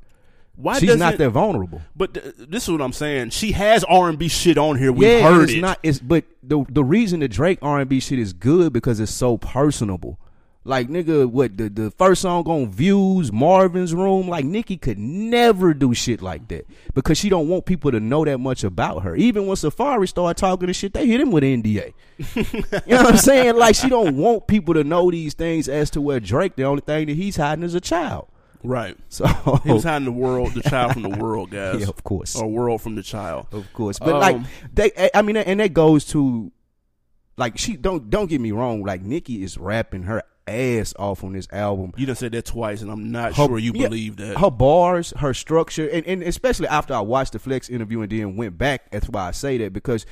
why 0.56 0.78
she's 0.78 0.88
doesn't 0.88 1.18
that 1.18 1.30
vulnerable. 1.30 1.82
But 1.96 2.14
th- 2.14 2.34
this 2.38 2.64
is 2.64 2.70
what 2.70 2.80
I'm 2.82 2.92
saying. 2.92 3.30
She 3.30 3.52
has 3.52 3.84
R 3.84 4.08
and 4.08 4.18
B 4.18 4.28
shit 4.28 4.56
on 4.58 4.78
here. 4.78 4.92
We 4.92 5.06
yeah, 5.06 5.22
heard 5.22 5.44
it's 5.44 5.52
it. 5.54 5.60
not. 5.60 5.78
It's 5.82 5.98
but 6.00 6.24
the 6.42 6.64
the 6.68 6.84
reason 6.84 7.20
the 7.20 7.28
Drake 7.28 7.58
R 7.62 7.80
and 7.80 7.88
B 7.88 8.00
shit 8.00 8.18
is 8.18 8.32
good 8.32 8.72
because 8.72 9.00
it's 9.00 9.12
so 9.12 9.36
personable. 9.38 10.18
Like 10.64 10.88
nigga, 10.88 11.26
what 11.28 11.56
the 11.56 11.68
the 11.68 11.90
first 11.90 12.22
song 12.22 12.44
on 12.46 12.70
Views, 12.70 13.32
Marvin's 13.32 13.92
Room, 13.92 14.28
like 14.28 14.44
Nicki 14.44 14.76
could 14.76 14.96
never 14.98 15.74
do 15.74 15.92
shit 15.92 16.22
like 16.22 16.46
that 16.48 16.66
because 16.94 17.18
she 17.18 17.28
don't 17.28 17.48
want 17.48 17.66
people 17.66 17.90
to 17.90 17.98
know 17.98 18.24
that 18.24 18.38
much 18.38 18.62
about 18.62 19.02
her. 19.02 19.16
Even 19.16 19.46
when 19.48 19.56
Safaree 19.56 20.08
started 20.08 20.38
talking 20.40 20.68
to 20.68 20.72
shit, 20.72 20.94
they 20.94 21.06
hit 21.08 21.20
him 21.20 21.32
with 21.32 21.42
NDA. 21.42 21.94
you 22.36 22.94
know 22.94 23.02
what 23.02 23.06
I'm 23.14 23.16
saying? 23.16 23.56
Like 23.56 23.74
she 23.74 23.88
don't 23.88 24.16
want 24.16 24.46
people 24.46 24.74
to 24.74 24.84
know 24.84 25.10
these 25.10 25.34
things 25.34 25.68
as 25.68 25.90
to 25.90 26.00
where 26.00 26.20
Drake, 26.20 26.54
the 26.54 26.62
only 26.62 26.82
thing 26.82 27.06
that 27.08 27.16
he's 27.16 27.34
hiding 27.34 27.64
is 27.64 27.74
a 27.74 27.80
child. 27.80 28.28
right. 28.62 28.96
So 29.08 29.26
He 29.64 29.72
was 29.72 29.82
hiding 29.82 30.04
the 30.04 30.12
world, 30.12 30.54
the 30.54 30.62
child 30.62 30.92
from 30.92 31.02
the 31.02 31.08
world, 31.08 31.50
guys. 31.58 31.80
Yeah, 31.80 31.88
of 31.88 32.04
course. 32.04 32.36
or 32.36 32.46
world 32.46 32.80
from 32.82 32.94
the 32.94 33.02
child. 33.02 33.48
Of 33.50 33.72
course, 33.72 33.98
but 33.98 34.14
Um, 34.14 34.20
like 34.20 34.36
they, 34.72 35.10
I 35.12 35.22
mean, 35.22 35.36
and 35.38 35.58
that 35.58 35.74
goes 35.74 36.04
to 36.12 36.52
like 37.36 37.58
she 37.58 37.76
don't 37.76 38.08
don't 38.10 38.28
get 38.30 38.40
me 38.40 38.52
wrong. 38.52 38.84
Like 38.84 39.02
Nicki 39.02 39.42
is 39.42 39.58
rapping 39.58 40.04
her 40.04 40.22
ass 40.46 40.92
off 40.98 41.22
on 41.24 41.32
this 41.32 41.48
album. 41.52 41.92
You 41.96 42.06
done 42.06 42.16
said 42.16 42.32
that 42.32 42.44
twice, 42.46 42.82
and 42.82 42.90
I'm 42.90 43.10
not 43.12 43.34
Her- 43.36 43.46
sure 43.46 43.58
you 43.58 43.72
yeah, 43.74 43.88
believe 43.88 44.16
that. 44.16 44.38
Her 44.38 44.50
bars, 44.50 45.12
her 45.18 45.34
structure, 45.34 45.88
and, 45.88 46.06
and 46.06 46.22
especially 46.22 46.68
after 46.68 46.94
I 46.94 47.00
watched 47.00 47.32
the 47.32 47.38
Flex 47.38 47.68
interview 47.68 48.00
and 48.02 48.10
then 48.10 48.36
went 48.36 48.58
back. 48.58 48.90
That's 48.90 49.08
why 49.08 49.28
I 49.28 49.30
say 49.32 49.58
that 49.58 49.72
because 49.72 50.04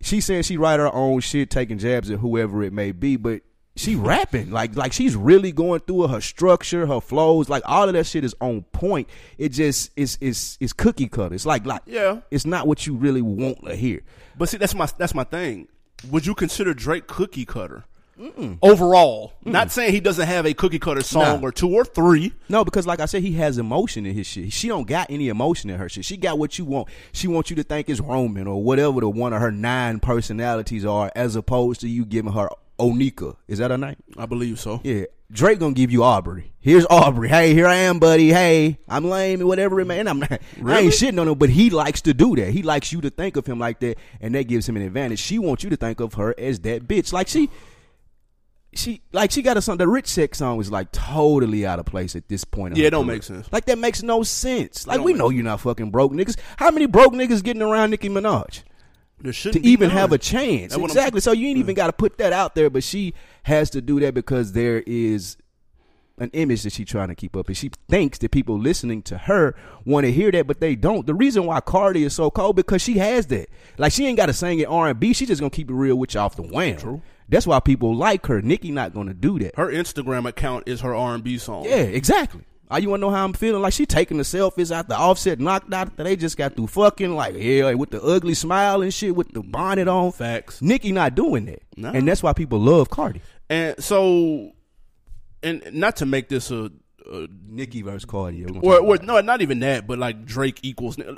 she 0.00 0.20
said 0.20 0.44
she 0.44 0.56
write 0.56 0.78
her 0.80 0.92
own 0.94 1.20
shit, 1.20 1.50
taking 1.50 1.78
jabs 1.78 2.10
at 2.10 2.18
whoever 2.20 2.62
it 2.62 2.72
may 2.72 2.92
be, 2.92 3.16
but. 3.16 3.42
She 3.76 3.94
rapping 3.94 4.50
like 4.50 4.74
like 4.74 4.92
she's 4.92 5.14
really 5.14 5.52
going 5.52 5.78
through 5.78 6.06
it. 6.06 6.10
Her 6.10 6.20
structure, 6.20 6.84
her 6.88 7.00
flows, 7.00 7.48
like 7.48 7.62
all 7.64 7.86
of 7.88 7.94
that 7.94 8.06
shit 8.06 8.24
is 8.24 8.34
on 8.40 8.62
point. 8.72 9.08
It 9.38 9.50
just 9.50 9.92
is 9.94 10.18
is 10.20 10.58
is 10.58 10.72
cookie 10.72 11.06
cutter. 11.06 11.32
It's 11.32 11.46
like 11.46 11.64
like 11.64 11.82
Yeah. 11.86 12.22
it's 12.32 12.44
not 12.44 12.66
what 12.66 12.88
you 12.88 12.96
really 12.96 13.22
want 13.22 13.64
to 13.66 13.76
hear. 13.76 14.00
but 14.36 14.48
see, 14.48 14.56
that's 14.56 14.74
my 14.74 14.88
that's 14.98 15.14
my 15.14 15.22
thing. 15.22 15.68
Would 16.10 16.26
you 16.26 16.34
consider 16.34 16.74
Drake 16.74 17.06
cookie 17.06 17.44
cutter 17.44 17.84
overall? 18.62 19.32
Mm. 19.44 19.52
Not 19.52 19.70
saying 19.70 19.92
he 19.92 20.00
doesn't 20.00 20.26
have 20.26 20.46
a 20.46 20.54
cookie 20.54 20.78
cutter 20.78 21.02
song 21.02 21.40
Nah. 21.40 21.46
or 21.48 21.52
two 21.52 21.72
or 21.74 21.84
three. 21.84 22.32
No, 22.48 22.64
because 22.64 22.86
like 22.86 23.00
I 23.00 23.06
said, 23.06 23.22
he 23.22 23.32
has 23.34 23.58
emotion 23.58 24.06
in 24.06 24.14
his 24.14 24.26
shit. 24.26 24.52
She 24.52 24.68
don't 24.68 24.86
got 24.86 25.10
any 25.10 25.28
emotion 25.28 25.70
in 25.70 25.78
her 25.78 25.88
shit. 25.88 26.04
She 26.04 26.16
got 26.16 26.38
what 26.38 26.58
you 26.58 26.64
want. 26.64 26.88
She 27.12 27.28
wants 27.28 27.50
you 27.50 27.56
to 27.56 27.62
think 27.62 27.88
it's 27.88 28.00
Roman 28.00 28.46
or 28.46 28.62
whatever 28.62 29.00
the 29.00 29.08
one 29.08 29.32
of 29.32 29.40
her 29.40 29.52
nine 29.52 30.00
personalities 30.00 30.84
are, 30.84 31.10
as 31.14 31.36
opposed 31.36 31.80
to 31.82 31.88
you 31.88 32.04
giving 32.04 32.32
her 32.32 32.48
Onika. 32.78 33.36
Is 33.48 33.58
that 33.58 33.70
her 33.70 33.78
name? 33.78 33.96
I 34.16 34.26
believe 34.26 34.60
so. 34.60 34.80
Yeah. 34.84 35.04
Drake 35.30 35.58
gonna 35.58 35.74
give 35.74 35.90
you 35.92 36.04
Aubrey. 36.04 36.52
Here's 36.58 36.86
Aubrey. 36.88 37.28
Hey, 37.28 37.52
here 37.52 37.66
I 37.66 37.74
am, 37.74 37.98
buddy. 37.98 38.30
Hey, 38.30 38.78
I'm 38.88 39.04
lame, 39.04 39.40
and 39.40 39.48
whatever 39.48 39.78
it 39.78 39.84
may. 39.84 40.00
And 40.00 40.08
I'm 40.08 40.20
not. 40.20 40.32
I 40.32 40.78
ain't 40.80 40.94
shitting 40.94 41.20
on 41.20 41.28
him, 41.28 41.36
but 41.36 41.50
he 41.50 41.68
likes 41.68 42.00
to 42.02 42.14
do 42.14 42.34
that. 42.36 42.50
He 42.50 42.62
likes 42.62 42.92
you 42.94 43.02
to 43.02 43.10
think 43.10 43.36
of 43.36 43.44
him 43.44 43.58
like 43.58 43.78
that, 43.80 43.98
and 44.22 44.34
that 44.34 44.44
gives 44.44 44.66
him 44.66 44.76
an 44.76 44.82
advantage. 44.82 45.18
She 45.18 45.38
wants 45.38 45.62
you 45.64 45.68
to 45.70 45.76
think 45.76 46.00
of 46.00 46.14
her 46.14 46.34
as 46.38 46.60
that 46.60 46.88
bitch. 46.88 47.12
Like 47.12 47.28
she, 47.28 47.50
she, 48.78 49.02
like 49.12 49.30
she 49.30 49.42
got 49.42 49.56
a 49.56 49.62
song. 49.62 49.76
The 49.76 49.88
Rich 49.88 50.08
Sex 50.08 50.38
song 50.38 50.56
was 50.56 50.70
like 50.70 50.92
totally 50.92 51.66
out 51.66 51.78
of 51.78 51.86
place 51.86 52.16
at 52.16 52.28
this 52.28 52.44
point. 52.44 52.76
Yeah, 52.76 52.86
it 52.86 52.90
don't 52.90 53.04
career. 53.04 53.16
make 53.16 53.22
sense. 53.22 53.52
Like 53.52 53.66
that 53.66 53.78
makes 53.78 54.02
no 54.02 54.22
sense. 54.22 54.86
Like 54.86 55.00
we 55.00 55.12
know 55.12 55.30
you're 55.30 55.44
not 55.44 55.60
fucking 55.60 55.90
broke 55.90 56.12
niggas. 56.12 56.36
How 56.56 56.70
many 56.70 56.86
broke 56.86 57.12
niggas 57.12 57.42
getting 57.42 57.62
around 57.62 57.90
Nicki 57.90 58.08
Minaj? 58.08 58.62
To 59.22 59.60
even 59.66 59.88
none. 59.88 59.96
have 59.96 60.12
a 60.12 60.18
chance. 60.18 60.74
That's 60.74 60.84
Exactly. 60.84 61.20
So 61.20 61.32
you 61.32 61.48
ain't 61.48 61.58
even 61.58 61.74
got 61.74 61.88
to 61.88 61.92
put 61.92 62.18
that 62.18 62.32
out 62.32 62.54
there, 62.54 62.70
but 62.70 62.84
she 62.84 63.14
has 63.42 63.68
to 63.70 63.80
do 63.80 63.98
that 64.00 64.14
because 64.14 64.52
there 64.52 64.84
is 64.86 65.36
an 66.18 66.30
image 66.32 66.62
that 66.62 66.72
she's 66.72 66.86
trying 66.86 67.08
to 67.08 67.14
keep 67.14 67.36
up, 67.36 67.48
and 67.48 67.56
she 67.56 67.70
thinks 67.88 68.18
that 68.18 68.30
people 68.30 68.58
listening 68.58 69.02
to 69.02 69.18
her 69.18 69.54
want 69.84 70.04
to 70.04 70.12
hear 70.12 70.30
that, 70.30 70.46
but 70.46 70.60
they 70.60 70.74
don't. 70.74 71.06
The 71.06 71.14
reason 71.14 71.46
why 71.46 71.60
Cardi 71.60 72.04
is 72.04 72.14
so 72.14 72.30
cold 72.30 72.56
because 72.56 72.82
she 72.82 72.98
has 72.98 73.26
that. 73.28 73.48
Like 73.76 73.92
she 73.92 74.06
ain't 74.06 74.16
got 74.16 74.26
to 74.26 74.32
sing 74.32 74.58
it 74.60 74.68
R 74.68 74.88
and 74.88 75.00
B. 75.00 75.12
She 75.12 75.26
just 75.26 75.40
gonna 75.40 75.50
keep 75.50 75.70
it 75.70 75.74
real 75.74 75.96
with 75.96 76.14
you 76.14 76.20
off 76.20 76.36
the 76.36 76.42
wham. 76.42 76.78
True. 76.78 77.02
That's 77.28 77.46
why 77.46 77.60
people 77.60 77.94
like 77.94 78.26
her. 78.26 78.40
Nicki 78.42 78.70
not 78.70 78.94
gonna 78.94 79.14
do 79.14 79.38
that. 79.40 79.56
Her 79.56 79.68
Instagram 79.68 80.26
account 80.28 80.64
is 80.66 80.80
her 80.80 80.94
R 80.94 81.14
and 81.14 81.22
B 81.24 81.38
song. 81.38 81.64
Yeah, 81.64 81.76
exactly. 81.76 82.42
All 82.70 82.78
you 82.78 82.90
wanna 82.90 83.00
know 83.00 83.10
how 83.10 83.24
I'm 83.24 83.32
feeling? 83.32 83.62
Like 83.62 83.72
she 83.72 83.86
taking 83.86 84.16
the 84.18 84.22
selfies 84.24 84.70
out 84.70 84.88
the 84.88 84.96
offset 84.96 85.38
knocked 85.40 85.72
out 85.72 85.96
that 85.96 86.04
they 86.04 86.16
just 86.16 86.36
got 86.36 86.54
through 86.54 86.66
fucking 86.66 87.14
like 87.14 87.34
yeah 87.36 87.72
with 87.74 87.90
the 87.90 88.02
ugly 88.02 88.34
smile 88.34 88.82
and 88.82 88.92
shit 88.92 89.14
with 89.16 89.32
the 89.32 89.42
bonnet 89.42 89.88
on. 89.88 90.12
Facts. 90.12 90.60
Nicki 90.62 90.92
not 90.92 91.14
doing 91.14 91.46
that, 91.46 91.62
No. 91.76 91.90
and 91.90 92.06
that's 92.06 92.22
why 92.22 92.32
people 92.34 92.58
love 92.60 92.90
Cardi. 92.90 93.20
And 93.50 93.82
so, 93.82 94.52
and 95.42 95.62
not 95.72 95.96
to 95.96 96.06
make 96.06 96.28
this 96.28 96.50
a, 96.50 96.70
a 97.10 97.28
Nicki 97.46 97.82
versus 97.82 98.04
Cardi. 98.04 98.44
or, 98.44 98.80
or 98.80 98.98
no, 98.98 99.20
not 99.20 99.40
even 99.40 99.60
that, 99.60 99.86
but 99.86 99.98
like 99.98 100.24
Drake 100.26 100.60
equals. 100.62 100.98
Oh, 101.00 101.12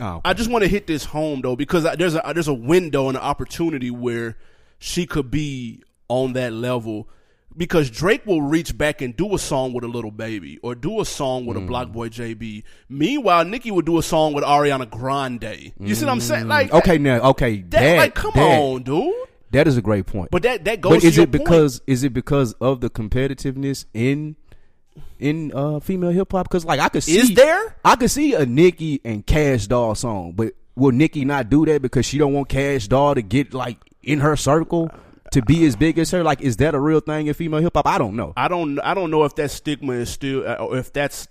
okay. 0.00 0.20
I 0.24 0.32
just 0.32 0.50
want 0.50 0.62
to 0.62 0.68
hit 0.68 0.86
this 0.86 1.04
home 1.04 1.40
though 1.42 1.56
because 1.56 1.84
I- 1.84 1.96
there's 1.96 2.14
a 2.14 2.22
there's 2.32 2.48
a 2.48 2.54
window 2.54 3.08
and 3.08 3.16
an 3.16 3.22
opportunity 3.22 3.90
where 3.90 4.36
she 4.84 5.06
could 5.06 5.30
be 5.30 5.82
on 6.08 6.34
that 6.34 6.52
level 6.52 7.08
because 7.56 7.88
Drake 7.90 8.26
will 8.26 8.42
reach 8.42 8.76
back 8.76 9.00
and 9.00 9.16
do 9.16 9.34
a 9.34 9.38
song 9.38 9.72
with 9.72 9.82
a 9.82 9.88
Lil 9.88 10.10
Baby 10.10 10.58
or 10.62 10.74
do 10.74 11.00
a 11.00 11.06
song 11.06 11.44
Mm. 11.44 11.46
with 11.46 11.56
a 11.56 11.60
Block 11.60 11.90
Boy 11.90 12.10
JB. 12.10 12.64
Meanwhile, 12.90 13.46
Nicki 13.46 13.70
would 13.70 13.86
do 13.86 13.96
a 13.96 14.02
song 14.02 14.34
with 14.34 14.44
Ariana 14.44 14.88
Grande. 14.90 15.72
You 15.80 15.94
see 15.94 16.04
what 16.04 16.12
I'm 16.12 16.20
saying? 16.20 16.48
Like 16.48 16.70
okay, 16.70 16.98
now 16.98 17.30
okay, 17.30 17.62
that, 17.62 17.70
that, 17.70 17.96
like 17.96 18.14
come 18.14 18.32
that- 18.34 18.60
on, 18.60 18.82
dude. 18.82 19.14
That 19.52 19.66
is 19.68 19.76
a 19.78 19.82
great 19.82 20.04
point. 20.04 20.30
But 20.32 20.42
that 20.42 20.64
that 20.66 20.82
goes. 20.82 20.94
But 20.96 21.00
to 21.00 21.06
is 21.06 21.16
it 21.16 21.20
point. 21.32 21.44
because 21.44 21.80
is 21.86 22.04
it 22.04 22.12
because 22.12 22.52
of 22.54 22.82
the 22.82 22.90
competitiveness 22.90 23.86
in 23.94 24.36
in 25.18 25.50
uh 25.54 25.80
female 25.80 26.10
hip 26.10 26.30
hop? 26.32 26.46
Because 26.48 26.66
like 26.66 26.80
I 26.80 26.90
could 26.90 27.04
see 27.04 27.16
Is 27.18 27.32
there? 27.34 27.76
I 27.84 27.96
could 27.96 28.10
see 28.10 28.34
a 28.34 28.44
Nicki 28.44 29.00
and 29.02 29.24
Kash 29.24 29.66
Doll 29.66 29.94
song, 29.94 30.32
but 30.32 30.52
will 30.76 30.90
Nicki 30.92 31.24
not 31.24 31.48
do 31.48 31.64
that 31.66 31.80
because 31.80 32.04
she 32.04 32.18
don't 32.18 32.34
want 32.34 32.48
Kash 32.50 32.88
Doll 32.88 33.14
to 33.14 33.22
get 33.22 33.54
like 33.54 33.78
in 34.06 34.20
her 34.20 34.36
circle 34.36 34.90
to 35.32 35.42
be 35.42 35.64
as 35.66 35.76
big 35.76 35.98
as 35.98 36.10
her? 36.12 36.22
Like, 36.22 36.40
is 36.40 36.56
that 36.58 36.74
a 36.74 36.80
real 36.80 37.00
thing 37.00 37.26
in 37.26 37.34
female 37.34 37.60
hip 37.60 37.72
hop? 37.74 37.86
I 37.86 37.98
don't 37.98 38.16
know. 38.16 38.32
I 38.36 38.48
don't 38.48 38.78
I 38.80 38.94
don't 38.94 39.10
know 39.10 39.24
if 39.24 39.34
that 39.36 39.50
stigma 39.50 39.92
is 39.94 40.10
still 40.10 40.46
uh, 40.46 40.54
or 40.54 40.76
if 40.78 40.92
that's 40.92 41.28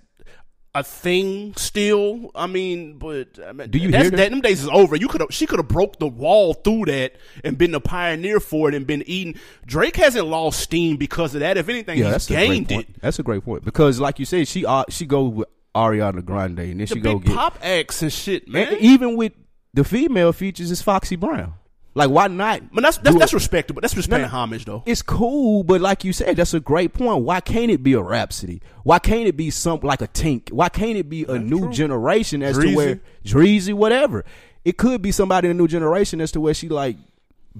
a 0.76 0.84
thing 0.84 1.54
still. 1.56 2.32
I 2.34 2.48
mean, 2.48 2.98
but 2.98 3.38
I 3.46 3.52
mean, 3.52 3.70
Do 3.70 3.78
you 3.78 3.90
hear 3.90 4.10
that? 4.10 4.32
Them 4.32 4.42
days 4.42 4.64
is 4.64 4.70
over. 4.70 4.96
You 4.96 5.08
could 5.08 5.22
have 5.22 5.30
she 5.32 5.46
could 5.46 5.60
have 5.60 5.68
broke 5.68 6.00
the 6.00 6.08
wall 6.08 6.56
through 6.56 6.86
that 6.86 7.14
and 7.44 7.58
been 7.58 7.72
the 7.72 7.80
pioneer 7.80 8.40
for 8.40 8.70
it 8.70 8.76
and 8.76 8.88
been 8.88 9.04
eating. 9.06 9.40
Drake 9.68 9.96
hasn't 9.98 10.26
lost 10.28 10.60
steam 10.60 10.98
because 10.98 11.36
of 11.36 11.42
that. 11.42 11.58
If 11.58 11.70
anything, 11.70 12.00
Yeah, 12.00 12.06
he's 12.06 12.14
that's 12.14 12.30
a 12.30 12.34
great 12.34 12.68
gained 12.68 12.72
it. 12.72 13.02
That's 13.02 13.20
a 13.20 13.24
great 13.24 13.46
point 13.46 13.64
because, 13.64 14.00
like 14.00 14.18
you 14.18 14.26
said, 14.26 14.48
she 14.48 14.66
uh, 14.66 14.84
she 14.90 15.06
go 15.06 15.26
with 15.26 15.48
Ariana 15.76 16.26
Grande 16.26 16.60
and 16.60 16.70
then 16.72 16.78
The 16.80 16.88
she 16.88 17.00
go 17.00 17.20
get 17.20 17.36
pop 17.36 17.60
acts 17.62 18.02
and 18.02 18.12
shit, 18.12 18.48
man. 18.48 18.70
and 18.70 18.78
even 18.80 19.16
with 19.16 19.34
the 19.76 19.84
female 19.84 20.34
features 20.34 20.72
is 20.72 20.82
Foxy 20.82 21.16
Brown. 21.16 21.54
Like, 21.96 22.10
why 22.10 22.28
not? 22.28 22.74
but 22.74 22.82
that's 22.82 22.98
that's, 22.98 23.18
that's 23.18 23.34
respectable. 23.34 23.82
That's 23.82 23.96
respecting 23.96 24.30
homage, 24.30 24.66
though. 24.66 24.82
It's 24.86 25.04
cool, 25.04 25.64
but 25.64 25.80
like 25.80 26.04
you 26.04 26.12
said, 26.12 26.38
that's 26.38 26.54
a 26.54 26.60
great 26.60 26.94
point. 26.94 27.24
Why 27.24 27.40
can't 27.40 27.70
it 27.70 27.84
be 27.84 27.94
a 27.94 28.02
Rapsody? 28.02 28.62
Why 28.84 29.00
can't 29.00 29.28
it 29.28 29.38
be 29.38 29.52
something 29.52 29.88
like 29.88 30.02
a 30.02 30.08
Tink? 30.08 30.52
Why 30.52 30.70
can't 30.70 30.98
it 30.98 31.08
be 31.10 31.26
a 31.26 31.38
new 31.38 31.72
generation 31.72 32.42
as 32.42 32.58
Dreezy. 32.58 32.70
to 32.70 32.76
where 32.76 33.02
Dreezy, 33.24 33.74
whatever? 33.74 34.26
It 34.66 34.78
could 34.78 35.02
be 35.02 35.12
somebody 35.12 35.50
in 35.50 35.52
a 35.52 35.54
new 35.58 35.68
generation 35.68 36.20
as 36.20 36.32
to 36.32 36.42
where 36.42 36.54
she 36.54 36.70
like 36.70 36.98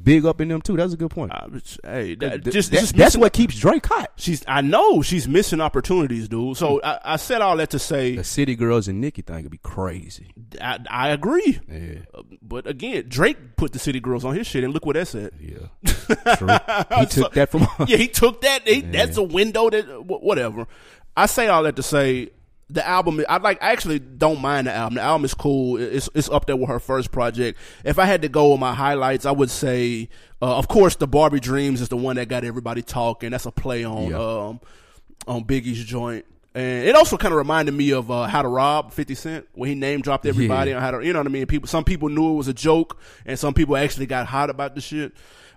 big 0.02 0.26
up 0.26 0.42
in 0.42 0.48
them 0.48 0.62
too. 0.62 0.76
That's 0.76 0.94
a 0.94 0.98
good 0.98 1.12
point. 1.12 1.32
Uh, 1.34 1.48
hey, 1.84 2.16
that, 2.16 2.44
just, 2.44 2.72
that- 2.72 2.80
just 2.80 2.96
that's 2.96 3.16
what 3.18 3.34
keeps 3.34 3.58
Drake 3.58 3.86
hot. 3.86 4.12
she's. 4.16 4.44
I 4.48 4.62
know 4.62 5.02
she's 5.02 5.28
missing 5.28 5.62
opportunities, 5.62 6.28
dude. 6.28 6.58
So 6.58 6.82
I, 6.84 7.00
I 7.04 7.16
said 7.18 7.42
all 7.42 7.58
that 7.58 7.70
to 7.72 7.80
say 7.80 8.16
The 8.16 8.24
City 8.24 8.56
Girls 8.56 8.88
and 8.88 9.00
Nicki 9.02 9.22
thing 9.22 9.44
would 9.44 9.52
be 9.52 9.58
crazy. 9.60 10.34
I, 10.62 10.80
I 10.90 11.10
agree. 11.10 11.60
Yeah. 11.70 12.00
Uh, 12.14 12.24
But 12.42 12.68
again, 12.68 13.06
Drake 13.08 13.56
put 13.56 13.74
the 13.74 13.80
City 13.80 14.00
Girls 14.00 14.26
on 14.26 14.36
his 14.36 14.48
shit, 14.48 14.64
and 14.64 14.74
look 14.74 14.86
what 14.86 14.96
that 14.96 15.08
said. 15.08 15.32
Yeah, 15.40 15.68
true. 16.36 16.48
He 17.00 17.06
took 17.08 17.34
that 17.34 17.50
from. 17.50 17.68
yeah, 17.88 17.98
he 17.98 18.08
took 18.08 18.42
that. 18.42 18.68
He, 18.68 18.82
That's 18.82 19.18
a 19.18 19.24
window 19.24 19.70
that 19.70 20.06
whatever. 20.06 20.68
I 21.16 21.28
say 21.28 21.48
all 21.48 21.64
that 21.64 21.76
to 21.76 21.84
say 21.84 22.32
the 22.70 22.86
album. 22.88 23.24
I 23.30 23.38
like. 23.38 23.62
I 23.62 23.72
actually 23.72 24.00
don't 24.00 24.42
mind 24.42 24.68
the 24.68 24.74
album. 24.74 24.96
The 24.96 25.02
album 25.02 25.26
is 25.26 25.34
cool. 25.34 25.78
It's 25.80 26.10
it's 26.16 26.30
up 26.30 26.46
there 26.46 26.56
with 26.56 26.70
her 26.70 26.80
first 26.80 27.12
project. 27.12 27.58
If 27.84 28.00
I 28.00 28.06
had 28.06 28.22
to 28.24 28.30
go 28.30 28.52
with 28.52 28.60
my 28.60 28.74
highlights, 28.74 29.26
I 29.26 29.32
would 29.32 29.50
say, 29.52 30.10
uh, 30.42 30.58
of 30.58 30.68
course, 30.68 30.96
the 30.96 31.08
Barbie 31.08 31.40
Dreams 31.40 31.82
is 31.82 31.90
the 31.90 31.98
one 31.98 32.16
that 32.16 32.28
got 32.30 32.44
everybody 32.44 32.82
talking. 32.82 33.32
That's 33.32 33.46
a 33.46 33.52
play 33.52 33.84
on 33.84 34.10
Yeah. 34.10 34.18
um 34.18 34.60
on 35.28 35.44
Biggie's 35.46 35.84
joint. 35.84 36.26
And 36.56 36.88
it 36.88 36.96
also 36.96 37.18
kind 37.18 37.32
of 37.34 37.38
reminded 37.40 37.74
me 37.74 37.92
of 37.94 38.12
uh, 38.12 38.24
How 38.28 38.44
to 38.44 38.48
Rob 38.48 38.92
50 38.94 39.16
Cent, 39.16 39.48
when 39.54 39.70
he 39.70 39.76
name 39.76 40.02
dropped 40.02 40.26
everybody 40.28 40.70
Yeah. 40.70 40.78
on 40.78 40.82
how 40.84 40.92
to, 40.92 41.04
you 41.04 41.12
know 41.12 41.20
what 41.20 41.26
I 41.28 41.32
mean? 41.32 41.48
People, 41.48 41.68
some 41.68 41.84
people 41.84 42.10
knew 42.10 42.34
it 42.34 42.36
was 42.36 42.48
a 42.48 42.54
joke, 42.54 43.00
and 43.26 43.40
some 43.40 43.56
people 43.56 43.76
actually 43.76 44.06
got 44.06 44.28
hot 44.28 44.52
about 44.52 44.76
the 44.76 44.82
shit. 44.82 45.14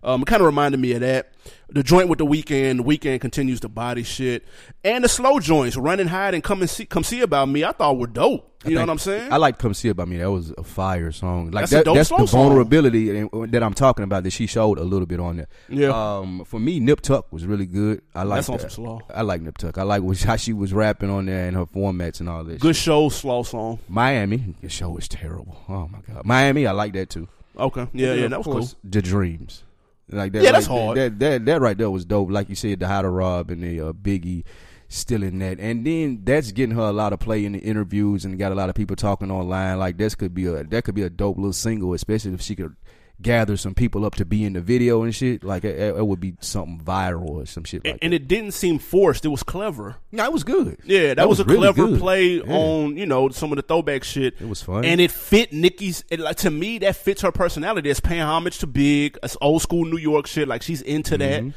Um, 0.07 0.23
it 0.23 0.27
kind 0.27 0.41
of 0.41 0.47
reminded 0.47 0.79
me 0.81 0.93
of 0.93 1.01
that. 1.01 1.33
The 1.69 1.83
joint 1.83 2.09
with 2.09 2.19
the 2.21 2.27
Weeknd, 2.27 2.77
the 2.77 2.85
Weeknd 2.85 3.21
continues 3.21 3.61
to 3.61 3.69
body 3.69 4.05
shit, 4.05 4.45
and 4.85 5.03
the 5.03 5.09
slow 5.09 5.41
joints, 5.41 5.77
run 5.77 5.99
and 5.99 6.09
hide 6.09 6.33
and 6.33 6.43
come 6.43 6.61
and 6.61 6.71
see, 6.71 6.87
come 6.87 7.03
see 7.03 7.21
about 7.21 7.49
me. 7.49 7.65
I 7.65 7.73
thought 7.73 7.99
were 7.99 8.07
dope. 8.07 8.57
You 8.69 8.75
know 8.75 8.81
what 8.81 8.91
I'm 8.91 8.99
saying? 8.99 9.33
I 9.33 9.37
like 9.37 9.59
"Come 9.59 9.75
See 9.75 9.89
About 9.89 10.09
Me." 10.09 10.17
That 10.19 10.31
was 10.31 10.53
a 10.57 10.65
fire 10.65 11.13
song. 11.13 11.51
Like 11.51 11.63
That's 11.63 11.73
that, 11.73 11.85
dope 11.85 11.97
that's 11.97 12.09
the 12.09 12.25
vulnerability 12.25 13.23
that 13.51 13.63
I'm 13.63 13.75
talking 13.75 14.03
about 14.03 14.25
that 14.25 14.31
she 14.31 14.47
showed 14.47 14.79
a 14.79 14.83
little 14.83 15.07
bit 15.07 15.21
on 15.21 15.37
there. 15.37 15.47
Yeah. 15.69 15.91
Um, 15.91 16.45
for 16.45 16.59
me, 16.59 16.81
Nip 16.81 17.01
Tuck 17.01 17.33
was 17.33 17.47
really 17.47 17.67
good. 17.67 18.03
I 18.15 18.25
like 18.25 18.45
That's 18.45 18.63
that. 18.65 18.73
slow. 18.73 19.03
I 19.15 19.23
like 19.23 19.41
Nip 19.41 19.57
Tuck. 19.59 19.79
I 19.79 19.83
like 19.83 20.03
what- 20.03 20.21
how 20.23 20.37
she 20.37 20.53
was 20.53 20.73
rapping 20.73 21.11
on 21.11 21.27
there 21.27 21.47
and 21.47 21.57
her 21.57 21.67
formats 21.67 22.21
and 22.21 22.29
all 22.29 22.43
this. 22.45 22.61
Good 22.61 22.77
show, 22.77 23.09
slow 23.09 23.43
song. 23.43 23.79
Miami, 23.89 24.55
the 24.63 24.69
show 24.69 24.91
was 24.91 25.07
terrible. 25.09 25.57
Oh 25.69 25.89
my 25.89 25.99
god, 26.01 26.25
Miami, 26.25 26.67
I 26.67 26.73
like 26.73 26.93
that 26.95 27.11
too. 27.11 27.29
Okay, 27.59 27.87
yeah, 27.93 28.15
yeah, 28.15 28.25
And 28.25 28.33
that 28.33 28.45
was 28.45 28.73
cool. 28.73 28.79
The 28.85 29.01
Dreams. 29.01 29.63
Like 30.11 30.33
that, 30.33 30.43
Yeah, 30.43 30.53
that's 30.53 30.69
like, 30.69 30.81
hard. 30.81 30.99
That, 30.99 31.19
that 31.19 31.45
that 31.47 31.61
right 31.61 31.77
there 31.77 31.91
was 31.91 32.05
dope. 32.05 32.31
Like 32.31 32.49
you 32.49 32.55
said, 32.55 32.81
the 32.81 32.87
How 32.87 33.03
to 33.03 33.09
Rob 33.09 33.51
and 33.51 33.63
the 33.63 33.81
uh, 33.81 33.93
Biggie 33.93 34.45
still 34.89 35.23
in 35.23 35.41
that, 35.41 35.59
and 35.59 35.85
then 35.85 36.21
that's 36.23 36.53
getting 36.53 36.77
her 36.77 36.83
a 36.83 36.93
lot 36.93 37.13
of 37.13 37.19
play 37.19 37.45
in 37.45 37.53
the 37.53 37.59
interviews 37.59 38.25
and 38.25 38.39
got 38.39 38.53
a 38.53 38.55
lot 38.55 38.69
of 38.69 38.77
people 38.77 38.95
talking 38.95 39.31
online. 39.31 39.79
Like 39.79 39.97
this 39.97 40.15
could 40.15 40.35
be 40.35 40.47
a 40.47 40.63
that 40.63 40.85
could 40.85 40.95
be 40.95 41.03
a 41.03 41.11
dope 41.11 41.37
little 41.37 41.53
single, 41.53 41.93
especially 41.93 42.35
if 42.35 42.41
she 42.41 42.55
could 42.55 42.77
gather 43.23 43.57
some 43.57 43.75
people 43.75 44.05
up 44.05 44.15
to 44.17 44.25
be 44.25 44.45
in 44.45 44.53
the 44.53 44.61
video 44.61 45.03
and 45.03 45.15
shit. 45.15 45.43
Like 45.43 45.65
it, 45.65 45.79
it 45.79 46.07
would 46.07 46.21
be 46.21 46.35
something 46.41 46.81
viral 46.85 47.29
or 47.31 47.47
some 47.47 47.65
shit 47.65 47.85
like 47.85 47.95
And, 47.95 48.05
and 48.05 48.15
it 48.15 48.29
didn't 48.29 48.53
seem 48.53 48.79
forced. 48.79 49.25
It 49.25 49.29
was 49.29 49.43
clever. 49.43 49.97
No, 50.13 50.25
it 50.25 50.33
was 50.33 50.45
good. 50.45 50.79
Yeah, 50.85 51.15
that, 51.15 51.29
was, 51.29 51.41
a 51.41 51.45
really 51.45 51.59
clever 51.73 51.87
good. 51.89 52.01
play 52.01 52.35
Yeah. 52.37 52.53
on 52.53 52.97
you 52.97 53.07
know 53.07 53.29
some 53.31 53.53
of 53.53 53.57
the 53.57 53.63
throwback 53.63 54.05
shit. 54.05 54.35
It 54.41 54.49
was 54.49 54.63
fun. 54.63 54.85
and 54.85 55.01
it 55.01 55.11
fit 55.11 55.53
Nicki's. 55.53 56.05
It, 56.11 56.21
like 56.21 56.37
to 56.39 56.51
me, 56.51 56.79
that 56.79 56.97
fits 56.97 57.23
her 57.23 57.33
personality. 57.33 57.89
It's 57.91 58.01
paying 58.01 58.21
homage 58.23 58.59
to 58.59 58.67
Big. 58.67 59.19
It's 59.23 59.37
old 59.41 59.63
school 59.63 59.85
New 59.85 59.99
York 59.99 60.27
shit. 60.27 60.47
Like 60.49 60.63
she's 60.63 60.83
into 60.83 61.17
that, 61.19 61.41
Mm-hmm. 61.43 61.51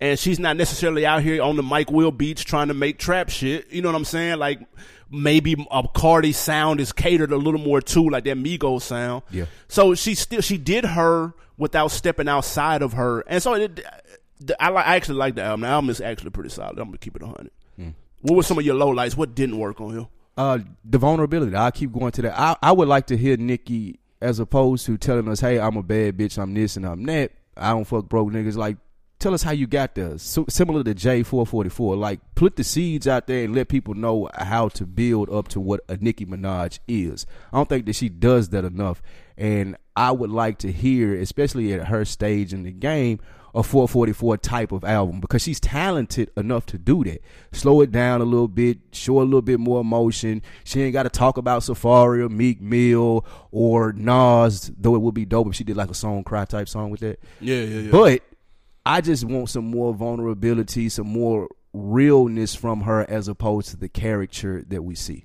And 0.00 0.18
she's 0.18 0.38
not 0.38 0.56
necessarily 0.56 1.06
out 1.06 1.22
here 1.22 1.42
on 1.42 1.56
the 1.56 1.62
Mike 1.62 1.90
Will 1.90 2.10
beach 2.10 2.44
trying 2.44 2.68
to 2.68 2.74
make 2.74 2.98
trap 2.98 3.30
shit. 3.30 3.70
You 3.70 3.80
know 3.80 3.88
what 3.88 3.96
I'm 3.96 4.04
saying? 4.04 4.38
Like 4.38 4.60
maybe 5.10 5.54
a 5.70 5.88
Cardi 5.94 6.32
sound 6.32 6.80
is 6.80 6.92
catered 6.92 7.32
a 7.32 7.36
little 7.36 7.60
more 7.60 7.80
to 7.80 8.08
like 8.10 8.24
that 8.24 8.36
Migos 8.36 8.82
sound. 8.82 9.22
Yeah. 9.30 9.46
So 9.68 9.94
she 9.94 10.14
still 10.14 10.40
she 10.40 10.58
did 10.58 10.84
her 10.84 11.34
without 11.56 11.88
stepping 11.88 12.28
outside 12.28 12.82
of 12.82 12.94
her, 12.94 13.20
and 13.26 13.42
so 13.42 13.54
it, 13.54 13.80
I 14.58 14.70
like. 14.70 14.86
I 14.86 14.96
actually 14.96 15.18
like 15.18 15.36
the 15.36 15.42
album. 15.42 15.62
The 15.62 15.68
album 15.68 15.90
is 15.90 16.00
actually 16.00 16.30
pretty 16.30 16.50
solid. 16.50 16.78
I'm 16.78 16.86
gonna 16.86 16.98
keep 16.98 17.16
it 17.16 17.22
a 17.22 17.26
hundred. 17.26 17.50
Hmm. 17.76 17.90
What 18.22 18.36
were 18.36 18.42
some 18.42 18.58
of 18.58 18.64
your 18.64 18.74
low 18.74 18.88
lights? 18.90 19.16
What 19.16 19.34
didn't 19.34 19.58
work 19.58 19.80
on 19.80 19.94
you? 19.94 20.08
Uh, 20.36 20.58
the 20.84 20.98
vulnerability. 20.98 21.54
I 21.54 21.70
keep 21.70 21.92
going 21.92 22.10
to 22.12 22.22
that. 22.22 22.38
I, 22.38 22.56
I 22.60 22.72
would 22.72 22.88
like 22.88 23.06
to 23.06 23.16
hear 23.16 23.36
Nicki 23.36 24.00
as 24.20 24.40
opposed 24.40 24.86
to 24.86 24.96
telling 24.98 25.28
us, 25.28 25.40
"Hey, 25.40 25.60
I'm 25.60 25.76
a 25.76 25.82
bad 25.82 26.16
bitch. 26.16 26.38
I'm 26.38 26.54
this 26.54 26.76
and 26.76 26.84
I'm 26.84 27.04
that. 27.04 27.32
I 27.56 27.70
don't 27.70 27.84
fuck 27.84 28.08
broke 28.08 28.30
niggas." 28.30 28.56
Like, 28.56 28.76
tell 29.24 29.34
us 29.34 29.42
how 29.42 29.52
you 29.52 29.66
got 29.66 29.94
there. 29.94 30.18
So, 30.18 30.44
similar 30.50 30.84
to 30.84 30.94
J444. 30.94 31.98
Like, 31.98 32.20
put 32.34 32.56
the 32.56 32.62
seeds 32.62 33.08
out 33.08 33.26
there 33.26 33.44
and 33.44 33.54
let 33.54 33.68
people 33.68 33.94
know 33.94 34.28
how 34.34 34.68
to 34.68 34.84
build 34.84 35.30
up 35.30 35.48
to 35.48 35.60
what 35.60 35.80
a 35.88 35.96
Nicki 35.96 36.26
Minaj 36.26 36.78
is. 36.86 37.26
I 37.50 37.56
don't 37.56 37.68
think 37.68 37.86
that 37.86 37.96
she 37.96 38.10
does 38.10 38.50
that 38.50 38.66
enough, 38.66 39.02
and 39.38 39.76
I 39.96 40.12
would 40.12 40.30
like 40.30 40.58
to 40.58 40.70
hear, 40.70 41.14
especially 41.14 41.72
at 41.72 41.88
her 41.88 42.04
stage 42.04 42.52
in 42.52 42.64
the 42.64 42.70
game, 42.70 43.18
a 43.54 43.62
444 43.62 44.36
type 44.38 44.72
of 44.72 44.84
album 44.84 45.20
because 45.20 45.40
she's 45.40 45.60
talented 45.60 46.30
enough 46.36 46.66
to 46.66 46.76
do 46.76 47.04
that. 47.04 47.22
Slow 47.52 47.80
it 47.80 47.92
down 47.92 48.20
a 48.20 48.24
little 48.24 48.48
bit, 48.48 48.78
show 48.92 49.20
a 49.20 49.22
little 49.22 49.42
bit 49.42 49.60
more 49.60 49.80
emotion. 49.80 50.42
She 50.64 50.82
ain't 50.82 50.92
got 50.92 51.04
to 51.04 51.08
talk 51.08 51.38
about 51.38 51.62
Safaree 51.62 52.20
or 52.20 52.28
Meek 52.28 52.60
Mill 52.60 53.24
or 53.52 53.92
Nas, 53.92 54.72
though 54.76 54.96
it 54.96 55.00
would 55.02 55.14
be 55.14 55.24
dope 55.24 55.46
if 55.46 55.54
she 55.54 55.64
did 55.64 55.76
like 55.76 55.90
a 55.90 55.94
song 55.94 56.24
cry 56.24 56.44
type 56.44 56.68
song 56.68 56.90
with 56.90 57.00
that. 57.00 57.20
Yeah, 57.40 57.62
yeah, 57.62 57.80
yeah. 57.82 57.90
But 57.92 58.22
I 58.86 59.00
just 59.00 59.24
want 59.24 59.48
some 59.50 59.70
more 59.70 59.94
vulnerability, 59.94 60.88
some 60.88 61.06
more 61.08 61.48
realness 61.72 62.54
from 62.54 62.82
her 62.82 63.08
as 63.08 63.28
opposed 63.28 63.70
to 63.70 63.76
the 63.76 63.88
caricature 63.88 64.62
that 64.68 64.82
we 64.82 64.94
see. 64.94 65.24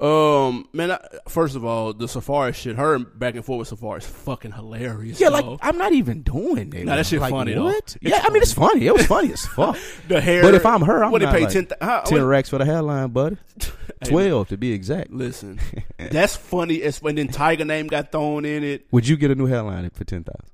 Um, 0.00 0.68
man. 0.72 0.90
I, 0.90 0.98
first 1.28 1.54
of 1.54 1.64
all, 1.64 1.92
the 1.92 2.06
Safaree 2.06 2.52
shit. 2.54 2.76
Her 2.76 2.98
back 2.98 3.36
and 3.36 3.44
forth 3.44 3.70
with 3.70 3.80
Safaree 3.80 3.98
is 3.98 4.06
fucking 4.06 4.50
hilarious. 4.52 5.20
Yeah, 5.20 5.28
like. 5.28 5.44
I'm 5.62 5.78
not 5.78 5.92
even 5.92 6.22
doing 6.22 6.72
it. 6.74 6.84
Nah, 6.84 6.96
that 6.96 7.06
shit 7.06 7.20
like, 7.20 7.30
funny, 7.30 7.54
though. 7.54 7.64
What? 7.64 7.96
Yeah, 8.00 8.20
I 8.22 8.30
mean 8.32 8.42
it's 8.42 8.52
funny. 8.52 8.86
It 8.88 8.92
was 8.92 9.06
funny 9.06 9.32
as 9.32 9.46
fuck. 9.46 9.78
the 10.08 10.20
hair. 10.20 10.42
But 10.42 10.54
if 10.54 10.66
I'm 10.66 10.82
her, 10.82 11.04
I'm 11.04 11.12
what 11.12 11.22
not 11.22 11.30
they 11.32 11.38
pay 11.38 11.44
like, 11.44 11.52
ten. 11.52 11.66
th- 11.66 11.78
how- 11.80 12.00
ten 12.00 12.18
what- 12.18 12.26
racks 12.26 12.48
for 12.48 12.58
the 12.58 12.64
hairline, 12.64 13.10
buddy. 13.10 13.36
Twelve 14.04 14.48
to 14.48 14.56
be 14.58 14.72
exact. 14.72 15.10
Listen, 15.12 15.60
that's 15.96 16.34
funny. 16.36 16.82
As 16.82 17.00
when 17.00 17.14
then 17.14 17.28
Tyga 17.28 17.64
name 17.64 17.86
got 17.86 18.10
thrown 18.10 18.44
in 18.44 18.64
it. 18.64 18.86
Would 18.90 19.06
you 19.06 19.16
get 19.16 19.30
a 19.30 19.34
new 19.36 19.46
hairline 19.46 19.88
for 19.90 20.04
ten 20.04 20.24
thousand? 20.24 20.50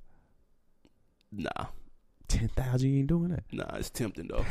Nah, 1.33 1.67
Ten 2.31 2.49
thousand? 2.49 2.91
You 2.91 2.99
ain't 3.01 3.09
doing 3.09 3.29
that. 3.31 3.43
nah, 3.53 3.77
it's 3.77 3.91
tempting 3.91 4.29
though. 4.29 4.45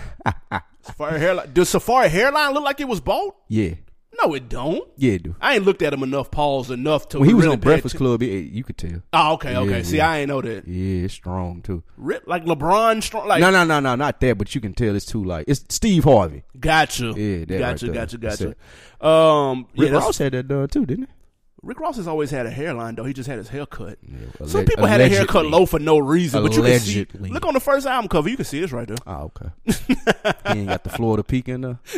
Safaree 0.85 1.17
hairline. 1.19 1.53
Does 1.53 1.69
Safaree 1.73 2.09
hairline 2.09 2.53
look 2.53 2.63
like 2.63 2.79
it 2.79 2.87
was 2.87 2.99
bought? 3.01 3.35
Yeah, 3.47 3.75
No, 4.23 4.33
it 4.33 4.49
don't. 4.49 4.87
yeah, 4.97 5.13
it 5.13 5.23
do. 5.23 5.35
I 5.41 5.55
ain't 5.55 5.65
looked 5.65 5.81
at 5.81 5.93
him 5.93 6.03
enough. 6.03 6.29
Pause 6.31 6.71
enough 6.71 7.07
to. 7.09 7.19
When 7.19 7.27
he 7.29 7.33
was 7.33 7.45
really 7.45 7.55
on 7.55 7.59
Breakfast 7.61 7.95
Club, 7.95 8.21
it, 8.21 8.51
you 8.51 8.63
could 8.63 8.77
tell. 8.77 9.01
Oh, 9.13 9.33
okay, 9.33 9.55
okay. 9.55 9.77
Yeah, 9.77 9.83
See, 9.83 9.97
yeah. 9.97 10.09
I 10.09 10.17
ain't 10.19 10.27
know 10.29 10.41
that. 10.41 10.67
Yeah, 10.67 11.05
it's 11.05 11.13
strong 11.13 11.61
too. 11.61 11.83
Rip 11.97 12.23
like 12.27 12.45
LeBron 12.45 13.01
strong. 13.01 13.27
Like 13.27 13.39
no, 13.41 13.49
no, 13.49 13.63
no, 13.63 13.79
no, 13.79 13.95
not 13.95 14.19
that. 14.19 14.37
But 14.37 14.53
you 14.55 14.61
can 14.61 14.73
tell 14.73 14.95
it's 14.95 15.05
too 15.05 15.23
like 15.23 15.45
it's 15.47 15.63
Steve 15.69 16.03
Harvey. 16.03 16.43
Gotcha. 16.59 17.13
Yeah, 17.15 17.45
that 17.45 17.59
gotcha, 17.59 17.85
right 17.87 17.95
gotcha, 17.95 18.17
gotcha. 18.17 18.47
Um, 19.05 19.67
yeah, 19.73 19.81
Rick 19.83 19.91
that's- 19.91 20.03
Ross 20.03 20.17
had 20.17 20.33
that 20.33 20.47
done 20.47 20.67
too, 20.67 20.85
didn't 20.85 21.05
he? 21.05 21.13
Rick 21.61 21.79
Ross 21.79 21.97
has 21.97 22.07
always 22.07 22.31
had 22.31 22.45
a 22.45 22.49
hairline 22.49 22.95
though. 22.95 23.03
He 23.03 23.13
just 23.13 23.27
had 23.27 23.37
his 23.37 23.49
hair 23.49 23.65
cut. 23.65 23.97
Yeah, 24.01 24.47
Some 24.47 24.65
people 24.65 24.85
had 24.85 25.01
a 25.01 25.09
haircut 25.09 25.45
allegedly. 25.45 25.59
low 25.59 25.65
for 25.65 25.79
no 25.79 25.97
reason, 25.99 26.41
but 26.41 26.55
you 26.55 26.61
can 26.61 26.79
see. 26.79 26.95
Allegedly. 26.99 27.29
Look 27.31 27.45
on 27.45 27.53
the 27.53 27.59
first 27.59 27.85
album 27.85 28.07
cover. 28.07 28.29
You 28.29 28.37
can 28.37 28.45
see 28.45 28.61
this 28.61 28.71
right 28.71 28.87
there. 28.87 28.97
Oh, 29.05 29.31
okay. 29.35 29.49
he 30.53 30.59
ain't 30.59 30.69
got 30.69 30.83
the 30.83 30.89
Florida 30.89 31.23
peak 31.23 31.49
in 31.49 31.61
there. 31.61 31.79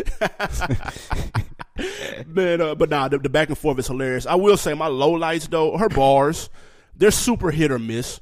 Man, 2.28 2.62
uh, 2.62 2.76
but 2.76 2.90
nah, 2.90 3.08
the, 3.08 3.18
the 3.18 3.30
back 3.30 3.50
and 3.50 3.58
forth 3.58 3.80
is 3.80 3.88
hilarious. 3.88 4.26
I 4.26 4.36
will 4.36 4.58
say 4.58 4.74
my 4.74 4.88
low 4.88 5.12
lights 5.12 5.48
though, 5.48 5.78
her 5.78 5.90
bars, 5.90 6.50
they're 6.96 7.12
super 7.12 7.52
hit 7.52 7.72
or 7.72 7.80
miss. 7.80 8.20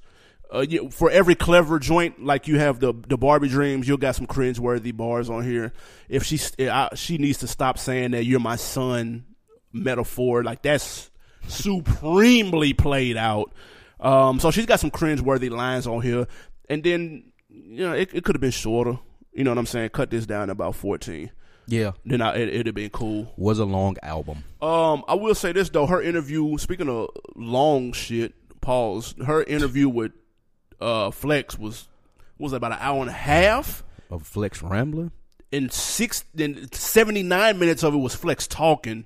uh, 0.54 0.66
you, 0.68 0.90
for 0.90 1.12
every 1.12 1.36
clever 1.36 1.80
joint, 1.80 2.24
like 2.24 2.48
you 2.48 2.60
have 2.60 2.80
the 2.80 2.94
the 3.08 3.18
Barbie 3.18 3.50
dreams, 3.50 3.88
you'll 3.88 3.98
got 3.98 4.16
some 4.16 4.28
cringeworthy 4.28 4.96
bars 4.96 5.30
on 5.30 5.44
here. 5.44 5.74
If 6.08 6.24
she 6.24 6.40
I, 6.70 6.90
she 6.96 7.18
needs 7.18 7.40
to 7.40 7.48
stop 7.48 7.78
saying 7.78 8.12
that 8.12 8.26
you're 8.26 8.40
my 8.40 8.56
son 8.56 9.26
metaphor, 9.74 10.44
like 10.44 10.62
that's 10.62 11.10
supremely 11.48 12.74
played 12.74 13.18
out. 13.18 13.52
Um, 14.00 14.40
so 14.40 14.52
she's 14.52 14.66
got 14.66 14.80
some 14.80 14.92
cringeworthy 14.92 15.50
lines 15.50 15.86
on 15.88 16.02
here, 16.02 16.28
and 16.70 16.84
then 16.84 17.32
you 17.50 17.86
know 17.86 17.94
it, 17.94 18.10
it 18.14 18.24
could 18.24 18.36
have 18.36 18.42
been 18.42 18.52
shorter. 18.52 18.98
You 19.34 19.44
know 19.44 19.52
what 19.52 19.58
I'm 19.58 19.66
saying? 19.66 19.90
Cut 19.90 20.10
this 20.10 20.26
down 20.26 20.48
to 20.48 20.54
about 20.54 20.76
14. 20.76 21.30
Yeah, 21.68 21.92
Then 22.04 22.22
I, 22.22 22.36
it, 22.36 22.50
it'd 22.50 22.66
have 22.66 22.74
been 22.76 22.90
cool. 22.90 23.32
was 23.38 23.60
a 23.60 23.66
long 23.66 23.96
album. 24.02 24.44
Um, 24.60 25.04
I 25.08 25.14
will 25.14 25.36
say 25.36 25.52
this 25.52 25.70
though, 25.70 25.86
her 25.86 26.02
interview. 26.02 26.58
Speaking 26.58 26.90
of 26.90 27.10
long 27.36 27.94
shit, 27.94 28.34
pause. 28.62 29.14
Her 29.26 29.44
interview 29.44 29.88
with 29.88 30.12
uh 30.82 31.12
Flex 31.12 31.60
was 31.60 31.88
was 32.40 32.54
about 32.54 32.72
an 32.72 32.78
hour 32.82 33.02
and 33.02 33.10
a 33.10 33.14
half, 33.14 33.84
Of 34.10 34.26
Flex 34.26 34.64
rambling. 34.64 35.12
and 35.52 35.72
six, 35.72 36.24
then 36.34 36.72
seventy 36.72 37.22
nine 37.22 37.60
minutes 37.60 37.84
of 37.84 37.94
it 37.94 37.98
was 37.98 38.16
Flex 38.16 38.48
talking. 38.48 39.06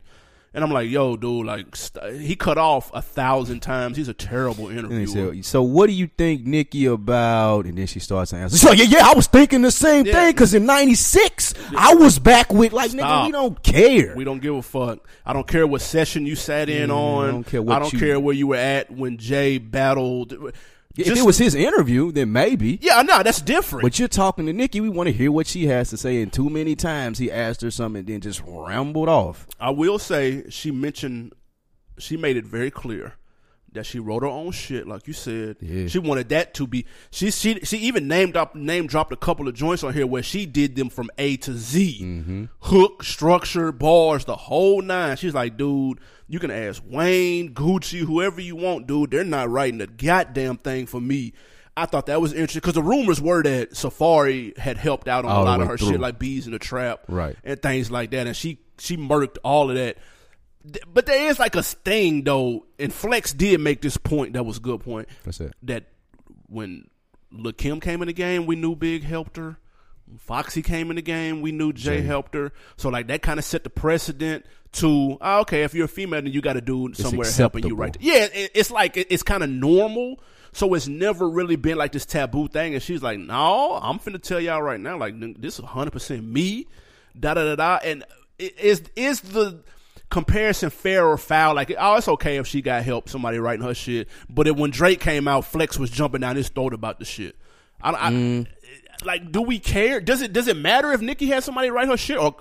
And 0.56 0.64
I'm 0.64 0.70
like, 0.72 0.88
yo, 0.89 1.18
dude, 1.18 1.47
like 1.47 1.76
st- 1.76 2.22
he 2.22 2.36
cut 2.36 2.60
off 2.60 2.91
a 2.93 3.01
thousand 3.01 3.62
times. 3.62 3.97
He's 3.97 4.08
a 4.08 4.14
terrible 4.14 4.68
And 4.70 4.80
interviewer. 4.80 5.34
said, 5.34 5.45
so 5.45 5.64
what 5.64 5.88
do 5.88 5.93
you 5.93 6.08
think, 6.16 6.45
Nicki, 6.45 6.86
about? 6.86 7.66
And 7.66 7.76
then 7.78 7.88
she 7.88 7.99
starts 7.99 8.34
answering. 8.34 8.60
So 8.60 8.72
yeah, 8.72 8.84
yeah, 8.99 9.08
I 9.10 9.14
was 9.16 9.26
thinking 9.26 9.64
the 9.64 9.72
same 9.72 10.06
Yeah. 10.06 10.14
thing 10.14 10.32
because 10.32 10.54
in 10.54 10.66
'96 10.68 11.56
I 11.76 11.95
was 11.95 12.20
back 12.20 12.54
with 12.54 12.72
like 12.72 12.91
nigga, 12.91 13.26
we 13.26 13.32
don't 13.32 13.62
care. 13.64 14.14
We 14.16 14.24
don't 14.24 14.41
give 14.41 14.54
a 14.56 14.62
fuck. 14.62 14.99
I 15.26 15.34
don't 15.34 15.47
care 15.47 15.66
what 15.66 15.82
session 15.82 16.26
you 16.28 16.36
sat 16.36 16.70
in 16.70 16.89
mm, 16.89 16.95
on. 16.95 17.28
I 17.28 17.32
don't 17.32 17.43
care 17.47 17.62
what 17.62 17.76
I 17.76 17.80
don't 17.80 17.93
you- 17.93 17.99
care 17.99 18.20
where 18.20 18.36
you 18.36 18.47
were 18.47 18.56
at 18.58 18.91
when 18.91 19.18
Jay 19.18 19.58
battled. 19.58 20.36
If 20.96 21.08
Just- 21.08 21.22
it 21.22 21.26
was 21.26 21.38
his 21.39 21.56
interview, 21.56 22.12
then 22.12 22.32
maybe. 22.32 22.78
yeah, 22.82 23.02
no, 23.02 23.24
that's 23.24 23.41
different. 23.41 23.82
But 23.84 23.98
you're 23.98 24.08
talking 24.08 24.46
to 24.46 24.54
Nicki. 24.54 24.80
We 24.80 24.89
want 24.89 25.08
to 25.08 25.14
hear 25.14 25.32
what 25.32 25.48
she 25.48 25.66
has 25.66 25.89
to 25.89 25.98
say. 25.98 26.22
And 26.22 26.32
too 26.32 26.50
many 26.52 26.76
times 26.76 27.18
he 27.18 27.32
asked 27.32 27.62
her 27.62 27.72
something, 27.72 28.02
and 28.02 28.08
then 28.08 28.22
just 28.22 28.41
rambled 28.46 29.10
off. 29.10 29.48
I 29.60 29.72
will 29.72 29.98
say 29.98 30.44
she 30.50 30.70
mentioned 30.70 31.34
she 31.98 32.16
made 32.18 32.38
it 32.38 32.46
very 32.46 32.70
clear 32.72 33.14
that 33.74 33.86
she 33.86 33.99
wrote 33.99 34.24
her 34.24 34.28
own 34.30 34.51
shit, 34.51 34.88
like 34.88 35.07
you 35.07 35.13
said. 35.13 35.57
Yeah. 35.61 35.88
She 35.88 35.99
wanted 35.99 36.30
that 36.30 36.53
to 36.55 36.67
be 36.67 36.86
she 37.11 37.32
she 37.32 37.59
she 37.63 37.78
even 37.80 38.07
named 38.07 38.36
up 38.38 38.55
name 38.55 38.88
dropped 38.88 39.11
a 39.13 39.17
couple 39.17 39.47
of 39.47 39.53
joints 39.53 39.84
on 39.84 39.93
here 39.93 40.07
where 40.07 40.24
she 40.24 40.45
did 40.45 40.76
them 40.76 40.89
from 40.89 41.09
A 41.17 41.38
to 41.38 41.53
Z. 41.53 41.99
Mm-hmm. 42.01 42.45
Hook, 42.61 43.03
structure, 43.03 43.71
bars, 43.71 44.26
the 44.26 44.36
whole 44.36 44.82
nine. 44.82 45.17
She's 45.17 45.34
like, 45.34 45.57
dude, 45.57 45.99
you 46.28 46.39
can 46.39 46.51
ask 46.51 46.82
Wayne, 46.86 47.53
Gucci, 47.53 47.99
whoever 48.01 48.41
you 48.41 48.55
want, 48.55 48.88
dude. 48.88 49.11
They're 49.11 49.24
not 49.24 49.49
writing 49.49 49.82
a 49.82 49.88
goddamn 49.88 50.57
thing 50.57 50.86
for 50.86 51.01
me. 51.01 51.34
I 51.76 51.88
thought 51.88 52.05
that 52.05 52.21
was 52.21 52.34
interesting 52.34 52.59
because 52.59 52.76
the 52.76 52.84
rumors 52.84 53.19
were 53.19 53.41
that 53.41 53.71
Safaree 53.71 54.55
had 54.57 54.78
helped 54.78 55.07
out 55.07 55.26
on 55.26 55.32
All 55.32 55.43
a 55.43 55.45
lot 55.45 55.59
of 55.61 55.67
her 55.67 55.76
through. 55.78 55.89
shit, 55.89 55.99
like 55.99 56.19
Bees 56.19 56.45
in 56.45 56.51
the 56.53 56.59
Trap, 56.59 57.01
Right. 57.07 57.36
and 57.43 57.59
things 57.61 57.89
like 57.89 58.11
that. 58.11 58.28
And 58.28 58.36
she 58.36 58.59
she 58.78 58.95
murked 58.95 59.38
all 59.43 59.69
of 59.71 59.76
that. 59.78 59.97
But 60.93 61.05
there 61.05 61.30
is 61.30 61.39
like 61.39 61.55
a 61.55 61.64
sting 61.64 62.24
though, 62.24 62.66
and 62.80 62.93
Flex 62.93 63.34
did 63.34 63.59
make 63.59 63.82
this 63.82 63.97
point 63.97 64.34
that 64.34 64.45
was 64.45 64.57
a 64.57 64.61
good 64.61 64.80
point. 64.82 65.09
What's 65.24 65.39
that? 65.39 65.53
That 65.64 65.86
when 66.47 66.88
Lil 67.32 67.53
Kim 67.53 67.80
came 67.80 68.01
in 68.01 68.07
the 68.07 68.14
game, 68.14 68.45
we 68.45 68.55
knew 68.55 68.76
Big 68.76 69.03
helped 69.03 69.38
her. 69.38 69.57
Foxy 70.20 70.61
came 70.61 70.89
in 70.89 70.95
the 70.97 71.01
game, 71.01 71.41
we 71.41 71.51
knew 71.51 71.74
Jay, 71.74 72.01
helped 72.01 72.36
her. 72.36 72.51
So 72.78 72.89
like 72.89 73.07
that 73.07 73.22
kind 73.22 73.39
of 73.39 73.45
set 73.45 73.64
the 73.64 73.70
precedent 73.70 74.45
to 74.74 75.18
oh, 75.20 75.39
okay, 75.41 75.64
if 75.64 75.74
you're 75.74 75.86
a 75.86 75.89
female, 75.89 76.22
then 76.22 76.32
you 76.32 76.41
got 76.41 76.53
to 76.53 76.61
do 76.61 76.93
somewhere 76.93 77.26
helping 77.38 77.64
you 77.70 77.76
right. 77.76 77.97
Yeah, 77.99 78.28
it, 78.34 78.51
it's 78.53 78.72
like 78.72 78.95
it- 78.97 79.07
it's 79.09 79.24
kind 79.24 79.43
of 79.43 79.49
normal. 79.49 80.20
So 80.51 80.74
it's 80.76 80.88
never 80.88 81.28
really 81.28 81.55
been 81.55 81.78
like 81.80 81.93
this 81.93 82.05
taboo 82.05 82.47
thing. 82.47 82.76
And 82.76 82.84
she's 82.84 83.01
like, 83.01 83.18
no, 83.20 83.80
I'm 83.82 83.97
finna 83.97 84.22
tell 84.22 84.39
y'all 84.39 84.61
right 84.61 84.80
now, 84.80 84.97
like 84.97 85.16
this 85.41 85.55
is 85.55 85.61
100 85.61 85.91
percent 85.91 86.24
me. 86.24 86.68
Da 87.20 87.34
da 87.34 87.43
da 87.43 87.55
da. 87.55 87.80
And 87.84 88.03
is 88.38 88.84
is 88.95 89.22
the 89.22 89.64
comparison 90.14 90.70
fair 90.70 91.05
or 91.05 91.18
foul? 91.18 91.55
Like, 91.55 91.74
oh, 91.78 91.95
it's 91.95 92.07
okay 92.07 92.38
if 92.38 92.47
she 92.47 92.61
got 92.61 92.84
help, 92.84 93.09
somebody 93.09 93.39
writing 93.39 93.66
her 93.66 93.74
shit. 93.74 94.07
But 94.30 94.47
it, 94.47 94.55
when 94.55 94.70
Drake 94.70 94.99
came 94.99 95.28
out, 95.28 95.43
Flex 95.43 95.80
was 95.80 95.89
jumping 95.89 96.22
down 96.22 96.36
his 96.36 96.49
throat 96.49 96.74
about 96.74 96.99
the 96.99 97.05
shit. 97.05 97.36
I, 97.82 97.91
I, 97.91 98.11
Mm. 98.11 98.47
Like, 99.03 99.32
do 99.32 99.41
we 99.41 99.59
care? 99.59 99.99
Does 99.99 100.22
it 100.22 100.32
does 100.32 100.47
it 100.47 100.55
matter 100.55 100.93
if 100.93 101.01
Nicki 101.01 101.26
has 101.28 101.43
somebody 101.43 101.70
write 101.70 101.88
her 101.89 101.97
shit? 101.97 102.18
Or 102.18 102.36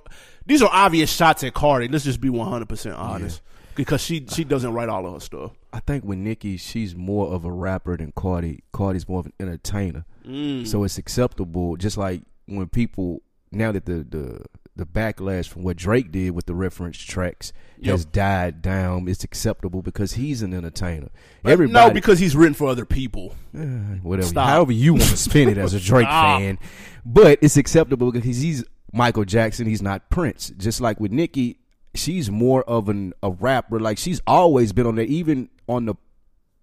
these 0.46 0.62
are 0.62 0.68
obvious 0.70 1.10
shots 1.10 1.42
at 1.42 1.54
Cardi. 1.54 1.88
Let's 1.88 2.04
just 2.04 2.20
be 2.20 2.28
100 2.28 2.68
percent 2.68 2.94
honest. 2.94 3.40
Because 3.74 4.02
she 4.02 4.26
she 4.30 4.44
doesn't 4.44 4.72
write 4.72 4.90
all 4.90 5.06
of 5.06 5.14
her 5.14 5.20
stuff. 5.20 5.52
I 5.72 5.80
think 5.80 6.04
with 6.04 6.18
Nicki, 6.18 6.58
she's 6.58 6.94
more 6.94 7.32
of 7.32 7.46
a 7.46 7.50
rapper 7.50 7.96
than 7.96 8.12
Cardi. 8.12 8.62
Cardi's 8.72 9.08
more 9.08 9.20
of 9.20 9.26
an 9.26 9.32
entertainer. 9.40 10.04
Mm. 10.26 10.66
So 10.68 10.84
it's 10.84 10.98
acceptable. 10.98 11.76
Just 11.76 11.96
like 11.96 12.22
when 12.46 12.68
people 12.68 13.22
now 13.50 13.72
that 13.72 13.86
the 13.86 14.04
the 14.08 14.44
the 14.74 14.86
backlash 14.86 15.48
from 15.48 15.64
what 15.64 15.76
Drake 15.76 16.10
did 16.10 16.30
with 16.30 16.46
the 16.46 16.54
reference 16.54 16.96
tracks 16.96 17.52
has 17.84 18.04
died 18.04 18.62
down, 18.62 19.06
it's 19.08 19.24
acceptable 19.24 19.82
because 19.82 20.12
he's 20.12 20.40
an 20.42 20.54
entertainer. 20.54 21.08
Everybody, 21.44 21.72
no, 21.72 21.92
because 21.92 22.18
he's 22.18 22.34
written 22.34 22.54
for 22.54 22.68
other 22.68 22.84
people. 22.86 23.34
Eh, 23.56 23.64
whatever, 24.02 24.28
Stop. 24.28 24.48
however 24.48 24.72
you 24.72 24.94
want 24.94 25.04
to 25.10 25.16
spin 25.16 25.48
it 25.48 25.58
as 25.58 25.74
a 25.74 25.80
Drake 25.80 26.06
fan, 26.08 26.58
but 27.04 27.38
it's 27.42 27.56
acceptable 27.56 28.10
because 28.12 28.24
he's 28.24 28.64
Michael 28.92 29.24
Jackson. 29.24 29.66
He's 29.66 29.82
not 29.82 30.08
Prince. 30.10 30.52
Just 30.56 30.80
like 30.80 31.00
with 31.00 31.12
Nicki, 31.12 31.58
she's 31.94 32.30
more 32.30 32.62
of 32.64 32.88
an 32.88 33.12
a 33.22 33.30
rapper. 33.30 33.78
Like 33.80 33.98
she's 33.98 34.20
always 34.26 34.72
been 34.72 34.86
on 34.86 34.94
there, 34.94 35.04
even 35.04 35.50
on 35.68 35.86
the 35.86 35.94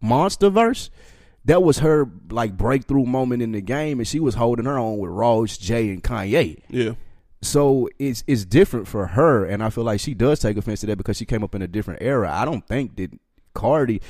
Monster 0.02 0.50
verse. 0.50 0.90
That 1.46 1.64
was 1.64 1.80
her 1.80 2.10
like 2.30 2.58
breakthrough 2.58 3.06
moment 3.06 3.42
in 3.42 3.52
the 3.52 3.62
game, 3.62 4.00
and 4.00 4.08
she 4.08 4.20
was 4.20 4.36
holding 4.36 4.66
her 4.66 4.78
own 4.78 5.00
with 5.00 5.12
Ross, 5.12 5.58
Jay, 5.58 5.90
and 5.90 6.04
Kanye. 6.04 6.62
Yeah. 6.70 6.94
So 7.42 7.90
it's 8.00 8.24
it's 8.28 8.44
different 8.44 8.88
for 8.88 9.08
her, 9.08 9.46
and 9.46 9.64
I 9.64 9.70
feel 9.70 9.86
like 9.86 10.00
she 10.00 10.14
does 10.14 10.40
take 10.40 10.58
offense 10.58 10.82
to 10.82 10.88
that 10.88 10.98
because 10.98 11.18
she 11.18 11.26
came 11.26 11.44
up 11.44 11.56
in 11.56 11.62
a 11.62 11.68
different 11.68 12.02
era. 12.02 12.30
I 12.32 12.44
don't 12.44 12.66
think 12.68 12.98
that 12.98 13.18
Cardi 13.54 14.02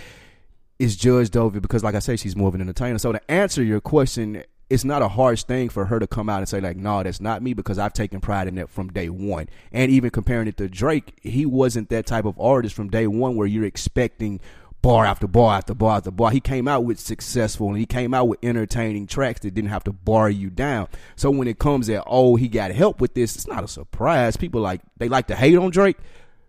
is 0.80 0.96
judged 0.96 1.38
over 1.38 1.60
because, 1.60 1.84
like 1.84 1.94
I 1.94 2.00
say, 2.00 2.16
she's 2.16 2.36
more 2.36 2.48
of 2.48 2.56
an 2.56 2.62
entertainer. 2.62 2.98
So 2.98 3.12
to 3.12 3.32
answer 3.32 3.62
your 3.62 3.82
question, 3.82 4.44
it's 4.70 4.84
not 4.84 5.02
a 5.02 5.10
harsh 5.10 5.44
thing 5.44 5.70
for 5.70 5.86
her 5.86 6.00
to 6.00 6.08
come 6.08 6.30
out 6.30 6.40
and 6.40 6.50
say 6.50 6.60
like, 6.60 6.78
"No, 6.78 7.04
that's 7.04 7.22
not 7.22 7.44
me," 7.44 7.54
because 7.54 7.78
I've 7.78 7.94
taken 7.94 8.20
pride 8.20 8.48
in 8.48 8.56
that 8.56 8.70
from 8.70 8.90
day 8.90 9.10
one. 9.10 9.48
And 9.72 9.92
even 9.92 10.10
comparing 10.10 10.48
it 10.48 10.58
to 10.58 10.68
Drake, 10.68 11.20
he 11.22 11.46
wasn't 11.46 11.90
that 11.90 12.08
type 12.08 12.26
of 12.26 12.40
artist 12.40 12.74
from 12.74 12.90
day 12.90 13.06
one 13.06 13.36
where 13.36 13.48
you're 13.48 13.64
expecting 13.64 14.40
bar 14.82 15.06
after 15.06 15.28
bar 15.28 15.58
after 15.58 15.74
bar 15.74 15.98
after 15.98 16.12
bar. 16.12 16.32
He 16.32 16.40
came 16.40 16.68
out 16.68 16.84
with 16.86 17.00
successful 17.00 17.68
and 17.70 17.78
he 17.78 17.86
came 17.86 18.14
out 18.14 18.28
with 18.28 18.40
entertaining 18.44 19.08
tracks 19.08 19.42
that 19.42 19.54
didn't 19.54 19.70
have 19.70 19.84
to 19.86 19.92
bar 19.94 20.30
you 20.30 20.50
down. 20.50 20.88
So 21.16 21.30
when 21.32 21.48
it 21.48 21.60
comes 21.60 21.90
at 21.90 22.04
oh 22.08 22.36
he 22.36 22.48
got 22.48 22.72
help 22.72 23.02
with 23.02 23.14
this, 23.14 23.36
it's 23.36 23.48
not 23.48 23.64
a 23.64 23.68
surprise. 23.68 24.38
People 24.38 24.62
like 24.62 24.82
they 24.98 25.10
like 25.10 25.28
to 25.28 25.36
hate 25.36 25.58
on 25.58 25.70
Drake. 25.72 25.98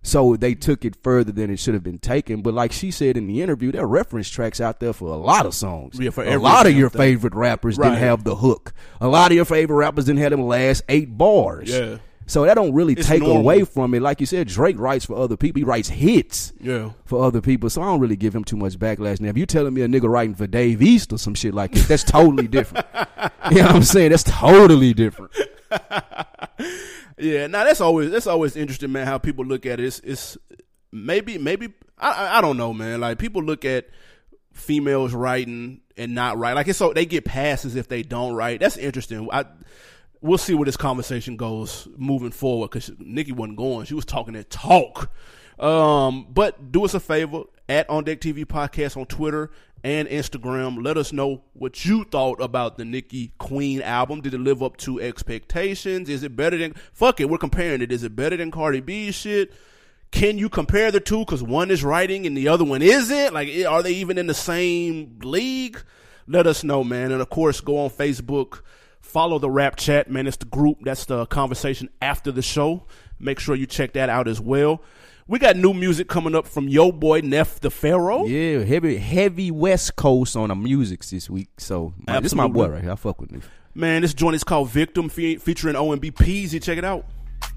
So 0.03 0.35
they 0.35 0.55
took 0.55 0.87
it 0.87 0.97
further 1.03 1.31
than 1.31 1.51
it 1.51 1.59
should 1.59 1.74
have 1.74 1.83
been 1.83 1.99
taken. 1.99 2.41
But 2.41 2.55
like 2.55 2.72
she 2.72 2.91
said 2.91 3.18
in 3.18 3.26
the 3.26 3.43
interview, 3.43 3.70
there 3.70 3.83
are 3.83 3.87
reference 3.87 4.31
tracks 4.31 4.59
out 4.59 4.81
there 4.81 4.95
for 4.95 5.09
a 5.09 5.16
lot 5.16 5.45
of 5.45 5.55
songs. 5.55 5.99
Yeah, 6.01 6.09
for 6.09 6.24
a 6.24 6.39
lot 6.39 6.66
of 6.66 6.72
your 6.74 6.89
favorite 6.89 7.35
rappers 7.35 7.76
Right. 7.76 7.91
didn't 7.91 8.01
have 8.05 8.24
the 8.24 8.37
hook. 8.37 8.72
A 9.03 9.09
lot 9.09 9.31
of 9.31 9.37
your 9.37 9.45
favorite 9.45 9.76
rappers 9.76 10.07
didn't 10.07 10.20
have 10.20 10.31
them 10.31 10.41
last 10.47 10.85
eight 10.89 11.18
bars. 11.18 11.68
Yeah. 11.68 11.99
So 12.31 12.45
that 12.45 12.55
don't 12.55 12.72
really 12.72 12.93
It's 12.95 13.07
take 13.09 13.20
normal. 13.22 13.39
away 13.39 13.64
from 13.64 13.93
it. 13.95 14.01
Like 14.03 14.20
you 14.20 14.26
said, 14.26 14.47
Drake 14.49 14.78
writes 14.78 15.05
for 15.05 15.16
other 15.16 15.37
people. 15.37 15.61
He 15.61 15.64
writes 15.64 15.89
hits 15.89 16.53
Yeah. 16.61 16.91
for 17.05 17.24
other 17.24 17.41
people. 17.41 17.68
So 17.70 17.83
I 17.83 17.87
don't 17.87 18.01
really 18.01 18.16
give 18.16 18.35
him 18.35 18.45
too 18.45 18.57
much 18.57 18.78
backlash. 18.78 19.20
Now, 19.20 19.28
if 19.31 19.37
you're 19.37 19.47
telling 19.47 19.74
me 19.74 19.83
a 19.83 19.89
nigga 19.89 20.09
writing 20.09 20.35
for 20.35 20.47
Dave 20.47 20.81
East 20.81 21.12
or 21.12 21.18
some 21.18 21.35
shit 21.35 21.55
like 21.55 21.72
that, 21.72 21.89
that's 21.89 22.05
totally 22.05 22.47
different. 22.49 22.87
you 23.51 23.57
know 23.59 23.62
what 23.64 23.74
I'm 23.74 23.83
saying? 23.83 24.11
That's 24.11 24.22
totally 24.22 24.95
different. 24.95 25.33
Yeah, 27.18 27.49
now 27.49 27.64
that's 27.64 27.83
always 27.83 28.11
that's 28.11 28.26
always 28.26 28.57
interesting, 28.57 28.93
man. 28.93 29.07
How 29.07 29.18
people 29.18 29.45
look 29.45 29.66
at 29.66 29.78
it. 29.78 29.85
It's, 29.85 29.99
it's 30.01 30.39
maybe 30.91 31.37
maybe 31.37 31.68
I- 31.99 32.12
I 32.12 32.39
I 32.39 32.41
don't 32.41 32.57
know, 32.57 32.72
man. 32.72 33.01
Like 33.01 33.18
people 33.18 33.43
look 33.43 33.66
at 33.66 33.89
females 34.55 35.12
writing 35.12 35.83
and 35.99 36.14
not 36.14 36.39
write. 36.39 36.55
Like 36.55 36.66
it's 36.68 36.78
so 36.78 36.95
they 36.95 37.05
get 37.05 37.26
passes 37.26 37.76
if 37.76 37.89
they 37.89 38.03
don't 38.03 38.33
write. 38.35 38.61
That's 38.61 38.78
interesting. 38.78 39.28
I 39.31 39.45
we'll 40.21 40.39
see 40.39 40.55
where 40.55 40.66
this 40.66 40.77
conversation 40.77 41.37
goes 41.37 41.89
moving 41.97 42.31
forward 42.31 42.71
because 42.71 42.91
Nicki 42.99 43.33
wasn't 43.33 43.57
going. 43.57 43.87
She 43.87 43.95
was 43.95 44.05
talking 44.05 44.35
that 44.35 44.51
talk. 44.51 45.11
Um, 45.59 46.27
but 46.33 46.73
do 46.73 46.85
us 46.85 46.95
a 46.95 47.01
favor 47.01 47.43
at 47.68 47.89
On 47.91 48.03
Deck 48.05 48.21
TV 48.21 48.45
podcast 48.45 48.97
on 48.97 49.07
Twitter 49.07 49.51
and 49.85 50.09
Instagram. 50.09 50.83
Let 50.83 50.97
us 50.97 51.12
know 51.12 51.43
what 51.53 51.85
you 51.85 52.05
thought 52.05 52.41
about 52.41 52.79
the 52.79 52.85
Nicki 52.85 53.33
Queen 53.39 53.83
album. 53.83 54.21
Did 54.21 54.35
it 54.35 54.41
live 54.41 54.62
up 54.62 54.77
to 54.79 55.01
expectations? 55.01 56.09
Is 56.09 56.23
it 56.23 56.37
better 56.37 56.57
than 56.57 56.75
fuck 56.93 57.21
it? 57.21 57.29
We're 57.29 57.39
comparing 57.39 57.83
it. 57.83 57.93
Is 57.93 58.05
it 58.05 58.16
better 58.16 58.37
than 58.37 58.51
Cardi 58.51 58.81
B's 58.81 59.14
shit? 59.14 59.53
Can 60.11 60.39
you 60.39 60.49
compare 60.49 60.91
the 60.91 61.01
two? 61.01 61.21
Because 61.21 61.43
one 61.43 61.71
is 61.71 61.85
writing 61.85 62.27
and 62.27 62.37
the 62.37 62.49
other 62.49 62.64
one 62.64 62.83
isn't. 62.83 63.33
Like, 63.33 63.49
are 63.66 63.83
they 63.83 63.93
even 63.93 64.18
in 64.18 64.27
the 64.27 64.35
same 64.35 65.18
league? 65.23 65.81
Let 66.27 66.47
us 66.47 66.64
know, 66.64 66.83
man. 66.83 67.12
And 67.12 67.23
of 67.23 67.31
course, 67.31 67.61
go 67.61 67.79
on 67.79 67.91
Facebook, 67.91 68.62
follow 69.11 69.38
the 69.38 69.50
Rap 69.50 69.76
Chat, 69.76 70.11
man. 70.11 70.26
It's 70.26 70.36
the 70.36 70.46
group. 70.46 70.78
That's 70.82 71.04
the 71.04 71.26
conversation 71.26 71.88
after 72.00 72.30
the 72.32 72.42
show. 72.42 72.84
Make 73.18 73.38
sure 73.40 73.54
you 73.54 73.66
check 73.66 73.92
that 73.94 74.08
out 74.08 74.28
as 74.28 74.40
well. 74.40 74.82
We 75.26 75.38
got 75.38 75.56
new 75.56 75.74
music 75.74 76.08
coming 76.08 76.34
up 76.34 76.46
from 76.46 76.68
Yo 76.68 76.90
Boy 76.90 77.20
Nef 77.20 77.61
the 77.61 77.70
Pharaoh. 77.70 78.24
Yeah, 78.26 78.64
heavy 78.64 78.96
heavy 78.96 79.50
West 79.50 79.96
Coast 79.96 80.36
on 80.36 80.48
the 80.48 80.54
music 80.56 81.04
this 81.04 81.28
week. 81.30 81.48
So 81.58 81.92
my, 82.06 82.20
this 82.20 82.32
is 82.32 82.36
my 82.36 82.48
boy 82.48 82.68
right 82.68 82.82
here. 82.82 82.92
I 82.92 82.96
fuck 82.96 83.20
with 83.20 83.30
him. 83.30 83.42
Man, 83.74 84.02
this 84.02 84.14
joint 84.14 84.34
is 84.34 84.42
called 84.42 84.70
Victim 84.70 85.08
fe- 85.08 85.36
featuring 85.36 85.76
OMB 85.76 86.12
Peasy. 86.14 86.61
Check 86.61 86.78
it 86.78 86.84
out. 86.84 87.04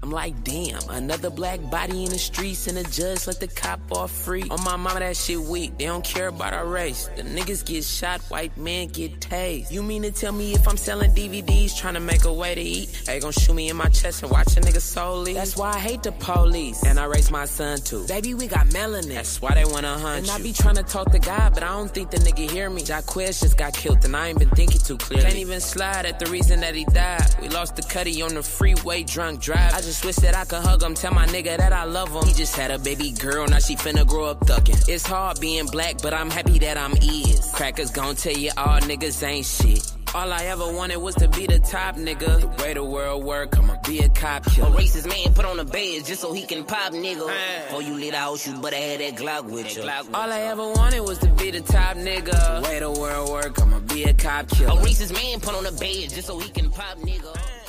I'm 0.04 0.10
like, 0.10 0.44
damn, 0.44 0.86
another 0.90 1.30
black 1.30 1.60
body 1.70 2.04
in 2.04 2.10
the 2.10 2.18
streets 2.18 2.66
and 2.66 2.76
the 2.76 2.84
judge 2.84 3.26
let 3.26 3.40
the 3.40 3.46
cop 3.46 3.80
off 3.90 4.10
free. 4.10 4.42
On 4.50 4.62
my 4.62 4.76
mama, 4.76 5.00
that 5.00 5.16
shit 5.16 5.40
weak. 5.40 5.78
They 5.78 5.86
don't 5.86 6.04
care 6.04 6.28
about 6.28 6.52
our 6.52 6.66
race. 6.66 7.08
The 7.16 7.22
niggas 7.22 7.64
get 7.64 7.84
shot, 7.84 8.20
white 8.28 8.54
men 8.58 8.88
get 8.88 9.18
tased. 9.20 9.70
You 9.72 9.82
mean 9.82 10.02
to 10.02 10.10
tell 10.10 10.32
me 10.32 10.52
if 10.52 10.68
I'm 10.68 10.76
selling 10.76 11.12
DVDs, 11.12 11.74
trying 11.74 11.94
to 11.94 12.00
make 12.00 12.24
a 12.24 12.32
way 12.32 12.54
to 12.54 12.60
eat, 12.60 13.04
they 13.06 13.18
gon' 13.18 13.32
shoot 13.32 13.54
me 13.54 13.70
in 13.70 13.76
my 13.78 13.88
chest 13.88 14.22
and 14.22 14.30
watch 14.30 14.54
a 14.58 14.60
nigga 14.60 14.80
soul 14.82 15.20
leave? 15.20 15.36
That's 15.36 15.56
why 15.56 15.72
I 15.72 15.78
hate 15.78 16.02
the 16.02 16.12
police. 16.12 16.84
And 16.84 17.00
I 17.00 17.06
raised 17.06 17.30
my 17.30 17.46
son 17.46 17.78
too. 17.78 18.06
Baby, 18.06 18.34
we 18.34 18.46
got 18.46 18.66
melanin. 18.66 19.14
That's 19.14 19.40
why 19.40 19.54
they 19.54 19.64
wanna 19.64 19.96
hunt 19.98 20.28
And 20.28 20.30
I 20.30 20.42
be 20.42 20.52
trying 20.52 20.76
to 20.76 20.82
talk 20.82 21.12
to 21.12 21.18
God, 21.18 21.54
but 21.54 21.62
I 21.62 21.68
don't 21.68 21.90
think 21.90 22.10
the 22.10 22.18
nigga 22.18 22.50
hear 22.50 22.68
me. 22.68 22.82
Jaquez 22.82 23.40
just 23.40 23.56
got 23.56 23.72
killed 23.72 24.04
and 24.04 24.14
I 24.14 24.28
ain't 24.28 24.38
been 24.38 24.50
thinking 24.50 24.82
too 24.82 24.98
clearly. 24.98 25.24
Can't 25.24 25.36
even 25.36 25.62
slide 25.62 26.04
at 26.04 26.18
the 26.18 26.26
reason 26.26 26.60
that 26.60 26.74
he 26.74 26.84
died. 26.84 27.34
We 27.40 27.48
lost 27.48 27.76
the 27.76 27.82
cutty 27.82 28.20
on 28.20 28.34
the 28.34 28.42
freeway, 28.42 29.02
drunk 29.04 29.40
drive. 29.40 29.73
I 29.74 29.80
just 29.80 30.04
wish 30.04 30.14
that 30.16 30.36
I 30.36 30.44
could 30.44 30.62
hug 30.62 30.84
him, 30.84 30.94
tell 30.94 31.12
my 31.12 31.26
nigga 31.26 31.56
that 31.56 31.72
I 31.72 31.82
love 31.82 32.14
him. 32.14 32.24
He 32.28 32.32
just 32.32 32.54
had 32.54 32.70
a 32.70 32.78
baby 32.78 33.10
girl, 33.10 33.44
now 33.48 33.58
she 33.58 33.74
finna 33.74 34.06
grow 34.06 34.26
up 34.26 34.38
thuggin'. 34.46 34.88
It's 34.88 35.04
hard 35.04 35.40
being 35.40 35.66
black, 35.66 36.00
but 36.00 36.14
I'm 36.14 36.30
happy 36.30 36.60
that 36.60 36.78
I'm 36.78 36.92
is. 36.92 37.50
Crackers 37.52 37.90
gon' 37.90 38.14
tell 38.14 38.36
you 38.36 38.52
all 38.56 38.78
niggas 38.82 39.20
ain't 39.26 39.44
shit. 39.44 39.92
All 40.14 40.32
I 40.32 40.44
ever 40.44 40.72
wanted 40.72 40.98
was 40.98 41.16
to 41.16 41.26
be 41.26 41.48
the 41.48 41.58
top 41.58 41.96
nigga. 41.96 42.42
The 42.42 42.62
way 42.62 42.74
the 42.74 42.84
world 42.84 43.24
work, 43.24 43.58
I'ma 43.58 43.74
be 43.84 43.98
a 43.98 44.08
cop 44.10 44.44
killer. 44.44 44.68
A 44.68 44.70
racist 44.70 45.08
man 45.08 45.34
put 45.34 45.44
on 45.44 45.58
a 45.58 45.64
badge 45.64 46.04
just 46.04 46.20
so 46.20 46.32
he 46.32 46.42
can 46.42 46.62
pop 46.62 46.92
nigga. 46.92 47.26
Before 47.64 47.82
you 47.82 47.94
lit 47.94 48.14
out, 48.14 48.46
you 48.46 48.56
better 48.60 48.76
have 48.76 49.00
that 49.00 49.16
Glock 49.16 49.50
with 49.50 49.76
you. 49.76 49.82
All 49.82 50.32
I 50.32 50.38
ever 50.42 50.70
wanted 50.70 51.00
was 51.00 51.18
to 51.18 51.30
be 51.30 51.50
the 51.50 51.62
top 51.62 51.96
nigga. 51.96 52.62
The 52.62 52.68
way 52.68 52.78
the 52.78 52.92
world 52.92 53.28
work, 53.28 53.60
I'ma 53.60 53.80
be 53.80 54.04
a 54.04 54.14
cop 54.14 54.48
killer. 54.50 54.78
A 54.78 54.84
racist 54.84 55.12
man 55.12 55.40
put 55.40 55.56
on 55.56 55.66
a 55.66 55.72
badge 55.72 56.14
just 56.14 56.28
so 56.28 56.38
he 56.38 56.48
can 56.48 56.70
pop 56.70 56.96
nigga. 56.98 57.32
Before 57.32 57.32
you 57.34 57.42
lit 57.48 57.63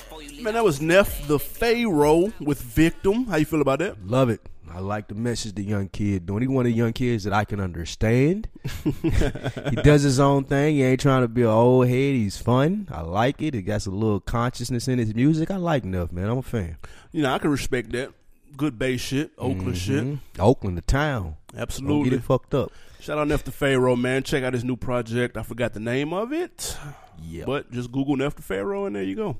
Man, 0.46 0.54
that 0.54 0.64
was 0.64 0.80
Nef 0.80 1.28
the 1.28 1.40
Pharaoh 1.40 2.32
with 2.40 2.62
Victim. 2.62 3.26
How 3.26 3.38
you 3.38 3.46
feel 3.46 3.62
about 3.62 3.80
that? 3.80 4.06
Love 4.06 4.30
it. 4.30 4.40
I 4.72 4.78
like 4.78 5.08
the 5.08 5.16
message 5.16 5.56
the 5.56 5.64
young 5.64 5.90
kid 5.90 6.28
doing. 6.28 6.44
He 6.44 6.48
one 6.48 6.68
of 6.68 6.72
the 6.72 6.78
young 6.78 6.94
kids 6.94 7.24
that 7.24 7.34
I 7.34 7.46
can 7.46 7.60
understand. 7.60 8.48
he 8.94 9.76
does 9.78 10.04
his 10.04 10.20
own 10.20 10.44
thing. 10.44 10.76
He 10.76 10.84
ain't 10.84 11.00
trying 11.00 11.24
to 11.24 11.28
be 11.28 11.42
an 11.42 11.48
old 11.48 11.88
head. 11.88 12.14
He's 12.14 12.38
fun. 12.38 12.88
I 12.92 13.02
like 13.02 13.42
it. 13.42 13.56
He 13.56 13.64
got 13.64 13.82
some 13.82 14.00
little 14.00 14.20
consciousness 14.20 14.88
in 14.88 15.00
his 15.00 15.16
music. 15.16 15.50
I 15.50 15.56
like 15.56 15.84
Nef, 15.84 16.12
man. 16.12 16.30
I'm 16.30 16.38
a 16.38 16.44
fan. 16.44 16.78
You 17.12 17.24
know, 17.24 17.34
I 17.34 17.40
can 17.40 17.50
respect 17.50 17.92
that. 17.94 18.12
Good 18.56 18.78
bass 18.78 19.02
shit, 19.02 19.32
Oakland 19.40 19.78
shit. 19.80 20.04
Mhm. 20.04 20.20
Oakland, 20.38 20.78
the 20.78 20.84
town. 20.84 21.38
Don't 21.54 21.62
Absolutely. 21.62 22.12
get 22.12 22.20
it 22.20 22.24
fucked 22.24 22.54
up. 22.54 22.72
Shout 23.00 23.18
out 23.18 23.28
Nef 23.28 23.44
the 23.44 23.52
Pharaoh, 23.52 23.96
man. 23.96 24.22
Check 24.22 24.44
out 24.44 24.54
his 24.54 24.64
new 24.64 24.76
project. 24.76 25.38
I 25.38 25.42
forgot 25.42 25.74
the 25.74 25.80
name 25.80 26.14
of 26.14 26.32
it. 26.32 26.78
Yeah. 27.20 27.46
But 27.48 27.72
just 27.72 27.92
Google 27.92 28.16
Nef 28.16 28.36
the 28.36 28.44
Pharaoh 28.44 28.86
and 28.86 28.96
there 28.96 29.02
you 29.02 29.16
go. 29.16 29.38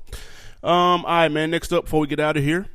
Um, 0.62 1.04
all 1.04 1.04
right, 1.04 1.28
man. 1.30 1.50
Next 1.50 1.72
up, 1.72 1.84
before 1.84 2.00
we 2.00 2.06
get 2.06 2.20
out 2.20 2.36
of 2.36 2.42
here. 2.42 2.66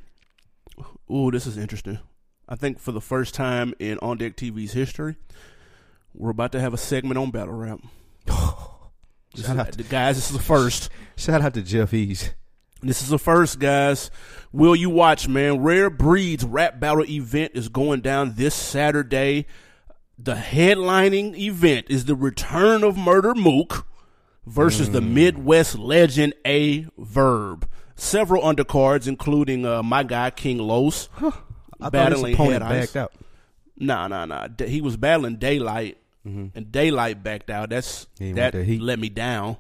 Ooh, 1.12 1.30
this 1.32 1.46
is 1.46 1.58
interesting. 1.58 2.00
I 2.48 2.56
think 2.56 2.80
for 2.80 2.92
the 2.92 3.02
first 3.02 3.34
time 3.34 3.74
in 3.80 3.98
On 4.02 4.18
Deck 4.18 4.36
TV's 4.36 4.74
history, 4.74 5.16
we're 6.14 6.30
about 6.32 6.52
to 6.54 6.60
have 6.60 6.74
a 6.74 6.78
segment 6.78 7.18
on 7.18 7.32
battle 7.32 7.54
rap. 7.56 7.80
This 9.34 9.46
Shout 9.46 9.56
is- 9.56 9.60
out 9.62 9.72
to- 9.72 9.78
the 9.78 9.84
guys, 9.86 10.18
this 10.18 10.30
is 10.30 10.36
the 10.36 10.44
first. 10.44 10.90
Shout 11.16 11.42
out 11.42 11.54
to 11.54 11.62
Jeff 11.62 11.94
Ease. 11.94 12.32
This 12.82 13.02
is 13.02 13.08
the 13.08 13.18
first, 13.18 13.60
guys. 13.60 14.12
Will 14.52 14.76
you 14.76 14.90
watch, 14.90 15.30
man? 15.30 15.62
Rare 15.62 15.90
Breeds 15.90 16.44
rap 16.44 16.82
battle 16.82 17.06
event 17.06 17.54
is 17.56 17.70
going 17.70 18.02
down 18.02 18.34
this 18.36 18.54
Saturday. 18.54 19.46
The 20.20 20.36
headlining 20.36 21.38
event 21.38 21.86
is 21.90 22.04
the 22.06 22.16
return 22.16 22.84
of 22.84 22.98
Murder 22.98 23.34
Mook 23.34 23.88
versus 24.46 24.92
the 24.92 25.02
Midwest 25.02 25.78
legend 25.78 26.34
Aye 26.46 26.88
Verb. 26.98 27.68
Several 27.96 28.42
undercards, 28.42 29.08
including 29.08 29.66
uh, 29.66 29.84
my 29.84 30.04
guy 30.04 30.32
King 30.32 30.58
Los, 30.58 31.10
I 31.80 31.89
battling 31.89 32.36
Head 32.36 32.62
Ice. 32.62 32.88
backed 32.88 32.96
out. 32.96 33.14
Nah, 33.78 34.08
nah, 34.08 34.26
nah. 34.26 34.48
He 34.66 34.82
was 34.82 34.98
battling 34.98 35.38
Daylyt, 35.38 35.96
and 36.24 36.52
Daylyt 36.54 37.24
backed 37.24 37.50
out. 37.50 37.70
That's 37.70 38.08
He 38.18 38.32
that 38.34 38.54
that 38.54 38.80
let 38.80 39.00
me 39.00 39.10
down. 39.10 39.58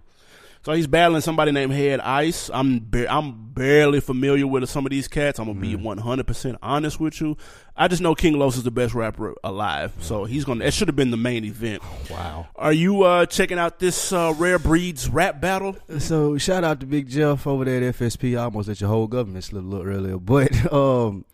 So 0.63 0.73
he's 0.73 0.85
battling 0.85 1.21
somebody 1.21 1.51
named 1.51 1.73
Head 1.73 2.01
Ice. 2.01 2.51
I'm 2.53 2.79
ba- 2.79 3.11
I'm 3.11 3.51
barely 3.51 3.99
familiar 3.99 4.45
with 4.45 4.69
some 4.69 4.85
of 4.85 4.91
these 4.91 5.07
cats. 5.07 5.39
I'm 5.39 5.47
gonna 5.47 5.59
be 5.59 5.75
100 5.75 6.27
percent 6.27 6.57
honest 6.61 6.99
with 6.99 7.19
you. 7.19 7.35
I 7.75 7.87
just 7.87 7.99
know 7.99 8.13
King 8.13 8.37
Los 8.37 8.57
is 8.57 8.63
the 8.63 8.69
best 8.69 8.93
rapper 8.93 9.33
alive, 9.43 9.91
so 10.01 10.25
he's 10.25 10.45
gonna. 10.45 10.63
It 10.63 10.75
should 10.75 10.87
have 10.87 10.95
been 10.95 11.09
the 11.09 11.17
main 11.17 11.45
event. 11.45 11.81
Wow. 12.11 12.47
Are 12.55 12.73
you 12.73 13.01
uh, 13.01 13.25
checking 13.25 13.57
out 13.57 13.79
this 13.79 14.13
uh, 14.13 14.35
Rare 14.37 14.59
Breeds 14.59 15.09
rap 15.09 15.41
battle? 15.41 15.75
So 15.97 16.37
shout 16.37 16.63
out 16.63 16.79
to 16.81 16.85
Big 16.85 17.09
Jeff 17.09 17.47
over 17.47 17.65
there 17.65 17.83
at 17.83 17.95
FSP. 17.95 18.37
I 18.37 18.43
almost 18.43 18.67
let 18.67 18.79
your 18.79 18.89
whole 18.91 19.07
government 19.07 19.43
slip 19.43 19.63
a 19.63 19.67
little 19.67 19.87
earlier, 19.87 20.17
but 20.19 20.71
um, 20.71 21.25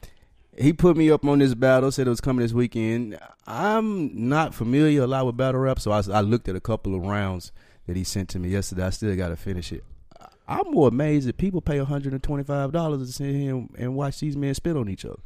he 0.58 0.72
put 0.72 0.96
me 0.96 1.12
up 1.12 1.26
on 1.26 1.40
this 1.40 1.54
battle. 1.54 1.92
Said 1.92 2.08
it 2.08 2.12
was 2.12 2.22
coming 2.22 2.44
this 2.44 2.54
weekend. 2.54 3.20
I'm 3.46 4.30
not 4.30 4.56
familiar 4.56 5.02
a 5.04 5.08
lot 5.08 5.26
with 5.26 5.36
battle 5.36 5.60
rap, 5.60 5.82
so 5.82 5.92
I, 5.92 6.02
I 6.14 6.22
looked 6.22 6.48
at 6.48 6.56
a 6.56 6.62
couple 6.62 6.96
of 6.96 7.02
rounds 7.02 7.52
that 7.88 7.96
he 7.96 8.04
sent 8.04 8.30
to 8.30 8.40
me 8.40 8.50
yesterday. 8.50 8.84
I 8.84 8.90
still 8.92 9.16
got 9.16 9.30
to 9.30 9.36
finish 9.36 9.72
it. 9.72 9.84
I'm 10.48 10.72
more 10.72 10.88
amazed 10.88 11.28
that 11.28 11.38
people 11.38 11.60
pay 11.60 11.78
125 11.80 12.72
dollars 12.72 13.06
to 13.08 13.12
sit 13.12 13.36
here 13.36 13.56
and, 13.56 13.70
and 13.78 13.96
watch 13.96 14.20
these 14.20 14.38
men 14.38 14.54
spit 14.54 14.78
on 14.78 14.88
each 14.88 15.04
other, 15.04 15.20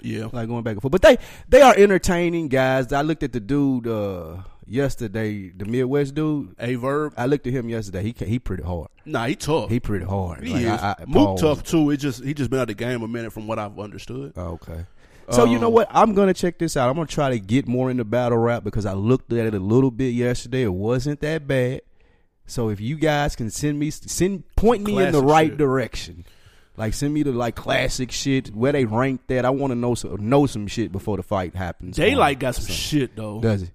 Yeah, 0.00 0.28
like 0.32 0.46
going 0.48 0.62
back 0.62 0.74
and 0.74 0.82
forth. 0.82 0.92
But 0.92 1.02
they 1.02 1.18
they 1.48 1.60
are 1.62 1.74
entertaining 1.76 2.46
guys. 2.48 2.92
I 2.92 3.02
looked 3.02 3.24
at 3.24 3.32
the 3.32 3.40
dude 3.40 3.88
uh, 3.88 4.36
yesterday, 4.66 5.48
the 5.50 5.64
Midwest 5.64 6.14
dude. 6.14 6.54
Aye 6.60 6.76
Verb. 6.76 7.14
I 7.16 7.26
looked 7.26 7.46
at 7.48 7.52
him 7.52 7.68
yesterday. 7.68 8.02
He 8.16 8.24
he 8.24 8.38
pretty 8.38 8.62
hard. 8.62 8.88
Nah, 9.04 9.26
he 9.26 9.34
tough. 9.34 9.70
He 9.70 9.80
pretty 9.80 10.04
hard. 10.04 10.44
He 10.44 10.52
Like, 10.52 10.62
is. 10.62 10.68
I, 10.70 10.94
I, 11.00 11.04
Mook 11.06 11.38
tough 11.40 11.64
too. 11.64 11.90
It 11.90 11.96
just 11.96 12.22
he 12.24 12.32
just 12.32 12.48
been 12.50 12.60
out 12.60 12.62
of 12.62 12.68
the 12.68 12.74
game 12.74 13.02
a 13.02 13.08
minute 13.08 13.32
from 13.32 13.48
what 13.48 13.58
I've 13.58 13.76
understood. 13.78 14.34
Oh, 14.36 14.58
okay. 14.62 14.86
So 15.30 15.44
you 15.46 15.58
know 15.58 15.66
Um, 15.68 15.72
what? 15.74 15.88
I'm 15.90 16.14
gonna 16.14 16.34
check 16.34 16.58
this 16.58 16.76
out. 16.76 16.88
I'm 16.88 16.94
gonna 16.94 17.06
try 17.08 17.30
to 17.30 17.40
get 17.40 17.66
more 17.68 17.90
into 17.90 18.04
battle 18.04 18.38
rap 18.38 18.62
because 18.64 18.86
I 18.86 18.92
looked 18.94 19.32
at 19.32 19.46
it 19.46 19.54
a 19.54 19.58
little 19.60 19.90
bit 19.90 20.14
yesterday. 20.14 20.62
It 20.62 20.72
wasn't 20.72 21.20
that 21.20 21.46
bad. 21.48 21.82
So 22.50 22.68
if 22.68 22.80
you 22.80 22.96
guys 22.96 23.36
can 23.36 23.50
send 23.50 23.78
me 23.78 23.90
send 23.90 24.44
point 24.56 24.82
me 24.82 25.00
in 25.02 25.12
the 25.12 25.22
right 25.22 25.50
shit. 25.50 25.58
direction, 25.58 26.24
like 26.76 26.94
send 26.94 27.14
me 27.14 27.22
the 27.22 27.32
like 27.32 27.54
classic 27.54 28.10
shit 28.10 28.54
where 28.54 28.72
they 28.72 28.84
rank 28.84 29.22
that. 29.28 29.44
I 29.44 29.50
want 29.50 29.70
to 29.70 29.74
know 29.76 29.94
some 29.94 30.28
know 30.28 30.46
some 30.46 30.66
shit 30.66 30.92
before 30.92 31.16
the 31.16 31.22
fight 31.22 31.54
happens. 31.54 31.96
Daylyt 31.96 32.38
got 32.38 32.56
some 32.56 32.64
So- 32.66 32.72
shit 32.72 33.16
though. 33.16 33.40
Does 33.40 33.62
it? 33.62 33.70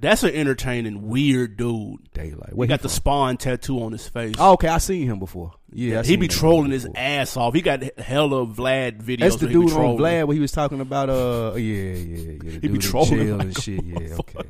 That's 0.00 0.22
an 0.22 0.30
entertaining 0.32 1.08
weird 1.08 1.56
dude. 1.56 2.12
Daylight. 2.14 2.50
He 2.50 2.54
Where 2.54 2.68
got 2.68 2.78
he 2.80 2.82
the 2.84 2.88
spawn 2.88 3.36
tattoo 3.36 3.82
on 3.82 3.90
his 3.90 4.06
face. 4.08 4.36
Oh, 4.38 4.52
okay, 4.52 4.68
I 4.68 4.78
seen 4.78 5.08
him 5.08 5.18
before. 5.18 5.54
Yeah, 5.72 6.00
I 6.00 6.02
he 6.04 6.14
be 6.14 6.28
trolling 6.28 6.70
his 6.70 6.86
ass 6.94 7.36
off. 7.36 7.52
He 7.52 7.62
got 7.62 7.82
hella 7.98 8.46
Vlad 8.46 9.02
videos. 9.02 9.18
That's 9.20 9.36
the 9.36 9.48
dude 9.48 9.72
on. 9.72 9.96
Vlad 9.98 10.26
where 10.28 10.34
he 10.34 10.40
was 10.40 10.52
talking 10.52 10.80
about 10.80 11.10
uh 11.10 11.54
yeah 11.56 11.94
yeah 11.94 11.94
yeah 11.96 12.38
the 12.38 12.58
He 12.60 12.68
be 12.68 12.78
trolling 12.78 13.38
like 13.38 13.46
and 13.46 13.58
shit 13.60 13.82
yeah 13.84 14.16
okay. 14.20 14.48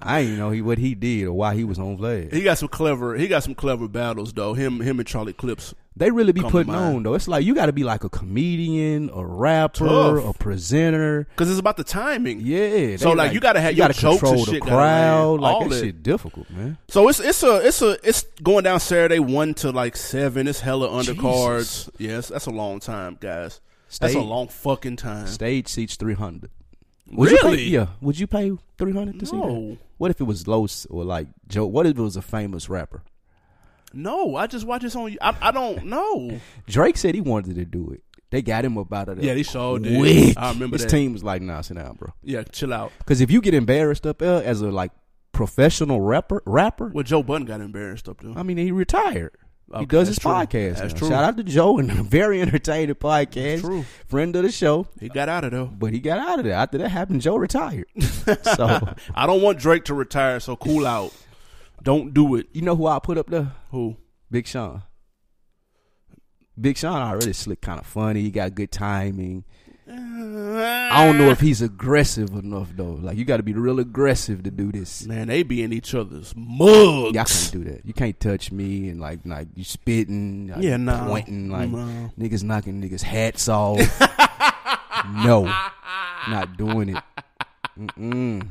I 0.00 0.22
didn't 0.22 0.38
know 0.38 0.50
he 0.50 0.60
what 0.60 0.78
he 0.78 0.94
did 0.94 1.24
or 1.24 1.32
why 1.32 1.54
he 1.54 1.64
was 1.64 1.78
on 1.78 1.96
Vlad. 1.96 2.32
He 2.32 2.42
got 2.42 2.58
some 2.58 2.68
clever. 2.68 3.16
He 3.16 3.28
got 3.28 3.42
some 3.42 3.54
clever 3.54 3.88
battles 3.88 4.32
though. 4.32 4.52
Him, 4.54 4.80
him 4.80 4.98
and 4.98 5.08
Charlie 5.08 5.32
Clips. 5.32 5.74
They 5.98 6.10
really 6.10 6.32
be 6.32 6.42
putting 6.42 6.74
on 6.74 7.02
though. 7.02 7.14
It's 7.14 7.26
like 7.26 7.46
you 7.46 7.54
got 7.54 7.66
to 7.66 7.72
be 7.72 7.82
like 7.82 8.04
a 8.04 8.10
comedian, 8.10 9.08
a 9.14 9.24
rapper, 9.24 9.86
Tough. 9.86 10.24
a 10.36 10.38
presenter. 10.38 11.26
Because 11.30 11.48
it's 11.50 11.58
about 11.58 11.78
the 11.78 11.84
timing. 11.84 12.40
Yeah. 12.42 12.96
So, 12.98 13.08
they 13.10 13.14
like, 13.14 13.32
you 13.32 13.40
gotta 13.40 13.60
have 13.62 13.72
you 13.72 13.78
your 13.78 13.88
gotta 13.88 13.98
jokes 13.98 14.20
control 14.20 14.44
the 14.44 14.52
shit 14.52 14.62
crowd. 14.62 15.40
Like 15.40 15.54
All 15.54 15.68
that 15.70 15.80
shit 15.80 16.02
difficult, 16.02 16.50
man. 16.50 16.76
So 16.88 17.08
it's 17.08 17.18
it's 17.18 17.42
a 17.42 17.66
it's 17.66 17.80
a 17.80 17.96
it's 18.06 18.24
going 18.42 18.64
down 18.64 18.80
Saturday 18.80 19.18
one 19.20 19.54
to 19.54 19.70
like 19.72 19.96
seven. 19.96 20.46
It's 20.46 20.60
hella 20.60 20.88
undercards. 20.90 21.88
Yes, 21.96 22.28
that's 22.28 22.44
a 22.46 22.50
long 22.50 22.80
time, 22.80 23.16
guys. 23.18 23.60
That's 24.00 24.12
a 24.12 24.18
Stage- 24.18 24.24
long 24.26 24.48
fucking 24.48 24.96
time. 24.96 25.26
Stage 25.26 25.68
seats 25.68 25.96
three 25.96 26.12
hundred. 26.14 26.50
Would 27.12 27.30
you 27.30 27.38
pay- 27.38 27.48
Really? 27.50 27.64
yeah. 27.68 27.86
Would 28.02 28.18
you 28.18 28.26
pay 28.26 28.52
three 28.76 28.92
hundred 28.92 29.20
to 29.20 29.26
see 29.26 29.36
No. 29.36 29.70
that? 29.70 29.78
What 29.98 30.10
if 30.10 30.20
it 30.20 30.24
was 30.24 30.46
Los 30.46 30.86
or 30.86 31.04
like 31.04 31.28
Joe? 31.48 31.66
What 31.66 31.86
if 31.86 31.96
it 31.98 32.02
was 32.02 32.16
a 32.16 32.22
famous 32.22 32.68
rapper? 32.68 33.02
No, 33.94 34.36
I 34.36 34.46
just 34.46 34.66
watch 34.66 34.82
this 34.82 34.94
on. 34.96 35.16
I, 35.20 35.34
I 35.40 35.50
don't 35.52 35.86
know. 35.86 36.40
Drake 36.66 36.96
said 36.96 37.14
he 37.14 37.20
wanted 37.20 37.54
to 37.56 37.64
do 37.64 37.90
it. 37.90 38.02
They 38.30 38.42
got 38.42 38.64
him 38.64 38.76
up 38.76 38.92
out 38.92 39.08
of 39.08 39.16
there. 39.16 39.24
Yeah, 39.26 39.34
they 39.34 39.42
sure 39.44 39.78
did. 39.78 39.96
Quick. 39.98 40.36
I 40.36 40.50
remember 40.50 40.74
His 40.74 40.82
that. 40.84 40.90
team 40.90 41.12
was 41.12 41.22
like, 41.22 41.40
"Nah, 41.42 41.60
sit 41.60 41.76
down, 41.76 41.94
bro." 41.94 42.12
Yeah, 42.22 42.42
chill 42.42 42.74
out. 42.74 42.92
Because 42.98 43.20
if 43.20 43.30
you 43.30 43.40
get 43.40 43.54
embarrassed 43.54 44.06
up 44.06 44.18
there 44.18 44.42
as 44.42 44.60
a 44.60 44.70
like 44.70 44.90
professional 45.32 46.00
rapper, 46.00 46.42
rapper, 46.44 46.90
Well, 46.92 47.04
Joe 47.04 47.22
Budden 47.22 47.46
got 47.46 47.60
embarrassed 47.60 48.08
up 48.08 48.20
there. 48.20 48.32
I 48.36 48.42
mean, 48.42 48.56
he 48.58 48.72
retired. 48.72 49.36
Okay, 49.68 49.80
he 49.80 49.86
does 49.86 50.08
his 50.08 50.18
true. 50.18 50.30
podcast. 50.30 50.78
That's 50.78 50.92
now. 50.94 50.98
true. 50.98 51.08
Shout 51.08 51.24
out 51.24 51.36
to 51.38 51.42
Joe 51.42 51.78
and 51.78 51.90
a 51.90 52.02
very 52.02 52.40
entertaining 52.40 52.94
podcast. 52.94 53.60
true. 53.62 53.84
Friend 54.06 54.34
of 54.36 54.44
the 54.44 54.52
show. 54.52 54.86
He 55.00 55.08
got 55.08 55.28
out 55.28 55.42
of 55.44 55.50
there. 55.50 55.64
But 55.64 55.92
he 55.92 55.98
got 55.98 56.18
out 56.18 56.38
of 56.38 56.44
there. 56.44 56.54
After 56.54 56.78
that 56.78 56.88
happened, 56.90 57.20
Joe 57.22 57.36
retired. 57.36 57.86
so 58.00 58.94
I 59.14 59.26
don't 59.26 59.42
want 59.42 59.58
Drake 59.58 59.84
to 59.86 59.94
retire, 59.94 60.38
so 60.38 60.54
cool 60.56 60.86
out. 60.86 61.12
Don't 61.82 62.14
do 62.14 62.36
it. 62.36 62.46
you 62.52 62.62
know 62.62 62.76
who 62.76 62.86
I 62.86 62.98
put 63.00 63.18
up 63.18 63.28
there? 63.28 63.52
Who? 63.70 63.96
Big 64.30 64.46
Sean. 64.46 64.82
Big 66.58 66.76
Sean 66.78 67.02
already 67.02 67.32
slick, 67.32 67.60
kind 67.60 67.78
of 67.80 67.86
funny. 67.86 68.22
He 68.22 68.30
got 68.30 68.54
good 68.54 68.72
timing. 68.72 69.44
I 69.88 71.04
don't 71.06 71.18
know 71.18 71.30
if 71.30 71.40
he's 71.48 71.62
aggressive 71.62 72.30
enough 72.30 72.70
though. 72.74 72.98
Like 73.00 73.16
you 73.16 73.24
got 73.24 73.36
to 73.38 73.42
be 73.42 73.52
real 73.52 73.78
aggressive 73.78 74.42
to 74.44 74.50
do 74.50 74.72
this. 74.72 75.06
Man, 75.06 75.28
they 75.28 75.42
be 75.42 75.62
in 75.62 75.72
each 75.72 75.94
other's 75.94 76.34
mugs. 76.36 77.14
Y'all 77.14 77.24
can't 77.24 77.50
do 77.52 77.64
that. 77.64 77.86
You 77.86 77.92
can't 77.92 78.18
touch 78.18 78.50
me 78.50 78.88
and 78.88 79.00
like 79.00 79.20
like 79.24 79.48
you 79.54 79.64
spitting, 79.64 80.48
like, 80.48 80.62
Yeah, 80.62 80.76
nah. 80.76 81.06
pointing, 81.06 81.50
like 81.50 81.70
No. 81.70 82.10
niggas 82.18 82.42
knocking 82.42 82.82
niggas 82.82 83.02
hats 83.02 83.48
off. 83.48 83.78
no, 85.14 85.44
not 86.28 86.56
doing 86.56 86.90
it. 86.96 87.02
Mm-mm. 87.78 88.48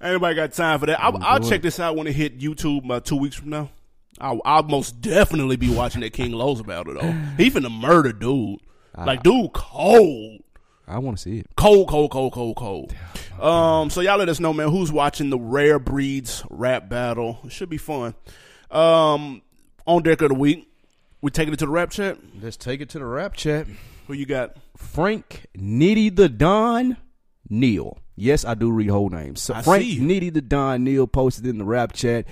Anybody 0.00 0.34
got 0.36 0.52
time 0.52 0.78
for 0.78 0.86
that? 0.86 1.00
I'll, 1.02 1.16
I'm 1.16 1.22
I'll 1.24 1.40
check 1.40 1.62
this 1.62 1.80
out 1.80 1.96
when 1.96 2.06
it 2.06 2.14
hit 2.14 2.38
YouTube 2.38 2.84
about 2.84 3.04
two 3.04 3.16
weeks 3.16 3.34
from 3.36 3.50
now. 3.50 3.70
I'll, 4.20 4.40
I'll 4.44 4.62
most 4.64 5.00
definitely 5.00 5.56
be 5.56 5.72
watching 5.74 6.00
that 6.02 6.12
King 6.12 6.32
Los's 6.32 6.62
battle 6.62 6.94
though. 6.94 7.12
He 7.36 7.50
finna 7.50 7.70
murder 7.70 8.12
dude. 8.12 8.60
Ah. 8.94 9.04
Like 9.04 9.22
dude, 9.22 9.52
cold, 9.52 10.40
I 10.88 10.98
want 10.98 11.18
to 11.18 11.22
see 11.22 11.38
it. 11.38 11.46
cold, 11.56 11.88
cold, 11.88 12.10
cold, 12.10 12.32
cold, 12.32 12.56
cold. 12.56 12.94
Um, 13.40 13.90
so 13.90 14.00
y'all 14.00 14.18
let 14.18 14.28
us 14.28 14.40
know, 14.40 14.52
man, 14.52 14.70
who's 14.70 14.90
watching 14.90 15.30
the 15.30 15.38
Rare 15.38 15.78
Breeds 15.78 16.42
rap 16.50 16.88
battle? 16.88 17.38
It 17.44 17.52
should 17.52 17.68
be 17.68 17.76
fun. 17.76 18.14
Um, 18.70 19.42
on 19.86 20.02
deck 20.02 20.22
of 20.22 20.30
the 20.30 20.34
week, 20.34 20.68
we're 21.20 21.30
taking 21.30 21.52
it 21.52 21.58
to 21.58 21.66
the 21.66 21.70
rap 21.70 21.90
chat. 21.90 22.18
Let's 22.40 22.56
take 22.56 22.80
it 22.80 22.88
to 22.90 22.98
the 22.98 23.04
rap 23.04 23.34
chat. 23.34 23.66
Who 24.06 24.14
you 24.14 24.26
got? 24.26 24.56
Frank 24.76 25.46
Nitty 25.56 26.16
the 26.16 26.28
Don 26.28 26.96
Neil. 27.50 27.98
Yes, 28.16 28.44
I 28.44 28.54
do 28.54 28.70
read 28.70 28.88
whole 28.88 29.10
names. 29.10 29.40
So 29.40 29.54
I 29.54 29.62
Frank 29.62 29.84
see. 29.84 30.00
Nitty 30.00 30.32
the 30.32 30.40
Don 30.40 30.84
Neil 30.84 31.06
posted 31.06 31.46
in 31.46 31.58
the 31.58 31.64
rap 31.64 31.92
chat. 31.92 32.26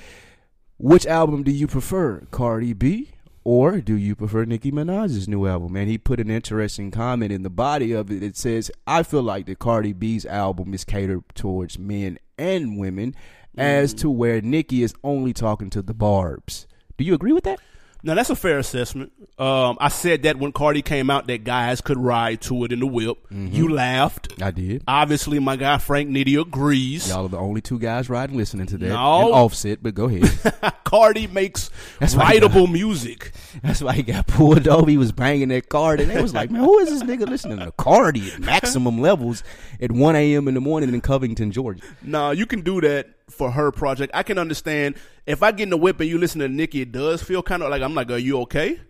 Which 0.78 1.07
album 1.07 1.42
do 1.42 1.50
you 1.50 1.66
prefer, 1.66 2.26
Cardi 2.30 2.72
B, 2.72 3.11
or 3.47 3.80
do 3.80 3.97
you 3.97 4.16
prefer 4.16 4.44
Nicki 4.44 4.72
Minaj's 4.72 5.28
new 5.28 5.47
album? 5.47 5.76
And 5.76 5.88
he 5.88 5.99
put 5.99 6.18
an 6.18 6.28
interesting 6.28 6.90
comment 6.90 7.30
in 7.30 7.44
the 7.44 7.49
body 7.49 7.92
of 7.92 8.11
it. 8.11 8.20
It 8.20 8.36
says, 8.36 8.72
"I 8.88 9.05
feel 9.05 9.22
like 9.22 9.47
the 9.47 9.55
Cardi 9.55 9.92
B's 9.92 10.26
album 10.26 10.74
is 10.74 10.82
catered 10.82 11.22
towards 11.36 11.78
men 11.78 12.18
and 12.36 12.76
women, 12.76 13.14
as 13.57 13.94
Mm. 13.94 13.99
to 13.99 14.11
where 14.11 14.40
Nicki 14.40 14.82
is 14.82 14.94
only 15.05 15.32
talking 15.32 15.70
to 15.70 15.80
the 15.80 15.94
barbs." 15.94 16.66
Do 16.99 17.05
you 17.05 17.14
agree 17.14 17.32
with 17.32 17.44
that? 17.44 17.61
Now 18.07 18.14
that's 18.14 18.30
a 18.30 18.36
fair 18.36 18.61
assessment. 18.61 19.11
Um, 19.36 19.76
I 19.80 19.88
said 19.88 20.22
that 20.22 20.36
when 20.36 20.52
Cardi 20.52 20.80
came 20.80 21.11
out, 21.11 21.26
that 21.26 21.42
guys 21.42 21.80
could 21.80 21.98
ride 21.98 22.40
to 22.42 22.62
it 22.62 22.70
in 22.70 22.78
the 22.78 22.86
whip. 22.86 23.18
Mm-hmm. 23.24 23.48
You 23.48 23.68
laughed. 23.68 24.40
I 24.40 24.52
did. 24.52 24.84
Obviously, 24.86 25.40
my 25.40 25.57
guy 25.57 25.78
Frank 25.78 26.09
Nitty 26.11 26.40
agrees. 26.40 27.09
Y'all 27.09 27.26
are 27.26 27.28
the 27.28 27.36
only 27.36 27.61
two 27.61 27.80
guys 27.80 28.09
riding 28.09 28.36
listening 28.36 28.66
to 28.66 28.78
that. 28.78 28.90
No. 28.90 29.26
And 29.26 29.34
offset, 29.34 29.82
but 29.82 29.96
go 29.96 30.04
ahead. 30.04 30.72
Cardi 30.84 31.26
makes 31.26 31.68
That's 31.98 32.14
writable 32.14 32.70
music. 32.70 33.32
That's 33.64 33.82
why 33.82 33.94
he 33.94 34.04
got 34.04 34.28
pulled 34.28 34.68
over. 34.68 34.88
He 34.88 34.98
was 34.98 35.11
banging 35.11 35.48
that 35.48 35.68
card, 35.68 36.00
and 36.00 36.09
they 36.09 36.22
was 36.22 36.32
like, 36.32 36.48
"Man, 36.48 36.62
who 36.62 36.78
is 36.78 36.90
this 36.90 37.02
nigga 37.02 37.28
listening 37.28 37.59
to 37.59 37.72
Cardi 37.72 38.30
at 38.30 38.38
maximum 38.38 39.00
levels 39.00 39.42
at 39.80 39.90
1 39.90 40.14
a.m. 40.14 40.46
in 40.46 40.54
the 40.54 40.61
morning 40.61 40.94
in 40.94 41.00
Covington, 41.00 41.50
Georgia?" 41.50 41.82
No, 42.02 42.30
you 42.30 42.46
can 42.46 42.61
do 42.61 42.80
that 42.82 43.09
for 43.28 43.50
her 43.50 43.72
project. 43.72 44.12
I 44.14 44.22
can 44.22 44.38
understand 44.38 44.94
if 45.26 45.42
I 45.42 45.50
get 45.52 45.64
in 45.64 45.70
the 45.70 45.76
whip 45.76 46.00
and 46.00 46.08
you 46.08 46.18
listen 46.18 46.40
to 46.40 46.48
Nicki, 46.48 46.82
it 46.82 46.92
does 46.92 47.22
feel 47.22 47.42
kind 47.42 47.62
of 47.62 47.70
like 47.70 47.82
I'm 47.82 47.94
like, 47.94 48.10
are 48.10 48.18
you 48.18 48.40
okay? 48.42 48.80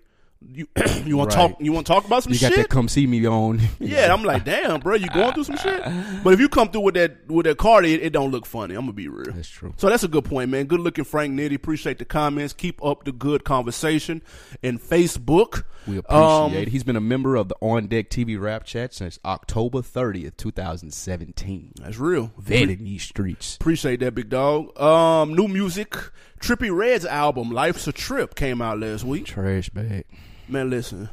You 0.53 0.69
you 1.05 1.17
want 1.17 1.31
to 1.31 1.37
Right. 1.39 1.49
talk? 1.51 1.61
You 1.61 1.73
want 1.73 1.87
to 1.87 1.93
talk 1.93 2.05
about 2.05 2.23
some 2.23 2.33
You 2.33 2.39
got 2.39 2.49
shit? 2.49 2.57
that 2.59 2.69
"Come 2.69 2.89
See 2.89 3.07
Me" 3.07 3.27
on. 3.27 3.61
Yeah, 3.81 4.13
I'm 4.13 4.23
like, 4.23 4.45
damn, 4.45 4.81
bro, 4.81 4.95
you 4.95 5.09
going 5.09 5.33
through 5.33 5.45
some 5.45 5.57
shit. 5.57 5.83
But 6.23 6.35
if 6.35 6.41
you 6.41 6.49
come 6.49 6.69
through 6.69 6.83
with 6.83 6.95
that 6.95 7.27
with 7.29 7.47
that 7.47 7.57
card, 7.59 7.85
it, 7.87 8.03
it 8.03 8.11
don't 8.13 8.31
look 8.31 8.45
funny. 8.47 8.75
I'm 8.75 8.83
gonna 8.83 8.93
be 8.93 9.09
real. 9.09 9.33
That's 9.33 9.49
true. 9.49 9.73
So 9.79 9.89
that's 9.89 10.05
a 10.05 10.09
good 10.09 10.25
point, 10.25 10.51
man. 10.51 10.67
Good 10.67 10.81
looking, 10.81 11.05
Frank 11.05 11.35
Nitty. 11.35 11.55
Appreciate 11.55 11.99
the 11.99 12.05
comments. 12.05 12.53
Keep 12.53 12.85
up 12.85 13.05
the 13.05 13.13
good 13.13 13.45
conversation 13.45 14.23
in 14.63 14.79
Facebook. 14.79 15.65
We 15.87 15.99
appreciate 15.99 16.21
Um, 16.23 16.53
it. 16.55 16.69
He's 16.69 16.83
been 16.85 16.97
a 16.97 17.01
member 17.01 17.37
of 17.37 17.49
the 17.49 17.57
On 17.63 17.87
Deck 17.87 18.11
TV 18.11 18.39
Rap 18.39 18.65
Chat 18.65 18.93
since 18.93 19.19
October 19.25 19.79
30th, 19.83 20.37
2017. 20.37 21.73
That's 21.81 21.99
real. 21.99 22.33
Vetting 22.41 22.79
these 22.81 23.03
streets. 23.05 23.57
Appreciate 23.57 24.01
that, 24.01 24.15
big 24.15 24.29
dog. 24.29 24.79
Um, 24.81 25.35
new 25.35 25.47
music. 25.49 25.97
Trippie 26.41 26.75
Redd's 26.75 27.05
album 27.05 27.51
"Life's 27.51 27.87
a 27.87 27.93
Trip" 27.93 28.35
came 28.35 28.61
out 28.63 28.79
last 28.79 29.05
week. 29.05 29.27
Trash 29.27 29.69
bag. 29.71 30.05
Man, 30.49 30.71
listen. 30.71 31.09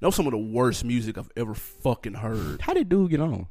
That 0.00 0.08
was 0.08 0.14
some 0.14 0.26
of 0.26 0.32
the 0.32 0.38
worst 0.38 0.84
music 0.84 1.16
I've 1.16 1.30
ever 1.36 1.54
fucking 1.54 2.14
heard. 2.14 2.60
How 2.60 2.74
did 2.74 2.88
dude 2.88 3.10
get 3.10 3.20
on? 3.20 3.48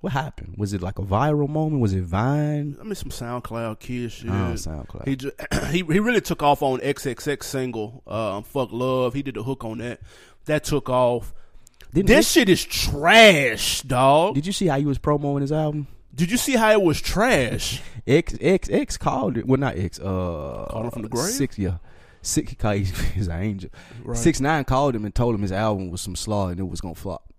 What 0.00 0.12
happened? 0.12 0.54
Was 0.56 0.72
it 0.72 0.80
like 0.82 0.98
a 0.98 1.02
viral 1.02 1.48
moment? 1.48 1.80
Was 1.82 1.92
it 1.92 2.02
Vine? 2.02 2.76
I 2.80 2.84
mean, 2.84 2.94
some 2.94 3.10
SoundCloud 3.10 3.80
kid 3.80 4.12
shit. 4.12 4.30
Oh, 4.30 4.52
SoundCloud. 4.54 5.08
He 5.08 5.16
just, 5.16 5.34
he 5.70 5.78
he 5.78 5.82
really 6.00 6.20
took 6.20 6.42
off 6.42 6.62
on 6.62 6.78
XXX 6.80 7.42
single, 7.42 8.02
um, 8.06 8.44
"Fuck 8.44 8.70
Love." 8.72 9.14
He 9.14 9.22
did 9.22 9.34
the 9.34 9.42
hook 9.42 9.64
on 9.64 9.78
that. 9.78 10.00
That 10.46 10.64
took 10.64 10.88
off. 10.88 11.34
Didn't 11.92 12.06
This 12.06 12.30
shit 12.30 12.48
is 12.48 12.64
trash, 12.64 13.82
dog. 13.82 14.34
Did 14.34 14.46
you 14.46 14.52
see 14.52 14.66
how 14.66 14.78
he 14.78 14.84
was 14.84 14.98
promoting 14.98 15.42
his 15.42 15.52
album? 15.52 15.86
Did 16.18 16.32
you 16.32 16.36
see 16.36 16.54
how 16.56 16.72
it 16.72 16.82
was 16.82 17.00
trash? 17.00 17.80
X 18.04 18.34
X 18.40 18.68
X 18.68 18.96
called 18.96 19.38
it. 19.38 19.46
Well, 19.46 19.60
not 19.60 19.78
X. 19.78 20.00
Uh, 20.00 20.66
Called 20.68 20.86
him 20.86 20.90
from 20.90 21.02
the 21.02 21.08
grave? 21.08 21.30
Six, 21.30 21.56
yeah. 21.56 21.76
Six, 22.22 22.50
he 22.50 22.56
called, 22.56 22.76
he's, 22.76 22.98
he's 23.12 23.28
an 23.28 23.40
angel. 23.40 23.70
Right. 24.02 24.18
Six 24.18 24.40
nine 24.40 24.64
called 24.64 24.96
him 24.96 25.04
and 25.04 25.14
told 25.14 25.36
him 25.36 25.42
his 25.42 25.52
album 25.52 25.90
was 25.90 26.00
some 26.00 26.16
slaw 26.16 26.48
and 26.48 26.58
it 26.58 26.64
was 26.64 26.80
gonna 26.80 26.96
flop. 26.96 27.32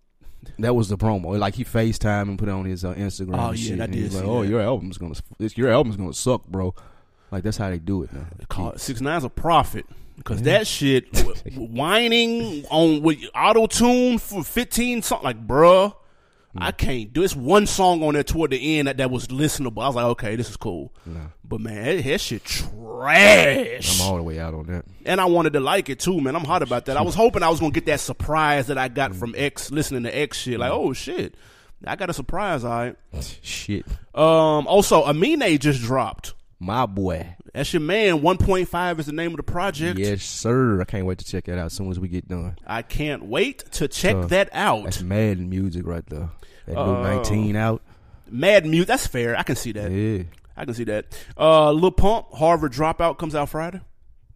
That 0.60 0.74
was 0.74 0.88
the 0.88 0.98
promo. 0.98 1.38
Like 1.38 1.56
he 1.56 1.66
FaceTime 1.66 2.30
and 2.30 2.40
put 2.40 2.48
it 2.48 2.54
on 2.54 2.64
his 2.64 2.86
uh, 2.86 2.94
Instagram. 2.94 3.38
Oh, 3.38 3.50
and 3.50 3.60
yeah, 3.60 3.70
shit. 3.70 3.82
I 3.82 3.84
and 3.84 3.94
did 3.94 4.14
like, 4.14 4.24
"Oh, 4.24 4.44
that. 4.44 4.50
your 4.50 4.62
album's 4.62 4.98
gonna, 4.98 5.16
your 5.38 5.70
album's 5.70 5.98
gonna 5.98 6.14
suck, 6.14 6.48
bro." 6.48 6.74
Like 7.32 7.44
that's 7.44 7.58
how 7.58 7.70
they 7.70 7.80
do 7.80 8.04
it 8.04 8.12
now. 8.14 8.74
Six 8.78 9.02
Nine's 9.02 9.26
a 9.26 9.30
prophet 9.30 9.86
because 10.16 10.42
that 10.44 10.68
shit 10.68 11.06
whining 11.56 12.66
on 12.70 13.02
with 13.02 13.20
auto 13.36 13.68
tune 13.68 14.18
for 14.20 14.42
fifteen 14.42 15.02
something 15.02 15.26
like, 15.26 15.46
bruh. 15.46 15.94
I 16.58 16.72
can't 16.72 17.14
do. 17.14 17.24
It's 17.24 17.36
one 17.36 17.68
song 17.68 18.04
on 18.04 18.16
there 18.16 18.24
toward 18.24 18.52
the 18.52 18.78
end 18.80 18.88
that, 18.88 18.98
that 18.98 19.12
was 19.12 19.28
listenable. 19.28 19.84
I 19.84 19.88
was 19.88 19.96
like, 19.96 20.06
okay, 20.06 20.36
this 20.36 20.50
is 20.50 20.58
cool. 20.58 20.94
But 21.44 21.62
man, 21.62 21.98
that, 21.98 22.04
that 22.04 22.22
shit 22.22 22.44
trash. 22.44 24.00
I'm 24.02 24.08
all 24.08 24.18
the 24.18 24.24
way 24.24 24.40
out 24.40 24.54
on 24.54 24.66
that. 24.68 24.86
and 25.06 25.20
I 25.22 25.26
wanted 25.26 25.54
to 25.54 25.60
like 25.60 25.90
it 25.90 26.00
too, 26.00 26.20
man. 26.22 26.36
I'm 26.36 26.44
hot 26.46 26.62
about 26.64 26.86
that. 26.86 26.98
I 26.98 27.02
was 27.02 27.16
hoping 27.16 27.44
I 27.44 27.50
was 27.50 27.60
gonna 27.60 27.72
get 27.72 27.86
that 27.88 28.00
surprise 28.00 28.68
that 28.68 28.78
I 28.78 28.88
got 28.88 29.16
from 29.16 29.34
X 29.38 29.72
listening 29.72 30.04
to 30.04 30.16
X 30.18 30.38
shit. 30.38 30.60
Like, 30.60 30.72
oh 30.72 30.94
shit, 30.94 31.36
I 31.86 31.96
got 31.96 32.10
a 32.10 32.14
surprise. 32.14 32.64
All 32.64 32.72
right. 32.72 32.96
Shit, 33.42 33.86
Um. 34.14 34.68
Also, 34.68 35.04
Amine 35.04 35.58
just 35.60 35.82
dropped. 35.82 36.34
my 36.60 36.86
boy. 36.86 37.36
That's 37.54 37.74
your 37.74 37.82
man. 37.82 38.20
1.5 38.22 39.00
is 39.00 39.06
the 39.08 39.12
name 39.14 39.32
of 39.32 39.38
the 39.38 39.44
project. 39.44 39.98
Yes, 40.00 40.24
sir. 40.24 40.82
I 40.82 40.86
can't 40.86 41.06
wait 41.06 41.18
to 41.20 41.26
check 41.26 41.46
that 41.46 41.58
out 41.58 41.68
as 41.68 41.74
soon 41.74 41.90
as 41.92 42.00
we 42.00 42.08
get 42.08 42.28
done. 42.28 42.56
I 42.66 42.82
can't 42.82 43.26
wait 43.26 43.60
to 43.74 43.88
check 43.88 44.16
Uh, 44.16 44.26
that 44.28 44.50
out. 44.54 44.84
That's 44.86 45.02
Madden 45.02 45.50
music 45.50 45.86
right 45.86 46.06
there. 46.08 46.30
That 46.66 46.74
new 46.76 46.80
Oh. 46.82 47.04
19 47.04 47.56
out. 47.56 47.82
Mad 48.30 48.66
Mute. 48.66 48.88
That's 48.88 49.08
fair. 49.08 49.36
I 49.38 49.44
can 49.44 49.56
see 49.56 49.72
that. 49.72 49.92
Yeah. 49.92 50.24
I 50.56 50.66
can 50.66 50.74
see 50.74 50.84
that. 50.86 51.06
Uh, 51.38 51.72
Lil 51.72 51.92
Pump, 51.92 52.28
Harvard 52.34 52.74
Dropout 52.74 53.18
comes 53.18 53.34
out 53.34 53.50
Friday. 53.50 53.82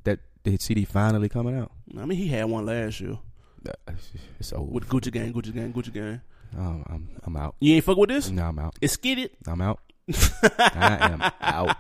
That 0.05 0.19
the 0.43 0.57
CD 0.57 0.85
finally 0.85 1.29
coming 1.29 1.57
out. 1.57 1.71
I 1.97 2.05
mean, 2.05 2.17
he 2.17 2.27
had 2.29 2.45
one 2.45 2.65
last 2.65 2.99
year 3.01 3.19
It's 4.39 4.51
over. 4.53 4.63
with 4.63 4.87
Gucci 4.87 5.11
Gang, 5.11 5.31
Gucci 5.33 5.53
Gang, 5.53 5.71
Gucci 5.71 5.93
Gang. 5.93 6.21
Oh, 6.57 6.83
I'm 6.87 7.09
I'm 7.23 7.35
out. 7.37 7.55
You 7.59 7.75
ain't 7.75 7.83
fuck 7.85 7.97
with 7.97 8.09
this? 8.09 8.29
No, 8.29 8.43
I'm 8.45 8.57
out. 8.59 8.75
It's 8.81 8.93
Skid 8.93 9.19
It. 9.19 9.33
I'm 9.47 9.61
out. 9.61 9.79
I 10.59 10.97
am 11.11 11.31
out. 11.41 11.77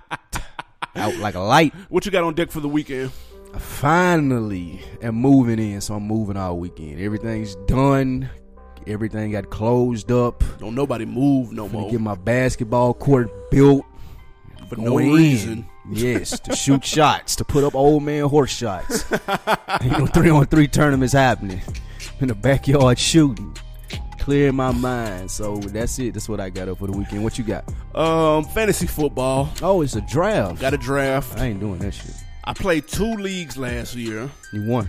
Out 1.13 1.19
like 1.19 1.35
a 1.35 1.39
light. 1.39 1.73
What 1.89 2.05
you 2.05 2.11
got 2.11 2.23
on 2.23 2.33
deck 2.33 2.51
for 2.51 2.59
the 2.59 2.69
weekend? 2.69 3.11
I 3.53 3.59
finally 3.59 4.81
am 5.01 5.15
moving 5.15 5.59
in, 5.59 5.79
so 5.81 5.95
I'm 5.95 6.03
moving 6.07 6.37
all 6.37 6.57
weekend. 6.57 6.99
Everything's 6.99 7.55
done. 7.67 8.29
Everything 8.87 9.31
got 9.31 9.49
closed 9.49 10.11
up. 10.11 10.43
Don't 10.59 10.75
nobody 10.75 11.05
move 11.05 11.51
no 11.53 11.69
more 11.69 11.89
get 11.91 12.01
my 12.01 12.15
basketball 12.15 12.93
court 12.93 13.29
built. 13.51 13.85
for 14.69 14.75
no 14.77 14.97
in. 14.97 15.13
reason. 15.13 15.65
Yes, 15.91 16.39
to 16.39 16.55
shoot 16.55 16.85
shots, 16.85 17.35
to 17.35 17.43
put 17.43 17.65
up 17.65 17.75
old 17.75 18.03
man 18.03 18.23
horse 18.29 18.55
shots. 18.55 19.03
you 19.83 19.89
know, 19.89 20.05
three 20.05 20.29
on 20.29 20.45
three 20.45 20.65
tournaments 20.69 21.11
happening 21.11 21.61
in 22.21 22.29
the 22.29 22.33
backyard 22.35 22.97
shooting. 22.97 23.53
Clearing 24.23 24.55
my 24.55 24.71
mind. 24.71 25.29
So 25.29 25.57
that's 25.57 25.99
it. 25.99 26.13
That's 26.13 26.29
what 26.29 26.39
I 26.39 26.49
got 26.49 26.69
up 26.69 26.79
for 26.79 26.87
the 26.87 26.97
weekend. 26.97 27.25
What 27.25 27.37
you 27.37 27.43
got? 27.43 27.65
Um, 27.93 28.45
fantasy 28.45 28.87
football. 28.87 29.49
Oh, 29.61 29.81
it's 29.81 29.95
a 29.95 30.01
draft. 30.01 30.61
Got 30.61 30.73
a 30.73 30.77
draft. 30.77 31.37
I 31.37 31.47
ain't 31.47 31.59
doing 31.59 31.79
that 31.79 31.93
shit. 31.93 32.15
I 32.45 32.53
played 32.53 32.87
two 32.87 33.15
leagues 33.15 33.57
last 33.57 33.95
year. 33.95 34.29
You 34.53 34.65
won. 34.65 34.87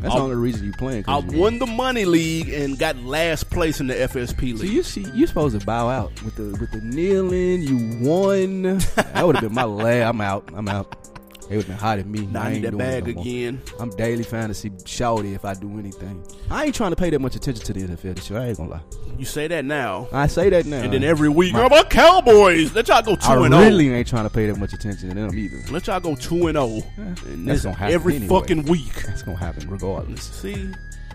That's 0.00 0.12
I- 0.14 0.18
the 0.18 0.22
only 0.24 0.36
reason 0.36 0.66
you 0.66 0.72
playing. 0.72 1.04
I 1.08 1.20
you 1.20 1.38
won 1.38 1.58
the 1.58 1.66
money 1.66 2.04
league 2.04 2.50
and 2.50 2.78
got 2.78 2.96
last 2.98 3.48
place 3.48 3.80
in 3.80 3.86
the 3.86 3.94
FSP 3.94 4.40
league. 4.52 4.58
So 4.58 4.64
you 4.64 4.82
see, 4.82 5.06
you 5.14 5.26
supposed 5.26 5.58
to 5.58 5.64
bow 5.64 5.88
out 5.88 6.20
with 6.22 6.36
the 6.36 6.54
with 6.60 6.70
the 6.72 6.82
kneeling. 6.82 7.62
You 7.62 8.06
won. 8.06 8.80
That 9.14 9.26
would 9.26 9.36
have 9.36 9.44
been 9.44 9.54
my 9.54 9.64
last. 9.64 10.08
I'm 10.10 10.20
out. 10.20 10.50
I'm 10.54 10.68
out. 10.68 11.08
They 11.48 11.56
would 11.56 11.66
have 11.66 11.76
been 11.76 11.78
hot 11.78 11.98
at 11.98 12.06
me. 12.06 12.26
Now 12.26 12.42
I 12.42 12.46
I 12.46 12.52
need 12.54 12.62
that 12.62 12.76
bag 12.78 13.06
no 13.06 13.12
more. 13.14 13.22
again. 13.22 13.62
I'm 13.78 13.90
daily 13.90 14.22
fantasy 14.24 14.70
shouty 14.70 15.34
if 15.34 15.44
I 15.44 15.54
do 15.54 15.78
anything. 15.78 16.24
I 16.50 16.64
ain't 16.64 16.74
trying 16.74 16.90
to 16.90 16.96
pay 16.96 17.10
that 17.10 17.18
much 17.20 17.36
attention 17.36 17.64
to 17.66 17.72
the 17.72 17.80
NFL 17.80 18.16
this 18.16 18.30
year. 18.30 18.38
I 18.40 18.46
ain't 18.48 18.56
gonna 18.56 18.70
lie. 18.70 18.80
You 19.18 19.24
say 19.24 19.46
that 19.48 19.64
now. 19.64 20.08
I 20.12 20.26
say 20.26 20.48
that 20.50 20.66
now. 20.66 20.82
And 20.82 20.92
then 20.92 21.04
every 21.04 21.28
week, 21.28 21.52
how 21.52 21.66
about 21.66 21.90
Cowboys? 21.90 22.74
Let 22.74 22.88
y'all 22.88 23.02
go 23.02 23.14
two 23.14 23.28
I 23.28 23.44
and 23.44 23.54
oh. 23.54 23.60
really 23.60 23.84
zero. 23.84 23.96
ain't 23.98 24.08
trying 24.08 24.24
to 24.24 24.30
pay 24.30 24.46
that 24.46 24.56
much 24.58 24.72
attention 24.72 25.10
to 25.10 25.14
them 25.14 25.34
either. 25.38 25.72
Let 25.72 25.86
y'all 25.86 26.00
go 26.00 26.14
two 26.14 26.46
and 26.48 26.56
zero. 26.56 26.82
And 26.96 27.16
That's 27.46 27.62
this 27.62 27.62
gonna 27.64 27.76
happen 27.76 27.94
every 27.94 28.16
anyway. 28.16 28.40
fucking 28.40 28.62
week. 28.64 28.94
That's 29.06 29.22
gonna 29.22 29.38
happen 29.38 29.68
regardless. 29.68 30.22
See, 30.22 30.52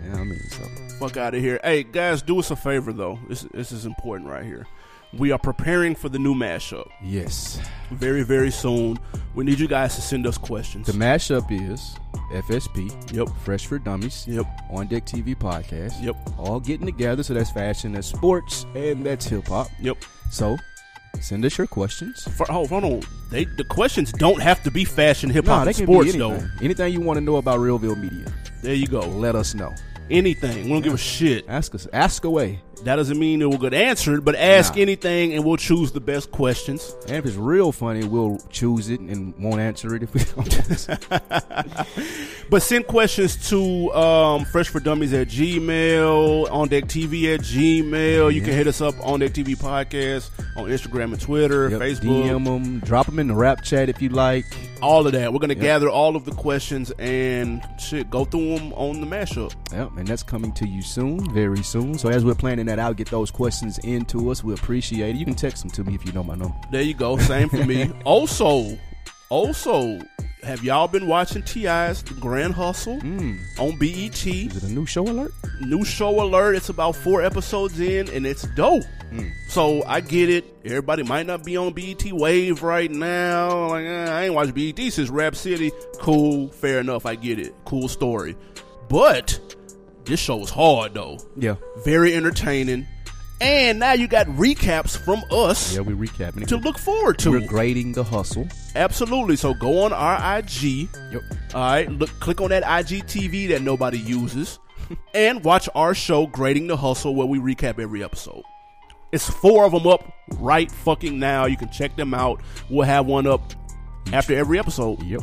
Yeah, 0.06 0.16
I 0.16 0.24
mean, 0.24 0.40
so 0.52 0.64
Fuck 1.00 1.18
out 1.18 1.34
of 1.34 1.42
here. 1.42 1.60
Hey 1.64 1.84
guys, 1.84 2.22
do 2.22 2.40
us 2.40 2.52
a 2.52 2.56
favor 2.56 2.92
though. 2.94 3.20
This 3.30 3.46
this 3.54 3.72
is 3.72 3.86
important 3.86 4.30
right 4.30 4.44
here. 4.46 4.68
We 5.18 5.32
are 5.32 5.40
preparing 5.40 5.96
for 5.96 6.08
the 6.08 6.20
new 6.20 6.36
mashup 6.36 6.88
yes, 7.04 7.60
very 7.90 8.22
very 8.24 8.52
soon. 8.52 9.00
We 9.34 9.44
need 9.44 9.60
you 9.60 9.68
guys 9.68 9.96
to 9.96 10.02
send 10.02 10.28
us 10.28 10.38
questions. 10.38 10.86
the 10.88 10.94
mashup 10.94 11.50
is 11.52 11.96
FSP. 12.32 13.12
Yep. 13.12 13.30
Fresh 13.44 13.66
for 13.66 13.80
Dummies. 13.80 14.26
Yep. 14.28 14.46
On 14.70 14.86
Deck 14.88 15.06
TV 15.06 15.36
podcast. 15.36 16.02
Yep. 16.04 16.16
All 16.38 16.60
getting 16.60 16.86
together. 16.86 17.24
So 17.24 17.34
that's 17.34 17.50
fashion, 17.52 17.94
that's 17.94 18.08
sports, 18.08 18.66
and 18.76 19.04
that's 19.04 19.26
hip 19.26 19.48
hop. 19.48 19.68
Yep. 19.82 19.98
So 20.30 20.58
send 21.22 21.44
us 21.44 21.58
your 21.58 21.66
questions. 21.66 22.28
For, 22.38 22.46
hold, 22.46 22.70
hold 22.70 22.84
on. 22.84 23.02
They 23.32 23.46
the 23.46 23.64
questions 23.64 24.12
don't 24.12 24.40
have 24.42 24.62
to 24.64 24.70
be 24.70 24.86
fashion, 24.86 25.32
hip 25.32 25.48
hop, 25.48 25.74
sports 25.74 26.12
be 26.12 26.20
though. 26.20 26.32
anything. 26.34 26.50
Anything 26.62 26.94
you 26.94 27.02
want 27.02 27.18
to 27.18 27.22
know 27.22 27.38
about 27.38 27.60
Realville 27.60 28.00
Media, 28.00 28.32
There 28.62 28.76
you 28.76 28.86
go. 28.86 29.00
let 29.00 29.36
us 29.36 29.56
know. 29.56 29.74
Anything. 30.12 30.66
We 30.66 30.70
don't 30.70 30.82
give 30.84 30.94
a 30.94 30.98
shit. 30.98 31.46
Ask 31.48 31.74
us. 31.74 31.88
Ask 31.94 32.26
away. 32.26 32.62
That 32.84 32.96
doesn't 32.96 33.20
mean 33.20 33.40
that 33.40 33.50
we'll 33.50 33.58
get 33.58 33.74
answered, 33.74 34.24
but 34.24 34.36
ask 34.36 34.76
Nah. 34.76 34.82
anything 34.82 35.34
and 35.34 35.44
we'll 35.44 35.58
choose 35.58 35.92
the 35.92 36.00
best 36.00 36.32
questions. 36.32 36.96
And 37.08 37.18
if 37.18 37.26
it's 37.26 37.36
real 37.36 37.72
funny, 37.72 38.06
we'll 38.06 38.40
choose 38.50 38.90
it 38.90 39.00
and 39.02 39.34
won't 39.38 39.60
answer 39.60 39.96
it 39.96 40.04
if 40.04 40.14
we 40.14 40.22
don't. 40.24 40.88
But 42.50 42.64
send 42.64 42.88
questions 42.88 43.48
to 43.50 43.94
um, 43.94 44.44
Fresh 44.46 44.70
for 44.70 44.80
Dummies 44.80 45.14
at 45.14 45.28
Gmail, 45.28 46.52
On 46.52 46.68
Deck 46.68 46.86
TV 46.86 47.32
at 47.36 47.42
Gmail. 47.42 48.34
You 48.34 48.42
can 48.42 48.54
hit 48.54 48.66
us 48.66 48.82
up 48.82 48.96
on 49.06 49.20
Deck 49.20 49.34
TV 49.34 49.56
Podcast 49.56 50.32
on 50.58 50.66
Instagram 50.68 51.12
and 51.14 51.22
Twitter, 51.22 51.70
Yep, 51.70 51.80
Facebook, 51.80 52.24
DM 52.24 52.46
them. 52.46 52.80
Drop 52.80 53.06
them 53.06 53.20
in 53.20 53.28
the 53.28 53.36
rap 53.36 53.62
chat 53.64 53.88
if 53.88 54.02
you 54.02 54.10
like. 54.10 54.46
all 54.82 55.06
of 55.06 55.14
that. 55.14 55.32
We're 55.32 55.40
gonna 55.40 55.54
gather 55.56 55.90
all 55.90 56.16
of 56.16 56.26
the 56.26 56.32
questions 56.32 56.90
and 56.98 57.62
shit, 57.80 58.10
go 58.10 58.26
through 58.26 58.58
them 58.58 58.74
on 58.74 59.00
the 59.02 59.06
mashup. 59.08 59.54
Yep, 59.72 59.92
and 59.98 60.08
that's 60.08 60.24
coming 60.24 60.52
to 60.54 60.68
you 60.68 60.82
soon, 60.82 61.32
very 61.34 61.62
soon. 61.62 62.00
So 62.00 62.10
as 62.10 62.26
we're 62.26 62.34
planning 62.34 62.69
that 62.70 62.80
out, 62.80 62.96
get 62.96 63.10
those 63.10 63.32
questions 63.32 63.78
into 63.80 64.30
us. 64.32 64.44
We 64.44 64.54
appreciate 64.54 65.16
it. 65.16 65.20
You 65.20 65.26
can 65.26 65.36
text 65.36 65.64
them 65.64 65.72
to 65.72 65.84
me 65.84 65.96
if 65.96 66.06
you 66.06 66.12
know 66.14 66.24
my 66.24 66.36
number. 66.36 66.56
There 66.72 66.82
you 66.82 66.94
go. 66.94 67.18
Same 67.18 67.50
for 67.50 67.66
me. 67.66 67.92
Also, 68.06 68.78
also, 69.30 70.00
have 70.44 70.64
y'all 70.64 70.88
been 70.88 71.08
watching 71.08 71.44
T.I.'s 71.44 72.02
The 72.02 72.14
Grand 72.16 72.54
Hustle 72.54 72.96
on 73.60 73.78
BET? 73.78 74.26
Is 74.26 74.56
it 74.56 74.64
a 74.64 74.72
new 74.72 74.86
show 74.86 75.04
alert? 75.04 75.32
New 75.62 75.84
show 75.86 76.22
alert. 76.24 76.56
It's 76.56 76.70
about 76.70 76.96
four 76.96 77.22
episodes 77.24 77.80
in, 77.80 78.10
and 78.10 78.26
it's 78.26 78.44
dope. 78.56 78.84
So 79.50 79.84
I 79.86 80.02
get 80.02 80.30
it. 80.30 80.46
Everybody 80.66 81.04
might 81.04 81.26
not 81.26 81.44
be 81.44 81.58
on 81.58 81.74
BET 81.74 82.12
wave 82.12 82.64
right 82.64 82.90
now. 82.90 83.70
Like 83.70 83.86
eh, 83.86 84.06
I 84.10 84.26
ain't 84.26 84.34
watched 84.34 84.54
BET 84.56 84.78
since 84.92 85.10
Rap 85.10 85.36
City. 85.36 85.72
Cool, 86.00 86.48
fair 86.50 86.80
enough. 86.80 87.06
I 87.06 87.16
get 87.16 87.40
it. 87.40 87.54
Cool 87.66 87.88
story. 87.88 88.36
But 88.88 89.40
this 90.06 90.20
show 90.20 90.38
was 90.38 90.50
hard 90.50 90.94
though. 90.94 91.20
Yeah. 91.38 91.56
Very 91.86 92.16
entertaining. 92.16 92.88
And 93.42 93.80
now 93.80 93.94
you 93.94 94.08
got 94.10 94.28
recaps 94.28 94.98
from 94.98 95.24
us 95.32 95.74
Yeah, 95.74 95.80
we're 95.80 95.96
recapping 95.96 96.42
it. 96.42 96.50
to 96.50 96.58
look 96.58 96.78
forward 96.78 97.20
to. 97.20 97.32
We're 97.32 97.48
grading 97.48 97.94
the 97.94 98.04
hustle. 98.04 98.48
Absolutely. 98.76 99.38
So 99.38 99.54
go 99.54 99.84
on 99.84 99.94
our 99.94 100.40
IG. 100.40 100.90
Yep. 101.14 101.22
All 101.54 101.62
right. 101.62 101.90
Look, 101.90 102.10
click 102.20 102.42
on 102.42 102.50
that 102.50 102.64
IGTV 102.64 103.48
that 103.50 103.62
nobody 103.62 103.98
uses, 103.98 104.60
and 105.14 105.42
watch 105.44 105.70
our 105.74 105.94
show, 105.94 106.28
Grading 106.28 106.68
the 106.68 106.76
Hustle, 106.76 107.16
where 107.16 107.28
we 107.28 107.40
recap 107.40 107.80
every 107.80 108.04
episode. 108.04 108.44
It's 109.14 109.30
four 109.30 109.64
of 109.64 109.72
them 109.72 109.88
up 109.88 110.12
right 110.38 110.70
fucking 110.70 111.18
now. 111.18 111.46
You 111.46 111.56
can 111.56 111.72
check 111.72 111.96
them 111.96 112.14
out. 112.14 112.42
We'll 112.70 112.86
have 112.86 113.06
one 113.06 113.26
up 113.26 113.42
after 114.12 114.36
every 114.36 114.60
episode. 114.60 115.02
Yep. 115.04 115.22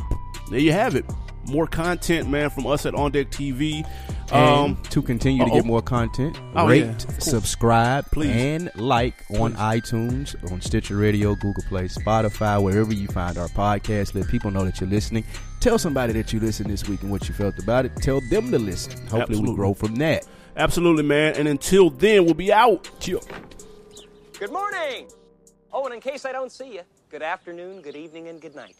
There 0.49 0.59
you 0.59 0.71
have 0.71 0.95
it. 0.95 1.05
More 1.47 1.67
content, 1.67 2.29
man, 2.29 2.49
from 2.49 2.67
us 2.67 2.85
at 2.85 2.93
On 2.95 3.11
Deck 3.11 3.29
TV. 3.31 3.85
And 4.31 4.75
Um, 4.75 4.83
to 4.89 5.01
continue 5.01 5.39
to 5.45 5.49
uh-oh. 5.49 5.55
get 5.55 5.65
more 5.65 5.81
content, 5.81 6.37
Oh, 6.53 6.67
rate, 6.67 6.81
yeah, 6.85 6.95
subscribe, 7.19 8.05
Please. 8.11 8.29
and 8.31 8.69
like 8.75 9.13
on 9.39 9.53
iTunes, 9.53 10.35
on 10.51 10.59
Stitcher 10.59 10.97
Radio, 10.97 11.33
Google 11.35 11.63
Play, 11.69 11.85
Spotify, 11.85 12.61
wherever 12.61 12.93
you 12.93 13.07
find 13.07 13.37
our 13.37 13.47
podcast. 13.47 14.13
Let 14.15 14.27
people 14.27 14.51
know 14.51 14.65
that 14.65 14.81
you're 14.81 14.89
listening. 14.89 15.23
Tell 15.61 15.77
somebody 15.79 16.11
that 16.13 16.33
you 16.33 16.41
listened 16.41 16.69
this 16.69 16.89
week 16.89 17.03
and 17.03 17.11
what 17.11 17.29
you 17.29 17.33
felt 17.33 17.57
about 17.57 17.85
it. 17.85 17.95
Tell 18.01 18.19
them 18.29 18.51
to 18.51 18.59
listen. 18.59 18.91
Hopefully, 19.03 19.21
Absolutely. 19.21 19.49
we 19.51 19.55
grow 19.55 19.73
from 19.73 19.95
that. 19.95 20.27
absolutely, 20.57 21.03
man. 21.03 21.35
And 21.35 21.47
until 21.47 21.89
then, 21.89 22.25
we'll 22.25 22.33
be 22.33 22.51
out. 22.51 22.89
Chill. 22.99 23.23
Good 24.39 24.51
morning. 24.51 25.07
Oh, 25.71 25.85
and 25.85 25.93
in 25.93 26.01
case 26.01 26.25
I 26.25 26.31
don't 26.33 26.51
see 26.51 26.73
you, 26.73 26.81
good 27.09 27.21
afternoon, 27.23 27.81
good 27.81 27.95
evening, 27.95 28.27
and 28.27 28.41
good 28.41 28.55
night. 28.55 28.75